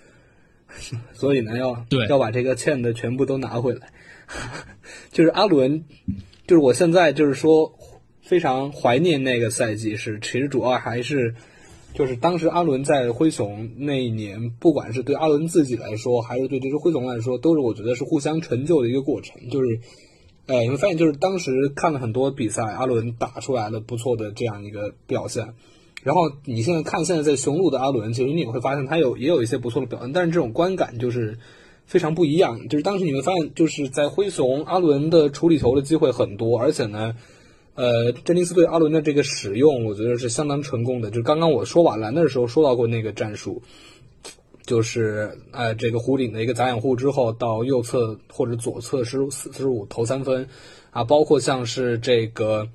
[1.12, 3.88] 所以呢，要要把这个欠的全部都拿回来。
[5.10, 5.84] 就是阿伦，
[6.46, 7.76] 就是我现在就是说
[8.22, 11.34] 非常怀念那个赛季，是其实主要还是
[11.92, 19.80] 就是当时阿伦在灰熊那一年，不管是对阿伦自己来说，还是对这支灰熊来说，都是我觉得是互相成就的一个过程，就是。
[20.46, 25.54] 呃，你会发现，就是当时看了很多比赛，阿伦打出来了不错的这样一个表现。
[26.02, 31.38] 然后你现在看现在在雄鹿的阿伦，其实你也会发现他有也有一些不错的表现，但是这种观感就是
[31.86, 32.68] 非常不一样。
[32.68, 37.14] 就是当时你会发现，就是在灰熊，阿伦的处理球的机会很多，而且呢，
[37.74, 41.08] 呃，詹尼斯对阿伦的这个使用，我觉得是相当成功的。
[41.08, 43.62] 就是刚刚我说瓦兰的时候说到过那个战术。
[44.66, 50.48] 就是呃，这个弧顶的一个假掩护之后，到右侧或者左侧十四十五投三分，
[50.90, 52.66] 啊，包括像是这个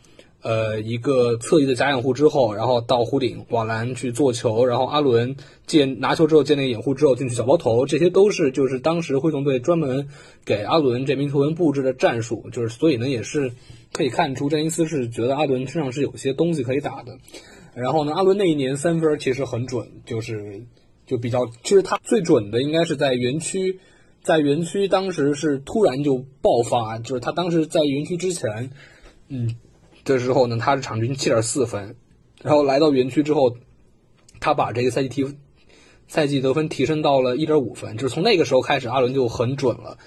[0.43, 5.35] 呃一个侧翼的假掩护之后，然后到弧顶瓦兰去做球，然后阿伦
[5.65, 10.07] 借拿球之后借那个掩护之后进去小包头，这些都是就是当时灰熊队专门
[10.45, 13.51] 给阿伦这名球员布置的战术，就是所以呢也是
[13.93, 17.17] 可以看出詹尼斯是觉得阿伦身上是有些东西可以打的，
[17.73, 20.61] 然后呢阿伦那一年三分其实很准，就是。
[21.09, 23.79] 就比较，其实他最准的应该是在园区，
[24.21, 28.69] 在园区当时是突然就爆发，就是他当时在园区之前，
[29.27, 29.55] 嗯，
[30.05, 31.95] 的时候呢，他是场均七点四分，
[32.43, 33.57] 然后来到园区之后，
[34.39, 35.25] 他把这个赛季提
[36.07, 39.97] 赛季得分提升到了一点五分，就是从那个时候开始，阿伦就很准了，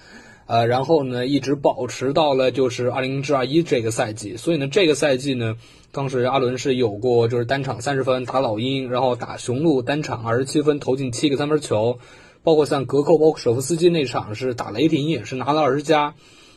[0.52, 5.56] 呃，然后呢，一直保持到了就是二零至二一这个赛季，所以呢，这个赛季呢。
[5.92, 11.98] 当时阿伦是有过，就是单场三十分打老鹰，然后打雄鹿单场二十七分投进七个三分球，
[12.42, 16.14] 包括像格扣，包括舍夫斯基那场是打雷霆也是拿了二十加，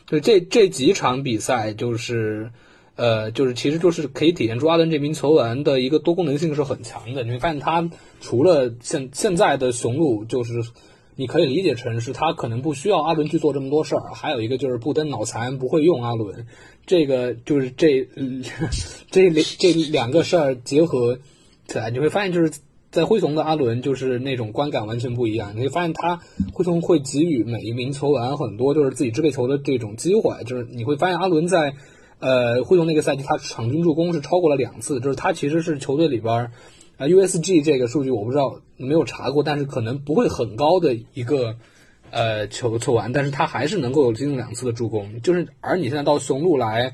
[0.07, 2.51] 就这这几场比赛就是，
[2.95, 7.23] 呃，就是其实就是可以体现出阿伦这名球员的一个多功能性是很强的。
[7.23, 7.89] 你会发现他
[8.19, 10.61] 除了现现在的雄鹿就是。
[11.15, 16.45] 你可以理解成是他可能不需要阿伦去做这么多事儿，还有一个就是布登脑残不会用阿伦，
[16.85, 18.07] 这个就是这
[19.09, 21.17] 这两这两个事儿结合
[21.67, 22.51] 起来，你会发现就是
[22.91, 25.53] 在灰熊的阿伦就是那种观感完全不一样。
[25.55, 26.19] 你会发现他
[26.53, 31.73] 灰熊会给予每一名球员很多就是自己支配球的这种机会，就是你会发现阿伦在
[32.19, 36.49] 呃，灰熊那个赛季他场均助攻是超过了两次，就是他其实是球队里边
[36.97, 41.55] 啊，，USG 这个数据我不知道没有查过，但是可能不会很高的一个
[42.11, 46.93] 呃球球完，但是他还是能够有接近两次的助攻，就是而你现在到雄鹿来。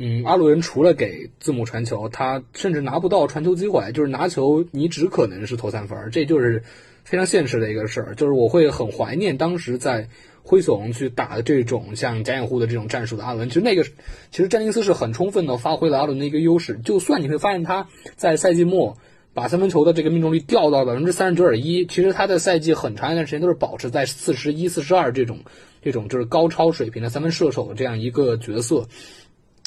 [0.00, 6.62] 嗯，阿伦除了给字母传球，他甚至拿不到传球机会，就是拿球你只可能是投三分，这就是
[7.02, 8.14] 非常现实的一个事儿。
[8.14, 10.08] 就是我会很怀念当时在
[10.44, 13.48] 灰熊去打的这种像假掩护的这种战术的阿伦。
[13.48, 13.82] 其实那个，
[14.30, 16.78] 其实詹尼斯是很充分的发挥了阿伦的一个优势。
[16.84, 18.96] 就算你会发现他在赛季末
[19.38, 25.38] 把三分球的这个命中率掉到百分之三十九点一，其实他的赛季很长一段时间都是保持在四十一、四十二这种
[25.80, 28.84] 这种就是高超水平的三分射手这样一个角色。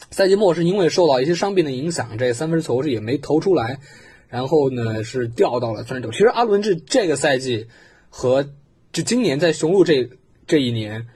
[0.10, 3.80] 赛季末是因为受到一些伤病的影响，这三分球是也没投出来，
[4.28, 6.12] 然后呢是掉到了三十九。
[6.12, 7.66] 其实阿伦这这个赛季
[8.10, 8.44] 和
[8.92, 10.10] 就今年在雄鹿这
[10.46, 11.08] 这一年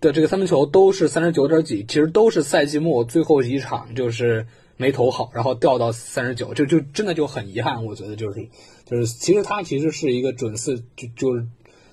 [0.00, 4.46] 的这个三分球都是三十九点几，其实都是赛季末最后一场就是
[4.78, 7.84] 没投好，然后掉到三十九，就就真的就很遗憾。
[7.84, 8.48] 我觉得就是
[8.86, 11.46] 就是其实他其实是一个准四就就是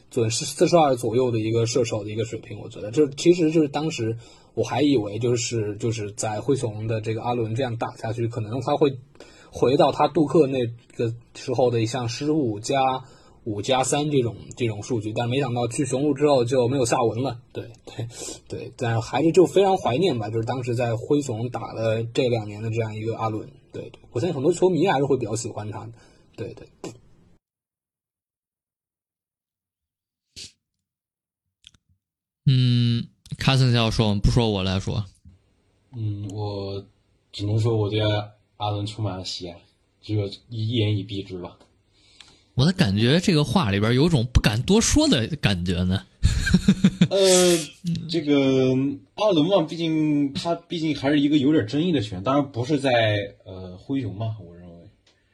[0.09, 4.15] 准四四十二左右的一个射手的一个水平，我觉得这其实就是当时。
[4.55, 8.97] 我还以为就是就是在灰熊的这个阿伦这样打下去，可能他会
[9.51, 13.03] 回到他杜克那个时候的一项失误加
[13.45, 17.39] 五加三这种这种数据，但没想到去雄鹿之后就没有下文了。
[17.53, 18.07] 对对
[18.49, 23.49] 对，但还是就非常怀念吧，就是当时在灰熊打了这两年的这样一个阿伦。
[23.71, 25.93] 对对，我相信很多球迷还是会比较喜欢他的。
[26.35, 26.67] 对对，
[32.45, 33.07] 嗯。
[33.39, 35.03] 卡森要说，不说我来说。
[35.93, 36.85] 嗯，我
[37.33, 37.99] 只能说我对
[38.57, 39.59] 阿伦充满了喜爱，
[39.99, 41.57] 只有一言以蔽之吧。
[42.55, 46.01] 我的感觉，这个话里边有种不敢多说的感觉呢。
[47.11, 47.57] 呃，
[48.09, 48.69] 这个
[49.15, 52.89] 阿伦嘛，毕竟他毕竟还是一个有点争议的球员，当然不是在
[53.45, 54.71] 呃灰熊嘛，我认为。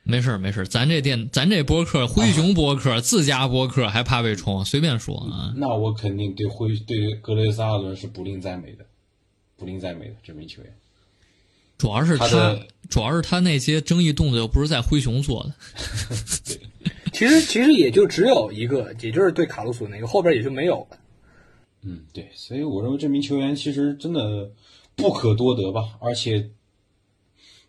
[0.03, 4.65] 没事没事咱这电咱这博客灰熊博客自家博客还怕被冲？
[4.65, 5.53] 随便说啊。
[5.55, 8.85] 那我肯定对灰对格雷斯阿伦是不吝赞美的，
[9.55, 10.73] 不吝赞美的这名球员。
[11.77, 15.53] 主要是他，主要是他那些争议动作又不是在灰熊做的。
[17.11, 20.97] 其实其实也就只有一个，也就是对卡鲁索那个，后边也就没有了。
[21.83, 24.51] 嗯，对，所以我认为这名球员其实真的
[24.95, 26.49] 不可多得吧，而且。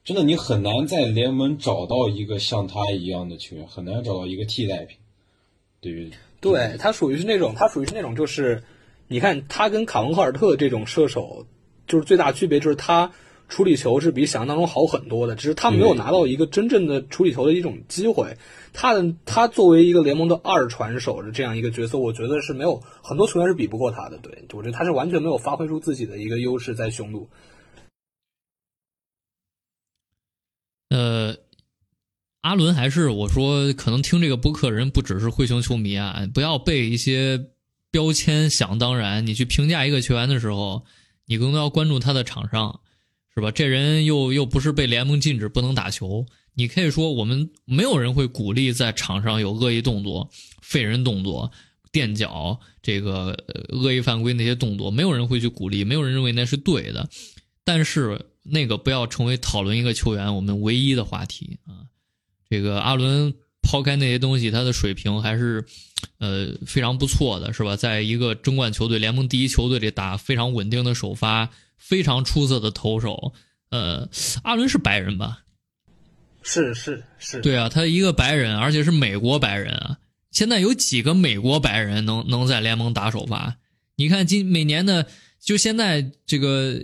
[0.05, 4.99] 真的，你很难在联盟找到一个像他一样的球员，很难找到一个替代品。
[5.81, 6.11] 对于
[6.41, 8.65] 对他属于是那种，他属于是那种，就是
[9.07, 11.47] 你看他跟卡文赫尔特这种射手，
[11.87, 13.13] 就是最大区别就是他
[13.49, 18.37] 处理球是比想象当中好很多的，只是他没有拿到一个真正的处理球的一种机会。
[18.73, 24.17] 他的他作为一个联盟的二传手的这样一个角色，我觉得是没有很多球员是比不过他的。
[24.19, 27.29] 对，我觉得他是完全没有发挥出自己的一个优势在雄鹿。
[30.89, 31.37] 呃，
[32.43, 37.47] 阿伦还是我说，可能听这个播客人不只是灰熊球迷啊，不要被一些
[37.91, 39.27] 标签想当然。
[39.27, 40.85] 你去评价一个球员的时候，
[41.27, 42.81] 你更多要关注他的场上，
[43.35, 43.51] 是吧？
[43.51, 50.31] 这人又又不是被联盟禁止不能打球，你可以说我们没有人会鼓励在场上有恶意动作、
[50.61, 51.51] 废人动作、
[51.91, 53.37] 垫脚这个
[53.69, 57.09] 恶意犯规那些动作，没有人会去鼓励，没有人认为那是对的，
[57.65, 58.21] 但是。
[58.45, 61.87] 那个不要成为讨论一个球员我们唯一的话题啊！
[62.51, 63.33] 这个阿伦
[63.63, 65.65] 抛开那些东西，他的水平还是
[66.19, 67.77] 呃非常不错的，是吧？
[67.77, 71.49] 在一个争冠球队、联盟第一球队里打非常稳定的首发，
[71.83, 73.35] 非常出色的投手。
[73.71, 74.09] 呃，
[74.45, 75.41] 阿伦是白人吧？
[76.43, 77.41] 是是是。
[77.41, 79.99] 对啊，他一个白人，而且是美国白人啊！
[80.31, 83.57] 现在有几个美国白人能能在联盟打首发？
[83.97, 85.07] 你看今每年的，
[85.41, 86.81] 就现在这个。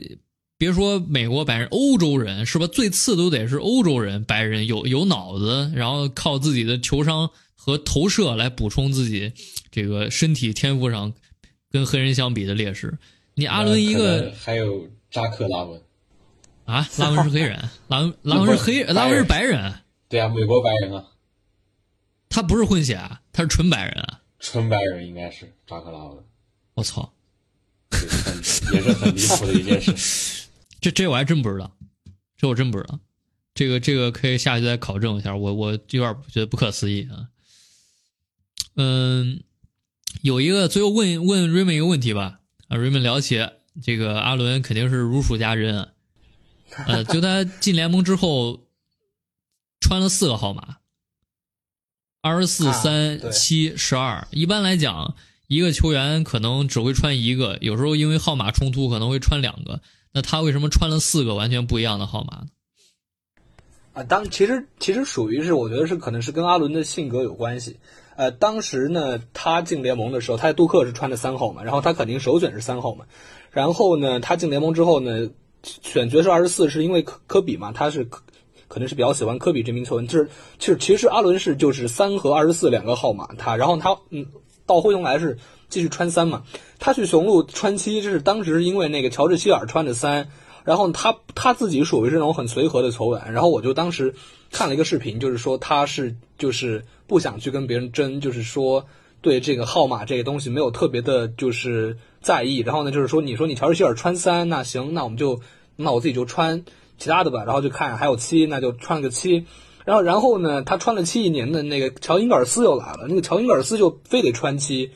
[0.61, 2.67] 别说美国白人，欧洲人是吧？
[2.67, 9.33] 最次都得是欧洲人，白人有有脑子，然后靠自己的球商和投射来补充自己
[9.71, 11.15] 这个身体天赋上
[11.71, 12.99] 跟黑人相比的劣势。
[13.39, 15.81] 你阿伦一个还有扎克拉文
[16.65, 17.57] 啊，拉文是黑人，
[17.87, 19.75] 拉文拉文是黑，拉文是白人。
[20.09, 21.05] 对啊，美国白人啊，
[22.29, 26.25] 他不是混血啊，他是纯白人啊，纯白人应该是扎克拉文。
[26.75, 27.13] 我操，
[28.73, 30.49] 也是很离谱的一件事。
[30.81, 31.71] 这这我还真不知道，
[32.37, 32.99] 这我真不知道，
[33.55, 37.29] 这个这个可以下去再考证一下，我我有点觉得不可思议啊。
[38.75, 39.45] 嗯，
[40.23, 45.89] 有一个最后问问 Raymond 一个问题吧，啊，Raymond 了解这个阿伦肯定是如数家珍啊，
[46.87, 48.61] 呃，就他进联盟之后
[49.81, 50.77] 穿了四个号码，
[52.21, 55.17] 二十四、三、七、十二，一般来讲，
[55.47, 59.81] 一个球员可能只会穿一个，有时候因为号码冲突可能会穿两个。
[60.13, 62.47] 那他为什么穿了四个完全不一样的号码呢？
[63.93, 67.79] 啊，当其实其实属于是，我觉得是可能是跟阿伦的性格有关系。
[68.19, 73.05] 呃，当时呢，他进联盟的时候，他在杜克是穿的三号嘛，然后他肯定首选是三号嘛。
[73.53, 75.31] 然后呢，他进联盟之后呢，
[75.63, 78.21] 选角是二十四，是因为科科比嘛，他是可
[78.67, 80.09] 可能是比较喜欢科比这名球员。
[80.09, 80.29] 就是
[80.59, 84.27] 其实其实阿伦是就是三和二十四两个号码，他然后他嗯
[84.67, 85.39] 到灰熊来是
[85.69, 86.43] 继续穿三嘛，
[86.81, 90.29] 他去雄鹿穿七，这是当时因为那个乔治希尔穿的三。
[90.65, 94.17] 然后他他自己属于是那种很随和的球员，然后我就当时
[94.51, 98.87] 看了一个视频，就是说他是就是不想去跟别人争，就是说
[99.21, 102.59] 对这个号码这个东西没有特别的就是在意。
[102.59, 105.41] 然后呢，就是说你说你乔治希尔穿三，那行，那我们就
[105.77, 106.65] 那我自己就穿
[106.99, 107.45] 其他的吧。
[107.45, 109.45] 然后就看还有七，那就穿个七。
[109.85, 114.91] 然后然后呢，他穿了七一年的那个乔英格尔斯又来了，那个乔英格尔斯就非得穿七。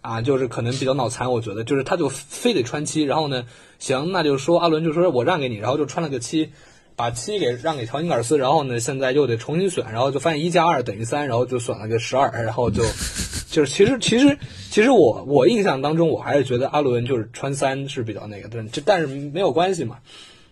[0.00, 3.46] 啊，就是可能比较脑残，我觉得就是他就非得穿七，然后呢，
[3.78, 6.52] 行，那就说阿伦就说我让给你，然后就穿了个七，
[6.96, 12.82] 把七给让给乔尼尔斯，然后呢，现在又得重新选，然后就发现一加二等于三，然后就选了个十二，然后就
[13.50, 14.38] 就是其实其实
[14.70, 19.98] 其实我我印象当中我还是觉得阿伦就是穿三是比较那个，对，就但是没有关系嘛。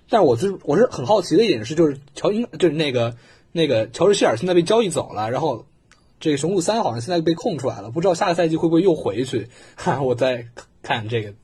[0.08, 3.16] 但是我是我是很好奇的一点是，就是乔英就是那个
[3.52, 5.66] 那个乔治希尔现在被交易走了，然后。
[6.20, 9.48] 这个雄鹿三好像现在被空出来了，不知道下个赛季会不会又回去？
[9.74, 10.46] 哈，我再
[10.80, 11.34] 看这个。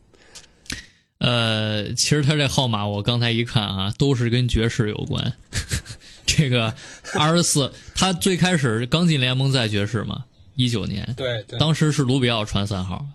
[1.19, 5.33] 呃，其实他这号码我刚才一看啊，都是跟爵士有关。
[6.27, 6.75] 这个
[7.15, 10.25] 二十四，他最开始刚进联盟在爵士嘛，
[10.55, 13.07] 一九年，对，当时是卢比奥穿三号，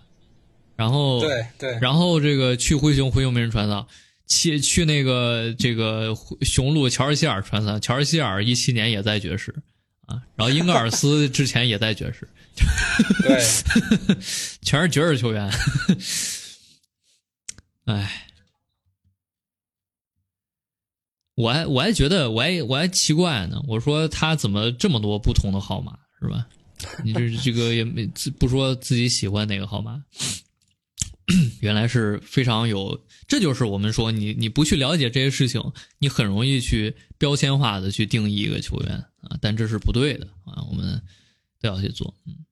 [0.76, 3.86] 然后对对，然后这个去灰熊，灰熊没人穿到，
[4.26, 9.54] 去去那个这个雄鹿，乔治希尔穿三，乔治希尔一七年也在爵士。
[10.06, 12.28] 啊，然后英格尔斯之前也在爵士，
[13.24, 13.42] 对，
[14.60, 15.50] 全是爵士球员。
[17.84, 18.28] 哎，
[21.34, 26.46] 我还我还觉得我还我还奇怪呢，我说他怎么这么多不同的号码是吧？
[27.02, 28.06] 你这这个也没
[28.38, 30.04] 不说自己喜欢哪个号码，
[31.60, 33.06] 原来是非常有。
[33.26, 38.96] 这就是我们说你你不去了解这些事情，你很容易去标签化的去定义一个球员。
[39.22, 40.62] 啊，但这是不对的啊！
[40.68, 41.00] 我们
[41.58, 42.14] 都要去做。
[42.26, 42.44] 嗯，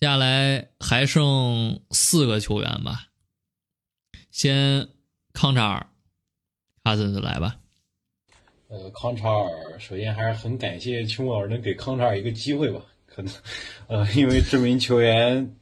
[0.00, 3.06] 接下来还剩四个球员吧。
[4.36, 4.88] 先
[5.32, 5.86] 康查尔，
[6.82, 7.54] 卡森斯来吧。
[8.66, 12.80] 呃，康查尔，首先还是很感谢邱老师能给康查尔一个机会吧。
[13.06, 13.32] 可能，
[13.86, 15.54] 呃，因为这名球员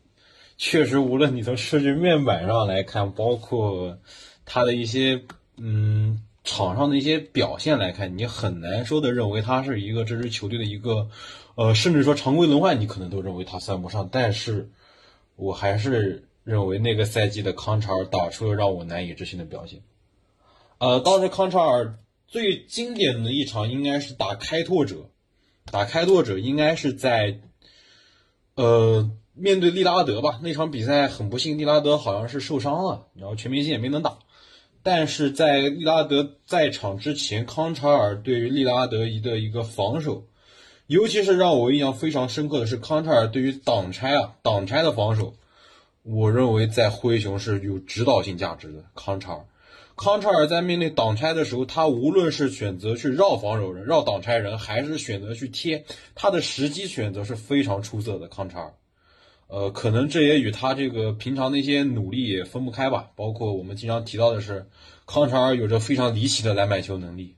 [0.56, 3.98] 确实，无论你从数据面板上来看，包括
[4.46, 5.22] 他的一些，
[5.58, 6.22] 嗯。
[6.44, 11.08] 场上的一些表现来看，你很难说的认为他是一个这支球队的一个，
[11.54, 14.08] 呃，甚至说常规轮换，你可能都认为他算不上。
[14.10, 14.68] 但是，
[15.36, 19.81] 我还是认为那个赛季的康查尔打出了让我难以置信的表现。
[20.78, 25.10] 呃，当时康查尔最经典的一场应该是打开拓者，
[25.70, 27.39] 打开拓者应该是在，
[28.56, 30.40] 呃，面对利拉德吧。
[30.43, 34.19] 那场比赛很不幸，利拉德好像是受伤了，然后全明星也没能打。
[34.82, 40.24] 但是在利拉德在场之前，康查尔对于利拉德一的一个防守，
[40.89, 45.35] 尤其是让我印象非常深刻的是康查尔对于挡拆啊挡拆的防守，
[46.02, 48.84] 我认为在灰熊是有指导性价值的。
[48.94, 49.44] 康查尔，
[49.96, 55.84] 康查尔在面对挡拆的时候，他无论是选择去绕防守人、绕挡拆人，还是选择去贴，
[56.14, 58.28] 他的时机选择是非常出色的。
[58.28, 58.74] 康查尔。
[59.46, 63.10] 呃，可能这也与他这个平常的一些努力也分不开吧。
[63.14, 64.66] 包括我们经常提到的是，
[65.04, 67.36] 康查尔有着非常离奇的篮板球能力，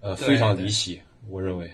[0.00, 1.02] 呃，非常离奇。
[1.28, 1.70] 我认为，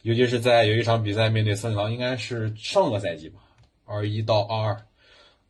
[0.00, 3.40] 尤其是在有一场比赛面对森林狼，应该是上个赛季吧，
[3.84, 4.86] 二一到二二，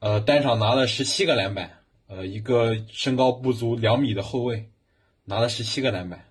[0.01, 1.79] 呃，单场拿了十七个篮板，
[2.09, 4.69] 呃，一个身高不足两米的后卫
[5.25, 6.25] 拿了十七个篮板，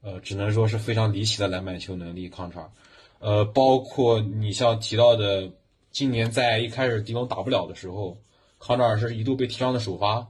[0.00, 2.28] 呃，只能说是非常离奇的篮板球能力。
[2.28, 2.70] 康查尔，
[3.18, 5.50] 呃，包括你像提到的。
[5.90, 8.18] 今年在一开始迪龙打不了的时候，
[8.58, 10.26] 康查尔是一度被提上的首发。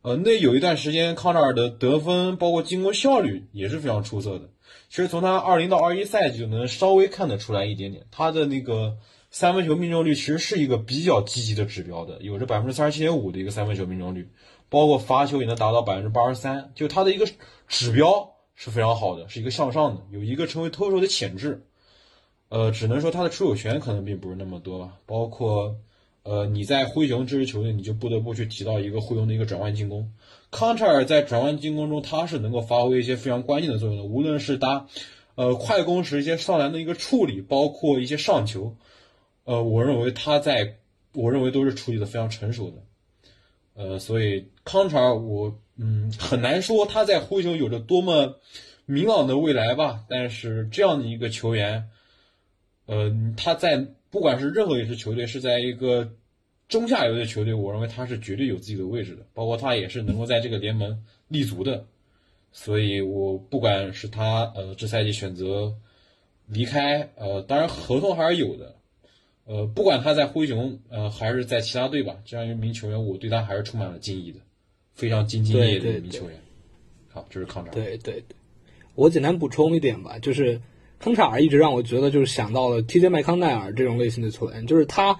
[0.00, 4.48] 呃，那有一段时间，康查尔的得分包括进攻效率也是非常出色的。
[4.88, 8.96] 其实从他二零到二一赛季就能稍微看得出来一点点，他的那个
[9.30, 14.30] 三分球命中率其实是一个比较积极的指标的，有着百分之三十七点五的一个三分球命中率，
[14.68, 17.26] 包括罚球也能达到百分之八十三，就他的一个
[17.66, 21.64] 指标是非常好的，是一个向上的，有一个成为投手的潜质。
[22.50, 24.94] 呃，只能说他的出手权可能并不是那么多吧。
[25.04, 25.76] 包括，
[26.22, 30.10] 呃，你在灰熊这支球队，你就不得不去提到一个灰熊的一个转换进攻。
[30.50, 34.04] 康查尔在转换进攻中，他是能够发挥一些非常关键的作用的。
[34.04, 34.86] 无论是他，
[35.34, 38.74] 呃，快攻时一些上篮的一个处理，包括一些上球，
[39.48, 40.76] 呃，我认为他在，
[41.14, 42.76] 我认为都是处理的非常成熟的。
[43.72, 48.38] 呃，所以康查尔，我嗯，很难说他在灰熊有着多么
[48.84, 50.04] 明朗的未来吧。
[50.06, 51.88] 但是这样的一个球员，
[52.84, 56.12] 呃，他在不管是任何一支球队，是在一个
[56.68, 59.24] 中下游的球队，我认为他是绝对有自己的位置的。
[59.32, 61.86] 包括他也是能够在这个联盟立足的。
[62.52, 65.74] 所以我不管是他呃这赛季选择
[66.46, 68.74] 离开，呃，当然合同还是有的。
[69.48, 74.38] 呃，不管他在灰熊，呃，还是在其他队吧，这样一名球员，我对他还是充满了敬意的，
[74.92, 76.38] 非常兢兢业业的一名球员。
[77.08, 77.74] 好，这是康查尔。
[77.74, 78.36] 对对对，
[78.94, 80.60] 我简单补充一点吧，就是
[80.98, 85.18] 康查尔一直让我觉得就是想到了 TJ 麦康奈尔这种类型的球员，就是他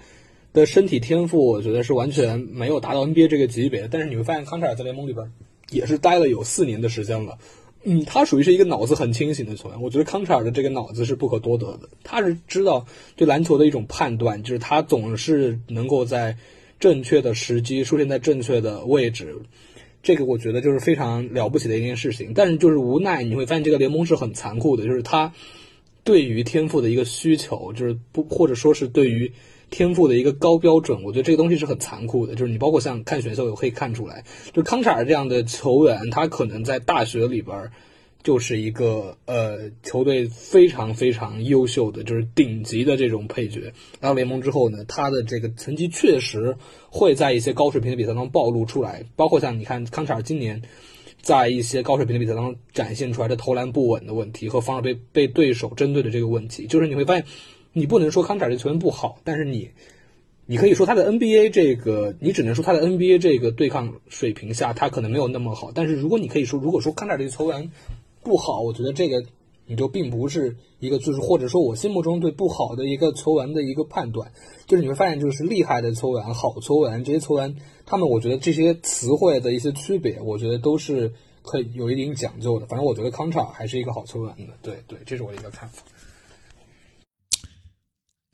[0.53, 3.87] 的身体天赋，我觉得是完全没有达到 NBA 这个级别。
[3.87, 5.27] 但是你会发现，康查尔在联盟里边
[5.71, 7.35] 也是待了有四年的时间了。
[7.83, 9.81] 嗯，他属于是一个脑子很清醒的球员。
[9.81, 11.89] 我觉得康查尔的这个脑子是不可多得的。
[12.03, 12.85] 他是知道
[13.15, 16.37] 对篮球的一种判断，就是他总是能够在
[16.79, 19.35] 正确的时机出现在正确的位置。
[20.03, 22.33] 这个我觉得就是非常了不起的一件事情。
[22.33, 25.33] 但是就是无奈，你会发现这个联盟是很残酷的，就是他
[26.03, 29.31] 对于天赋的一个需求，就是不或者说是对于。
[29.69, 32.35] 天赋的一个高标准，我觉得这个东西是很残酷的。
[32.35, 34.23] 就是你包括像看选秀也可以看出来，
[34.53, 37.69] 就康查尔这样的球员，他可能在大学里边
[38.23, 43.61] 就是一个呃球队非常非常优秀的，就是顶级的这种配角。
[44.01, 46.55] 来到联盟之后呢，他的这个成绩确实
[46.89, 50.61] 会在一些高水平的比赛当中暴露出来，包括像你看康查尔今年
[51.21, 57.23] 在一些高水平的比赛当中展现出来的投篮不稳的问题和防守被被对手针对的这个问题，就是你会发现。
[57.73, 59.69] 你不能说康查尔这球员不好，但是你，
[60.45, 65.71] 你可以说他的 NBA 这个，你只能说他的 NBA 这个对抗水平下，他可能没有那么好。
[65.73, 67.71] 但是如果你可以说，如果说康查尔这球员
[68.23, 69.23] 不好，我觉得这个
[69.67, 74.31] 你就并不是一个，就是或者说我心目中对不好的一个球员的一个判断。
[74.65, 77.55] 就是你会发现，就是厉害的球员、好球员这些球员，
[77.85, 81.11] 他们我觉得这些词汇的一些区别，我觉得都是
[81.43, 82.65] 可以有一定讲究的。
[82.65, 84.53] 反正我觉得康查尔还是一个好球员的。
[84.63, 85.83] 对对，这是我的一个看法。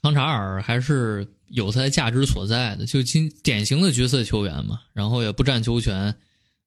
[0.06, 6.14] 康查尔还是有他的价值所在的，就今典型的角色球员嘛，然后也不占球权，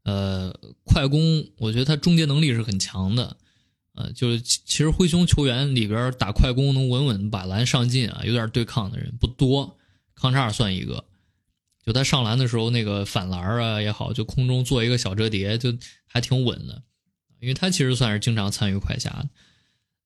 [0.02, 0.52] 呃，
[0.82, 3.36] 快攻，我觉得他终结能力是很强的，
[3.94, 9.78] 呃，就是其实灰熊球员里边打快攻能稳稳把篮上进啊，有点对抗的人不多，
[10.16, 11.05] 康查尔算一个，
[11.86, 15.73] 就他上篮的时候那个反篮啊也好，就空中做一个小折叠，就
[16.09, 16.82] 还挺稳的，
[17.39, 19.24] 因为他其实算是经常参与快侠，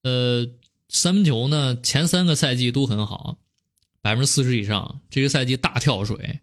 [0.02, 0.46] 呃。
[0.92, 3.38] 三分球呢，前三个赛季都很好，
[4.02, 5.00] 百分之四十以上。
[5.10, 6.40] 这个赛季大跳水，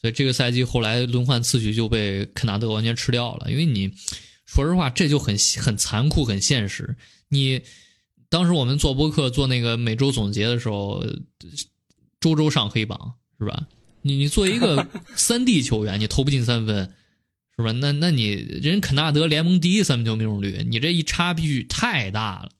[0.00, 3.50] 所以这个赛季后来轮换次序就被肯纳德完全吃掉了。
[3.50, 3.92] 因为你
[4.46, 6.96] 说实话，这就很很残酷、很现实。
[7.28, 7.60] 你
[8.30, 11.04] 当时我们做播客做那个每周总结的时候，
[12.18, 13.68] 周周上黑榜是吧？
[14.00, 16.94] 你你作为一个 三 D 球员，你投不进三分
[17.54, 17.70] 是吧？
[17.72, 22.52] 那那你人肯纳德联盟第一三分球命中率，你这一差距太大了。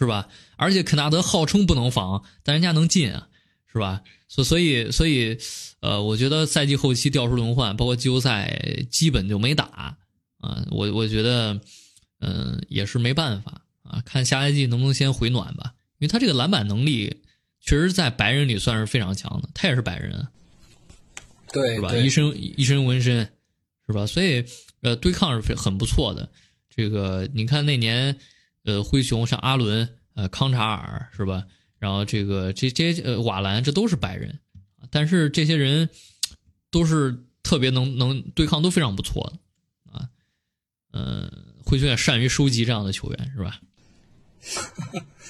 [0.00, 0.28] 是吧？
[0.56, 3.28] 而且肯纳德号称不能防，但人家能进啊，
[3.70, 4.02] 是吧？
[4.28, 5.36] 所所以所以，
[5.80, 9.96] 呃，我觉得赛季后期调出轮换，包括季后赛基本就没打
[10.40, 10.64] 啊。
[10.70, 11.60] 我我觉得，
[12.20, 14.00] 嗯，也是没办法啊。
[14.06, 17.14] 看下赛季能不能先回暖吧，因为他这个篮板能力
[17.60, 20.26] 确实在白人里算是非常强的，他也是白人，
[21.52, 21.94] 对，是吧？
[21.94, 23.30] 一身一身纹身，
[23.86, 24.06] 是吧？
[24.06, 24.42] 所以
[24.80, 26.26] 呃，对抗是很不错的。
[26.74, 28.16] 这个你看那年。
[28.64, 31.46] 呃，灰熊像阿伦、呃康查尔是吧？
[31.78, 34.38] 然后这个这这呃瓦兰，这都是白人，
[34.90, 35.88] 但是这些人
[36.70, 40.08] 都是特别能能对抗，都非常不错的啊。
[40.92, 41.30] 嗯，
[41.64, 43.60] 灰熊也善于收集这样的球员是吧？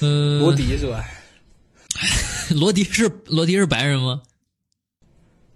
[0.00, 1.04] 嗯，罗迪是吧？
[2.56, 4.22] 罗迪是罗迪是白人吗？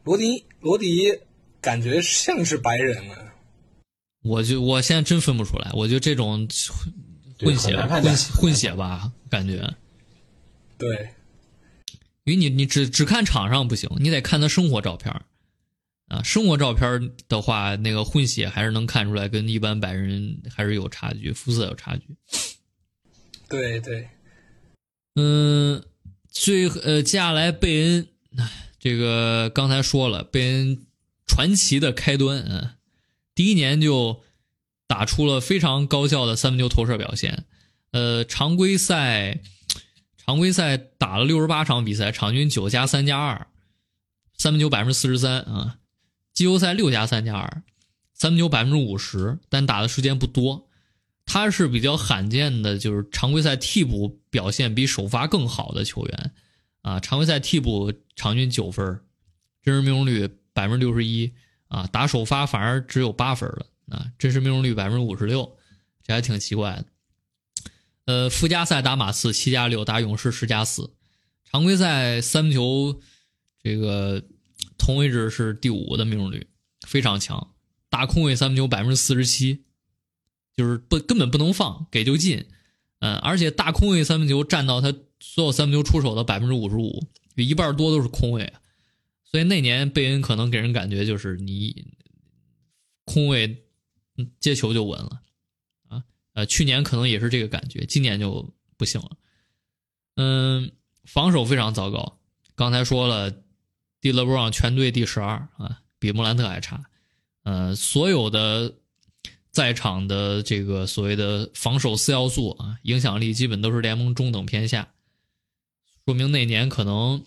[0.05, 1.19] 罗迪罗迪
[1.61, 3.35] 感觉像是白人啊。
[4.23, 6.49] 我就我现在真分不出来，我觉得这种。
[7.39, 9.75] 混血，混混血吧，感觉。
[10.79, 11.15] 对，
[12.25, 15.13] 因为你你只只看场上不行，你得看他生活照片
[16.09, 16.23] 啊。
[16.23, 22.17] 生活照片的话，那个混血还是能看出来，跟一般白人还是有差距，肤色有差距。
[23.49, 24.09] 对对，
[25.15, 25.83] 嗯，
[26.29, 28.09] 最呃，接下来贝恩，
[28.79, 30.87] 这个刚才说了，贝恩
[31.27, 32.77] 传奇的开端啊，
[33.35, 34.24] 第一年就。
[34.95, 37.47] 打出了非常高效的三分球投射表现，
[37.91, 39.41] 呃，常规赛
[40.17, 43.49] 常规赛打了六十八场比赛，场均九加三加二，
[44.39, 45.79] 三分球百分之四十三啊。
[46.33, 47.65] 季后赛六加三加二，
[48.13, 50.69] 三分球百分之五十，但打的时间不多。
[51.27, 56.33] 他是比较罕见的，就是常规赛替补表现比首发更好的球员
[56.83, 57.01] 啊。
[57.01, 59.01] 常规赛替补场均九分，
[59.61, 61.33] 真实命中率百分之六十一
[61.67, 63.67] 啊，打首发反而只有八分了。
[63.89, 65.57] 啊，真实命中率百分之五十六，
[66.03, 66.87] 这还挺奇怪的。
[68.07, 70.95] 呃，附加赛打马刺七加六，打勇士十加四，
[71.45, 73.01] 常规赛三分球
[73.63, 74.23] 这个
[74.77, 76.47] 同位置是第五的命中率，
[76.87, 77.55] 非常强。
[77.89, 79.65] 打空位三分球百分之四十七，
[80.57, 82.47] 就是不根本不能放，给就进。
[82.99, 87.07] 嗯，而且大空位三分球占到他所有三分球出手的百分之五十五，
[87.37, 88.53] 有一半多都是空位。
[89.25, 91.87] 所以那年贝恩可能给人感觉就是你
[93.05, 93.64] 空位
[94.41, 95.21] 接球就稳了。
[95.89, 96.05] 啊
[96.35, 99.11] 呃，去年可能也是这个感觉，今年就不行了。
[100.17, 100.73] 嗯，
[101.05, 102.19] 防守非常糟糕。
[102.57, 103.31] 刚才说了，
[104.01, 106.83] 蒂勒布朗全队第十二啊，比莫兰特还差。
[107.45, 108.75] 呃，所有的
[109.53, 114.93] 在场的这个所谓的防守四要素啊，影响力基本都是联盟中等偏下，
[116.05, 117.25] 说明那年可能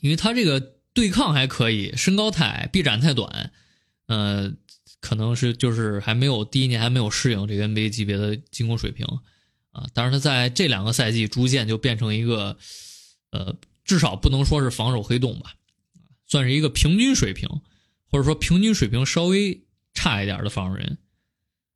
[0.00, 0.60] 因为他这个
[0.92, 3.52] 对抗还可以，身高太矮，臂展太短，
[4.04, 4.52] 呃。
[5.00, 9.06] 可能是就是还没有第一年还没有适应这个 NBA 级别的进攻水平
[9.70, 12.56] 啊，但是他在这两个赛季逐渐就变成一个，
[13.30, 13.54] 呃，
[13.84, 15.54] 至少不能说是防守黑洞吧，
[16.26, 17.48] 算是一个平均水平，
[18.10, 19.62] 或者说平均水平稍微
[19.94, 20.98] 差一点的防守人。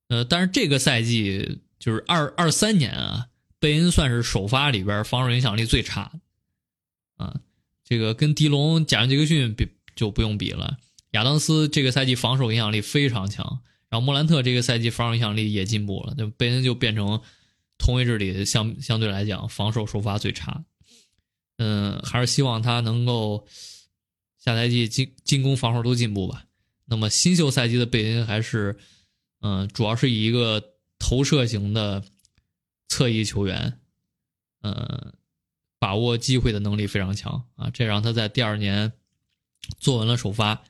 [0.09, 3.29] 呃，但是这个赛季就是二二三年啊，
[3.59, 7.41] 贝恩算是首发里边防守影响力最差的啊，
[7.85, 10.79] 这个跟迪龙、贾伦·杰克逊比就不用比了。
[11.13, 17.21] 亚当斯这个赛季防守影响力非常强，然后莫兰特这个赛季防守影响力也进步了，就贝恩就变成
[17.79, 20.65] 同位置里相相对来讲防守首发最差。
[21.59, 23.47] 嗯，还是希望他能够
[24.39, 26.45] 下赛季进进攻防守都进步吧。
[26.87, 28.77] 那么新秀赛季的贝恩还是
[29.41, 30.63] 嗯，主要是以一个
[30.99, 32.03] 投射型的
[32.89, 33.81] 侧翼球员，
[34.63, 35.13] 嗯，
[35.79, 38.93] 把握机会的能力非常强啊，这让他在第二年
[39.79, 40.65] 坐稳了首发。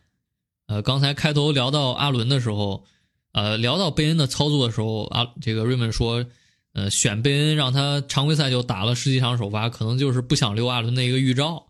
[0.72, 2.86] 呃，刚才开头聊到阿伦的时候，
[3.32, 6.24] 呃，聊到贝恩的操作的时候，啊，这个瑞文说，
[6.72, 11.66] 呃，选贝恩让他常规赛就打了十几场首发，可能就是不想留阿伦的一个预兆。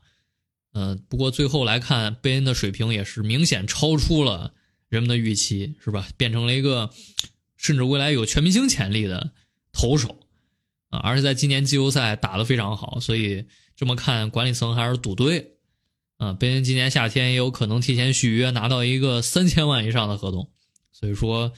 [0.72, 4.52] 呃，不过最后来看，贝恩的水平也是明显超出了
[4.88, 6.06] 人们的预期，是吧？
[6.16, 6.88] 变成了一个
[7.56, 9.32] 甚至未来有全明星潜力的
[9.72, 10.16] 投手
[10.90, 15.51] 啊，而且在今年季后赛打得非常好，所以这么看，管理层还是赌对。
[16.22, 20.52] 啊，贝恩今年夏天也有可能提前续约，拿到一个三千万以上的合同。
[20.92, 21.52] 所以说，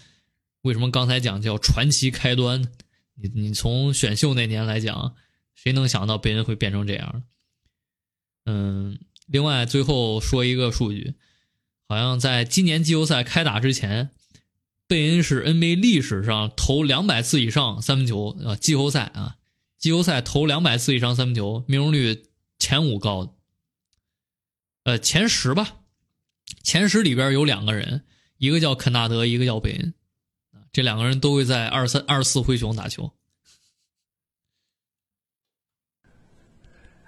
[0.63, 2.67] 为什么刚才讲叫传奇开端？
[3.15, 5.17] 你你从选秀那年来讲，
[5.55, 7.25] 谁能想到贝恩会变成这样？
[8.47, 11.13] 嗯，另外最后说一个数据，
[11.87, 14.09] 好像在今年季后赛开打之前，
[14.89, 19.37] 贝恩是 NBA 历史上投两百次以上三分球啊，季后赛啊，
[19.77, 22.23] 季后赛投两百次以上三分球，命中率
[22.59, 23.33] 前五高的。
[24.85, 25.79] 呃，前十吧，
[26.63, 28.05] 前十里边有两个人，
[28.37, 29.95] 一个叫肯纳德，一个叫贝恩，
[30.73, 33.11] 这两个人都会在二三二四灰熊打球。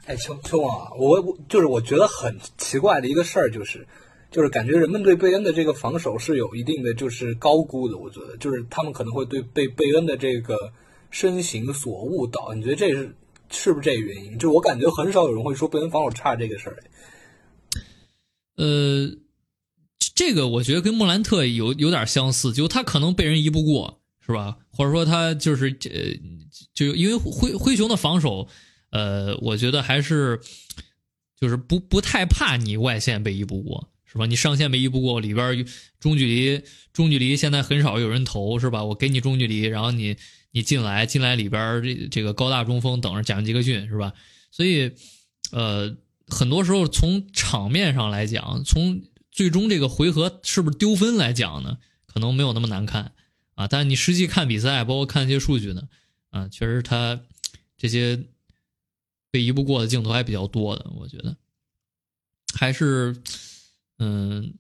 [0.07, 3.87] 哎，秋秋啊，我我就是我觉得很奇怪的一个事儿，就是
[4.31, 10.73] 就是感觉人们对贝恩的这个防守是有一定的就是高估的，我觉得就是他们可能会对被贝恩的这个
[11.11, 12.55] 身形所误导。
[12.55, 13.15] 你觉得这是
[13.51, 14.39] 是不是这个原因？
[14.39, 16.83] 就我感觉很少有人会说贝恩防守差这个事儿。
[18.57, 19.11] 呃，
[20.15, 24.57] 这个我觉得跟莫兰特有有点相似，就他可能被人移不过，是吧？
[24.71, 26.01] 或者说他就是呃，
[26.73, 28.49] 就因为灰灰熊的防守，
[28.91, 30.41] 呃，我觉得还是
[31.39, 34.25] 就是不不太怕你外线被移不过，是吧？
[34.25, 35.67] 你上线被移不过，里边
[36.01, 36.63] 中距离
[36.95, 38.83] 中距离现在很少有人投，是吧？
[38.83, 40.17] 我给你中距离，然后你
[40.51, 44.15] 你进来进来里边这这个高大中锋等着贾文杰克逊，是吧？
[44.51, 44.91] 所以
[45.53, 45.95] 呃。
[46.29, 53.13] 很多时候，从场面上来讲，从最终这个回合是不是丢分来讲呢，可能没有那么难看
[53.55, 53.69] 啊。
[53.69, 55.89] 但你实际看比赛，包括看一些数据呢，
[56.31, 57.21] 啊，确实他
[57.77, 58.25] 这些
[59.31, 60.91] 被移不过的镜头还比较多的。
[60.97, 61.37] 我觉得
[62.55, 63.23] 还是
[63.99, 64.55] 嗯，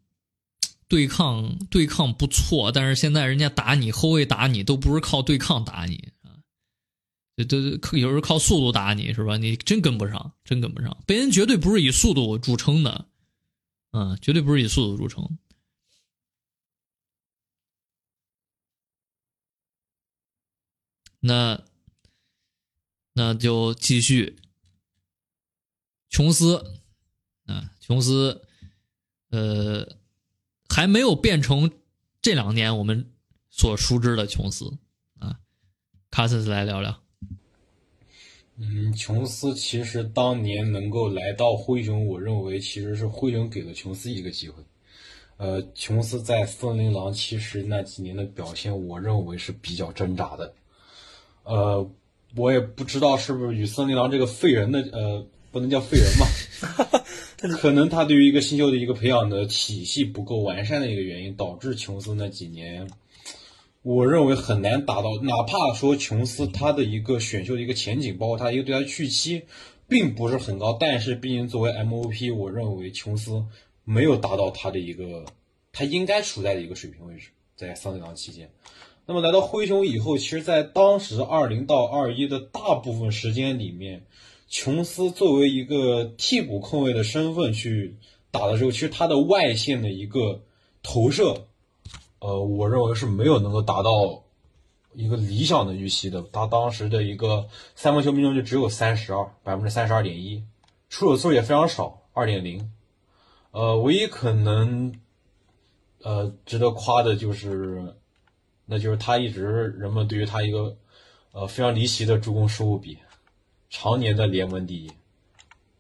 [0.87, 6.11] 对抗对抗不错，但是现在人家打你后卫打你都不是靠对抗打你。
[7.45, 9.37] 这这有时候靠速度打你是吧？
[9.37, 10.97] 你真跟不上，真跟不上。
[11.07, 13.07] 贝恩绝对不是以速度著称的，
[13.91, 15.39] 嗯，绝对不是以速度著称。
[21.21, 21.63] 那
[23.15, 24.39] 那就继续，
[26.09, 26.81] 琼斯
[27.47, 28.47] 啊，琼斯，
[29.31, 29.99] 呃，
[30.69, 31.71] 还没有变成
[32.23, 33.13] 这两年我们
[33.51, 34.79] 所熟知的琼斯
[35.19, 35.41] 啊。
[36.11, 37.03] 卡森斯来聊聊。
[38.59, 44.63] 嗯，琼斯其实当年能够来到灰熊，我认为其实是灰熊给了琼斯一个机会。
[45.37, 50.55] 呃，琼斯在森林狼其实那几年的表现，我认为是比较挣扎的。
[51.45, 51.87] 呃，
[52.35, 57.01] 我也不知道是不是与森林狼这个废人的呃，不能叫废人吧，
[57.61, 62.89] 可能他对于一个新秀的一个培养的体系不够完善的一个原因，导致琼斯那几年，
[63.87, 65.15] 我认为很难达到。
[65.23, 69.43] 哪怕说琼斯他的一个选秀的一个前景，包括他一个对他预期，
[69.87, 73.45] 并不是很高，但是毕竟作为 MVP，我认为琼斯。
[73.89, 75.25] 没有达到他的一个
[75.73, 78.51] 他应该处在的一个水平位置，在桑德狼期间。
[79.07, 84.05] 那么来到灰熊以后，其实，在当时二零到二一的大部分时间里面，
[84.49, 87.95] 琼斯作为一个替补控卫的身份去
[88.33, 90.43] 打的时候，其实他的外线的一个
[90.83, 91.46] 投射，
[92.27, 94.21] 呃，我认为是没有能够达到
[94.95, 96.21] 一个理想的预期的。
[96.33, 97.47] 他当时的一个
[97.77, 100.43] 三分球命中率只有三十二，百分之三十二点一，
[100.89, 102.73] 出手次数也非常少，二点零。
[103.53, 104.93] 呃，唯一可能，
[106.03, 107.95] 呃，值得夸的就是，
[108.65, 109.45] 那就是他一直
[109.79, 110.77] 人们对于他一个，
[111.31, 112.99] 呃，非常离奇的助攻失误比，
[113.71, 114.91] 常年的联盟第一。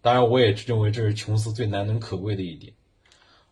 [0.00, 2.72] 当然，我也认为这是琼斯最难能可贵的一点。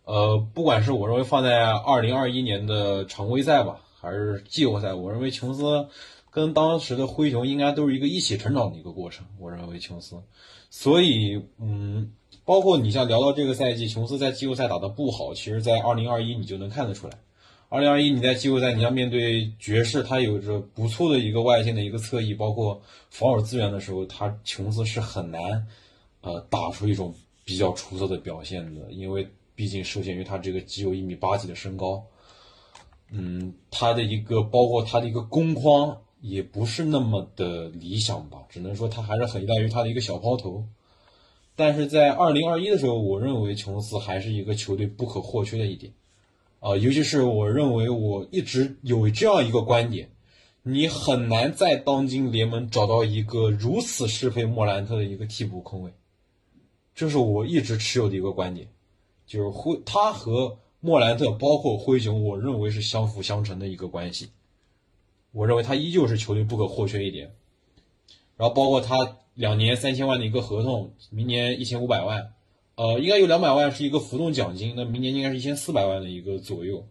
[0.05, 5.87] 呃，不管是我认为放在二零二一年的常规赛吧，还是季后赛，我认为琼斯
[6.31, 9.25] 跟当时的灰熊应该都是一个一起成长的一个过程。
[9.39, 10.15] 我认为琼斯，
[10.69, 12.13] 所以，嗯。
[12.43, 17.17] 包括你像聊到这个赛季，琼斯在季后赛打得不好，其实，在二零二一你就能看得出来。
[17.69, 22.79] 二零二一你在季后赛你要面对爵士，他有着不错的一个外线的一个侧翼，包括
[23.09, 25.65] 防守资源的时候，他琼斯是很难，
[26.21, 32.03] 呃，打出一种比较出色的表现的，因为毕竟受限于他这个只有一米八几的身高，
[33.09, 40.65] 嗯，他的一个包括他的一个攻框也不是那么的理想吧，只能说他还是很依赖于他的一个小抛投。
[41.55, 45.93] 但是在二零二一的时候，我认为琼斯还是一个球队不可或缺的一点，
[46.59, 50.09] 啊，尤其是我认为我一直有这样一个观点，
[50.63, 55.93] 你很难在当今联盟找到一个如此适配莫兰特的一个替补控卫，
[56.93, 58.67] 这是我一直持有的一个观点，
[59.25, 64.29] 就是灰他和莫兰特包括灰熊，我认为是相辅相成的一个关系，
[65.31, 67.33] 我认为他依旧是球队不可或缺一点，
[68.37, 69.17] 然后包括他。
[69.35, 72.31] 两年三千万的一个合同，明年一千五百万，
[72.75, 76.87] 呃，应该有两百万是一个浮动奖金，那明年应该是一千四百万的一个左右，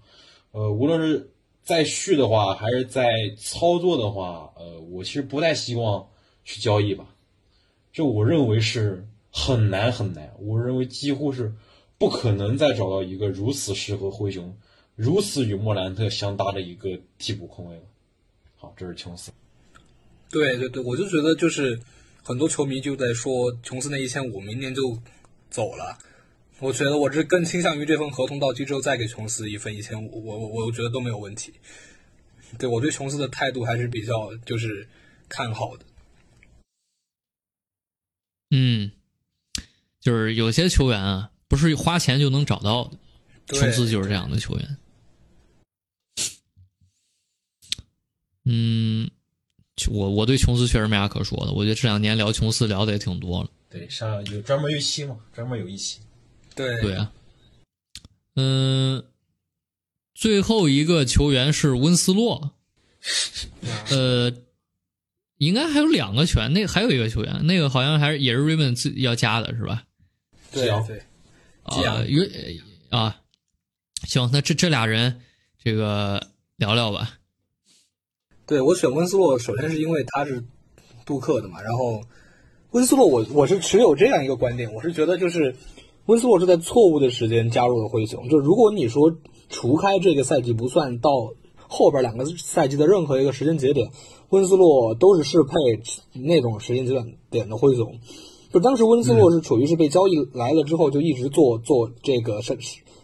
[0.50, 1.32] 呃，无论是
[1.62, 6.06] 在续的话，还是在操作的话，呃，我其实不太希望
[6.44, 7.16] 去交易吧，
[7.94, 11.54] 这我认为是很难很难，我认为几乎是
[12.04, 14.54] 不可能再找到一个如此适合灰熊、
[14.94, 17.82] 如此与莫兰特相搭的一个替补控卫了。
[18.56, 19.32] 好，这是琼斯。
[20.30, 21.80] 对对对，我就觉得就是。
[22.26, 24.98] 很多球迷就在说，琼斯那一千五明年就
[25.50, 25.98] 走了。
[26.58, 31.52] 我觉得我是更倾向于这份合同到期之后再给琼斯一份一千五，我我我觉得都没有问题。
[32.58, 34.88] 对我对琼斯的态度还是比较就是
[35.28, 35.84] 看好的。
[38.52, 38.90] 嗯，
[40.00, 42.90] 就是有些球员啊，不是花钱就能找到
[43.46, 44.76] 的，琼斯就是这样的球员。
[48.44, 49.10] 嗯。
[49.88, 53.50] 我我对琼斯确实没啥可说的，我觉得这两年聊琼斯聊的也挺多了。
[53.68, 55.98] 对，上有专门有一期嘛，专门有一期。
[56.54, 57.12] 对对啊，
[58.36, 59.04] 嗯，
[60.14, 62.52] 最后一个球员是温斯洛，
[63.90, 64.32] 呃，
[65.38, 69.82] 应该还有两个球员，那还有一个球员，那个好像还是也是瑞文自要加的是吧？
[70.52, 71.02] 对对，
[71.64, 72.22] 啊，有
[72.90, 73.20] 啊，
[74.06, 75.20] 行，那这这俩人
[75.62, 77.18] 这个聊聊吧。
[78.46, 80.44] 对我选温斯洛，首先是因为他是
[81.06, 81.62] 杜克的嘛。
[81.62, 82.02] 然后
[82.72, 85.56] 温斯洛，我我是持有这样一个观点，我是觉得就是
[86.04, 88.28] 温斯洛是在错误的时间加入了灰熊。
[88.28, 89.16] 就如果你说
[89.48, 93.90] 除开这个赛季不算，到后边两个赛季的任何一个时间节点，
[94.28, 95.54] 温斯洛都是适配
[96.12, 97.98] 那种时间节点的灰熊。
[98.54, 102.56] 就当时温斯洛是处于是被交易来了之后，就一直做做这个是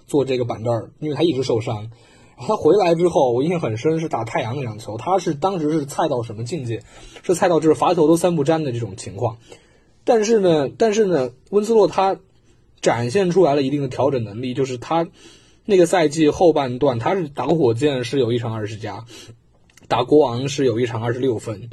[0.07, 1.91] 做这个板凳，因为他一直受伤。
[2.39, 4.97] 他回来之后，我印象很深，是打太阳那场球。
[4.97, 6.85] 他是当时是菜到什么境界？
[7.25, 9.39] 是菜到就是罚球都三不沾的这种情况。
[10.05, 12.17] 但是呢，但是呢，温斯洛他
[12.81, 15.09] 展现出来了一定的调整能力，就是他
[15.65, 19.05] 那个赛季后半段，他是打火箭是有一场二十加，
[19.89, 21.71] 打国王是有一场二十六分。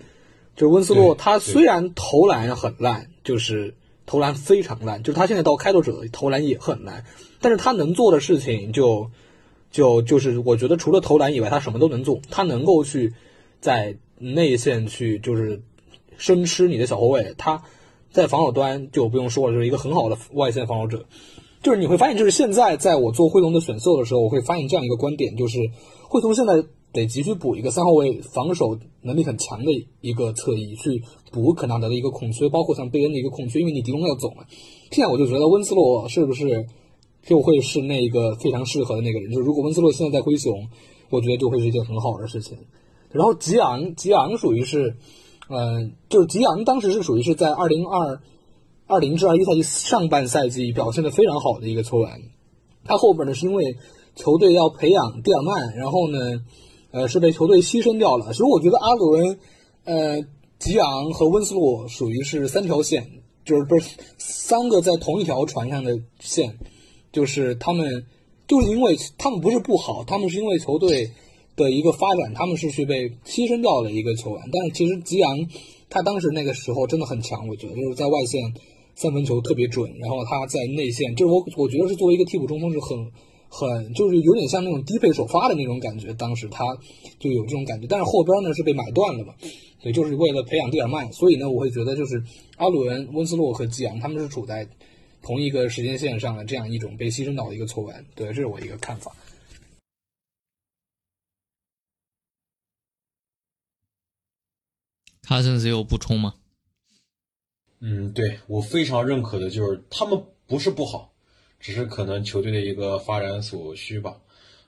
[0.58, 3.74] 就是温斯洛，他虽然投篮很烂，就是
[4.06, 7.06] 投篮非常烂，就是他现在到开拓者投篮也很烂，
[7.40, 9.10] 但是他能做的事情就。
[9.70, 12.22] 就就是我觉得除了投篮以外，他什么都能做。
[12.32, 13.14] 他能够去
[13.60, 15.62] 在内线去就是
[16.18, 17.36] 生吃你的小后卫。
[17.38, 17.62] 他
[18.10, 21.06] 在防守端就不用说了，就是一个很好的外线防守者。
[21.62, 25.60] 就是你会发现，就是现在在我做汇龙的选秀的时候，我会发现这样一个观点，就是
[26.08, 26.64] 汇龙现在
[26.98, 29.72] 得急需补一个三号位防守能力很强的
[30.02, 31.02] 一个侧翼，去
[31.32, 34.44] 补可纳德的一个空缺，包括像贝恩的一个空缺，因为你迪龙要走嘛。
[34.92, 36.66] 现在我就觉得温斯洛是不是
[37.24, 39.32] 就会是那个非常适合的那个人？
[39.32, 40.68] 就是如果温斯洛现在在灰熊，
[41.10, 42.58] 我觉得就会是一件很好的事情。
[43.12, 44.98] 然后吉昂，吉昂属于是，
[45.50, 48.22] 呃，就是吉昂当时是属于是在二零二
[48.86, 52.10] 二零至二一赛季上半赛季表现的非常好的一个球员。
[52.84, 53.76] 他后边呢是因为
[54.16, 56.18] 球队要培养蒂尔曼，然后呢，
[56.98, 58.32] 呃，是被球队牺牲掉了。
[58.32, 59.38] 其实我觉得阿伦、
[59.84, 60.20] 呃，
[60.58, 63.08] 吉昂和温斯洛属于是三条线，
[63.46, 66.58] 就是不是三个在同一条船上的线，
[67.12, 68.06] 就是他们
[68.48, 71.12] 就是因为他们不是不好，他们是因为球队
[71.56, 74.42] 的一个发展，他们是去被牺牲掉了一个球员。
[74.52, 75.48] 但是其实吉昂
[75.90, 78.42] 他当时那个时候真的很强，我觉得就是在外线
[78.96, 83.12] 三分球特别准，然后他在内线，就是我我觉得是作为一个替补中锋是很
[83.50, 86.64] 很就是有点像那种低配首发的那种感觉，当时他
[87.20, 87.88] 就有这种感觉。
[87.88, 89.34] 但是后边呢是被买断了嘛，
[89.82, 92.24] 对，就是为了培养蒂尔曼，所以呢我会觉得就是
[92.58, 94.68] 阿伦、温斯洛和基昂他们是处在
[95.22, 99.12] 同一个时间线上的这样一种被牺牲到的一个球员，对，这是我一个看法。
[105.24, 106.36] 卡森斯有补充吗？
[107.80, 111.14] 嗯，对我非常认可的就是他们不是不好，
[111.60, 114.18] 只是可能球队的一个发展所需吧。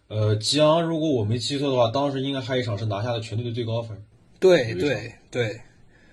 [0.08, 4.04] 呃，吉昂如果我没记错的话，当时应该还有一场是拿下了全队的最高分。
[4.40, 5.62] 对对对，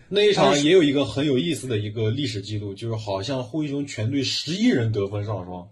[0.08, 5.68] 那一场也有一个很有意思的一个历史记录，就是好像灰熊全队十一人得分上双，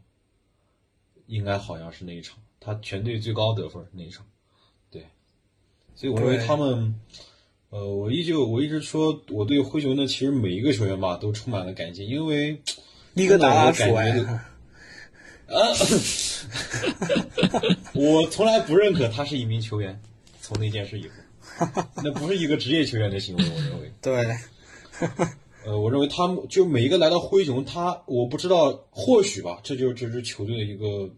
[1.27, 4.25] 应该好像是那一场，他全队最高得分那一场。
[4.91, 5.05] 对，
[5.95, 6.99] 所以我认为他们，
[7.69, 12.57] 呃，我依旧我一直说我对灰熊的其实每一个球员吧都充满了感激，因为
[13.15, 14.41] 伊戈达拉真的我感觉
[15.49, 15.57] 帅，
[17.95, 20.01] 我从来不认可他是一名球员。
[20.41, 21.67] 从那件事以后，
[22.03, 23.91] 那不是一个职业球员的行为，我认为。
[24.03, 24.27] 对，
[25.65, 31.09] 呃，我认为他们就每一个来到灰熊，他我不知道，或许吧，这就是这支球队的一个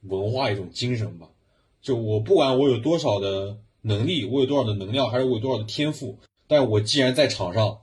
[0.00, 1.28] 文化一种精神吧。
[1.80, 6.18] 就我不管我有多少的能力，我有多少的能量，还是我有多少的天赋，
[6.48, 7.78] 但我既然在场上，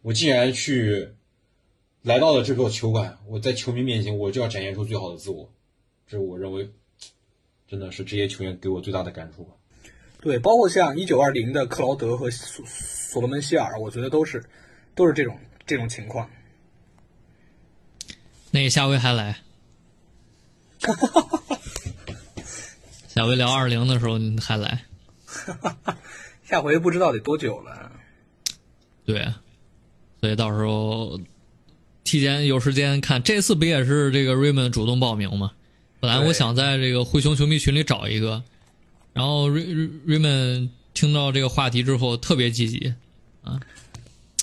[0.00, 1.10] 我既然去
[2.02, 5.48] 来到了这座球馆，我在球迷面前我就要展现出最好的自我，
[6.06, 6.68] 这是我认为
[7.68, 9.54] 真的是这些球员给我最大的感触吧。
[10.20, 14.44] 对，包括像一九二零的克劳德和所所罗门希尔，我觉得都是
[14.94, 16.28] 都是这种这种情况。
[18.50, 19.38] 那下回还来。
[23.08, 24.84] 下回聊二零的时候你还来，
[26.42, 27.92] 下回不知道得多久了。
[29.04, 29.32] 对，
[30.20, 31.20] 所以到时候
[32.04, 33.22] 提前有时间看。
[33.22, 35.52] 这次不也是这个 Raymond 主动报名吗？
[36.00, 38.42] 本来我想在这个灰熊球迷群里找一个，
[39.12, 42.92] 然后 Ray Raymond 听到这个话题之后特别积极
[43.42, 43.60] 啊，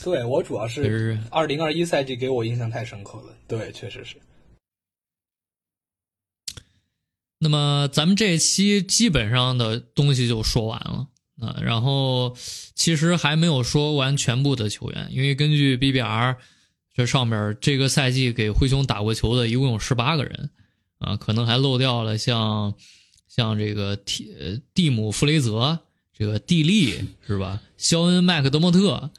[0.03, 3.36] 对我主要是二零二一赛季给我印象太深刻了。
[3.48, 4.15] 对，确实是。
[7.40, 11.07] 那么咱们这一期基本上的东西就说完了
[11.41, 12.36] 啊，然后
[12.76, 16.36] 其实还没有说完全部的球员，因为根据 BBR
[16.99, 20.49] 这上面这个赛季给灰熊打过球的一共有十八个人
[20.97, 22.73] 啊，可能还漏掉了像
[23.30, 25.80] 像这个蒂呃蒂姆弗雷泽、
[26.17, 26.93] 这个蒂利
[27.26, 27.61] 是吧？
[27.77, 29.09] 肖恩麦克德莫特，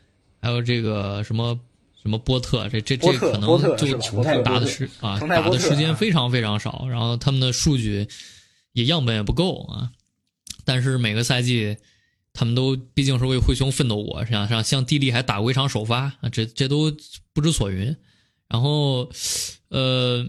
[0.43, 1.59] 还有这个什么
[2.03, 3.49] 什么波特，这这这可能
[3.79, 3.99] 就
[4.43, 8.07] 打的时啊打的时间啊非常非常少，然后他们的数据
[8.75, 9.91] 也样本也不够啊。
[10.67, 11.79] 但是每个赛季，
[12.35, 16.95] 他们都毕竟是为灰熊奋斗过，像像像蒂利还打过一场首发啊，这这都
[17.41, 17.97] 不知所云。
[18.49, 19.11] 然后，
[19.69, 20.29] 呃，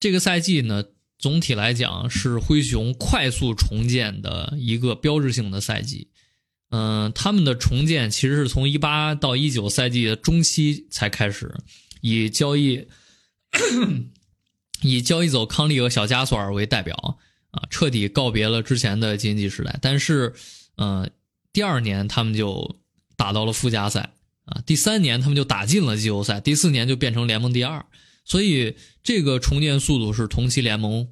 [0.00, 0.82] 这个赛季呢，
[1.18, 6.10] 总体来讲是灰熊快速重建的一个标志性的赛季。
[6.70, 11.54] 嗯、他们的重建其实是从一八到一九赛季的中期才开始，
[12.00, 12.88] 以交易
[14.82, 17.18] 以交易走康利和小加索尔为代表
[17.52, 19.78] 啊，彻底告别了之前的经济时代。
[19.80, 20.34] 但是，
[20.74, 21.08] 呃，
[21.52, 22.80] 第二年他们就
[23.16, 27.84] 打到了附加赛啊，第三年他们就打进了季后赛，第四年就变成联盟第二。
[28.24, 31.08] 所以这个重建速度是同期联盟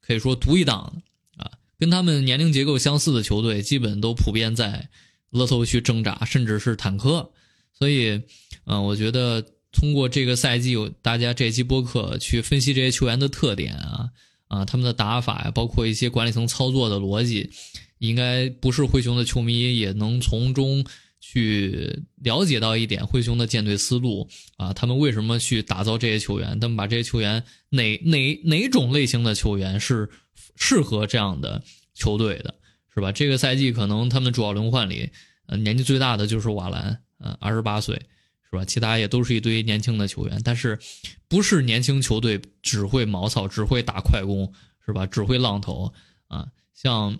[0.00, 1.02] 可以说独一档
[1.36, 4.88] 的啊，跟他们年龄结构相似的球队基本都普遍在
[5.30, 7.32] 勒头区挣扎，甚至是坦克。
[7.76, 8.22] 所以，
[8.66, 14.10] 嗯、我觉得通过这个赛季，有大家这期播客去分析这些球员的特点啊
[14.46, 17.50] 啊，他们的打法呀，包括一些管理层操作的逻辑，
[17.98, 20.84] 应该不是灰熊的球迷也能从中
[21.26, 24.28] 去了解到一点灰熊的建队思路
[24.58, 26.60] 啊，他们为什么去打造这些球员？
[26.60, 30.08] 他们把这些球员哪哪哪种类型的球员是
[30.56, 31.60] 适合这样的
[31.94, 32.54] 球队的，
[32.94, 33.10] 是吧？
[33.10, 35.10] 这个赛季可能他们主要轮换里，
[35.46, 37.96] 呃，年纪最大的就是瓦兰，呃，二十八岁，
[38.48, 38.62] 是吧？
[38.64, 40.78] 其他也都是一堆年轻的球员，但是
[41.26, 44.52] 不是年轻球队只会毛草，只会打快攻，
[44.86, 45.06] 是吧？
[45.06, 45.92] 只会浪投
[46.28, 47.18] 啊，像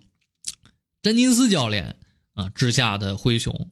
[1.02, 1.96] 詹金斯教练
[2.34, 3.70] 啊治下的灰熊。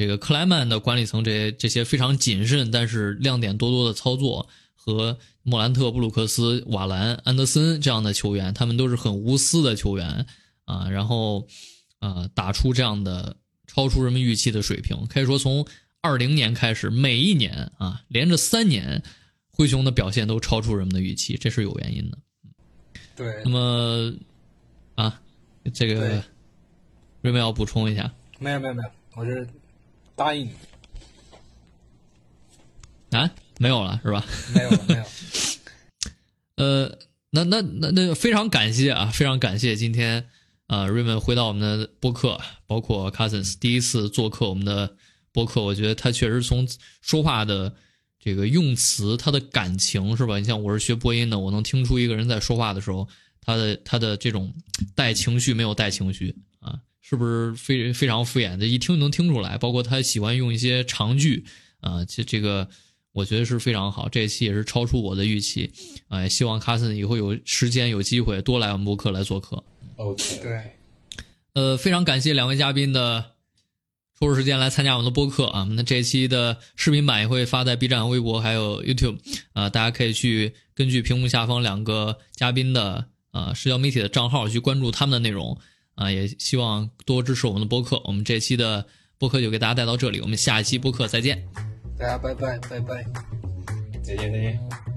[0.00, 10.24] 这个克莱曼的管理层，这些这些非常谨慎，但是亮点多多的操作，和莫兰特、布鲁克斯、瓦兰、安德森这样的球员，他们都是很无私的球员
[10.64, 10.88] 啊。
[10.88, 11.46] 然后，
[11.98, 13.36] 呃，打出这样的
[13.66, 15.06] 超出人们预期的水平。
[15.06, 15.66] 可以说，从
[16.00, 19.02] 二零年开始，每一年啊，连着三年，
[19.50, 22.16] 灰熊的表现都超出人们的预期，这是有原因的。
[23.14, 23.42] 对。
[23.44, 24.14] 那么，
[24.94, 25.20] 啊，
[25.74, 26.24] 这个
[27.20, 28.10] 瑞梅要补充一下？
[28.38, 29.46] 没有，没有，没有，我是。
[30.20, 30.52] 答应你
[33.16, 33.30] 啊？
[33.58, 34.22] 没有了是吧？
[34.54, 35.04] 没有了， 没有。
[36.56, 36.98] 呃，
[37.30, 40.28] 那那那那非常感谢啊，非常感谢今天
[40.66, 44.94] 啊，瑞文回到我们的播客，包括 Cousins 第一次做客我们的
[45.32, 46.68] 播客，我觉得他确实从
[47.00, 47.74] 说话的
[48.18, 50.38] 这个用词，他的感情是吧？
[50.38, 53.08] 你像我是学播音的，我能听出一个人在说话的时候，
[53.40, 54.52] 他的他的这种
[54.94, 56.49] 带情绪没有带情绪啊。
[57.10, 58.64] 是不是非非常敷衍的？
[58.64, 59.58] 一听就能听出来。
[59.58, 61.44] 包括他喜欢用一些长句
[61.80, 62.68] 啊，这这个
[63.10, 64.08] 我觉得是非常好。
[64.08, 65.72] 这一期也是超出我的预期，
[66.06, 69.60] 哎，希望卡森以后有时间有机会多来我们播客来做客。
[69.96, 70.70] OK，对，
[71.54, 73.32] 呃，非常感谢两位嘉宾的
[74.20, 75.64] 抽出时间来参加我们的播客啊。
[75.72, 79.18] 那这一期的视频版也会发在 B 站、微博还有 YouTube
[79.52, 85.58] 啊，大家可以去根据屏幕下方两个嘉宾的啊社交媒体的账号去关注他们的内容。
[85.94, 88.00] 啊，也希望多支持我们的播客。
[88.04, 88.86] 我们这期的
[89.18, 91.46] 播客就给大家带到这里，我们下一期播客再见。
[91.98, 93.04] 大家拜拜拜拜，
[94.02, 94.89] 再见再见。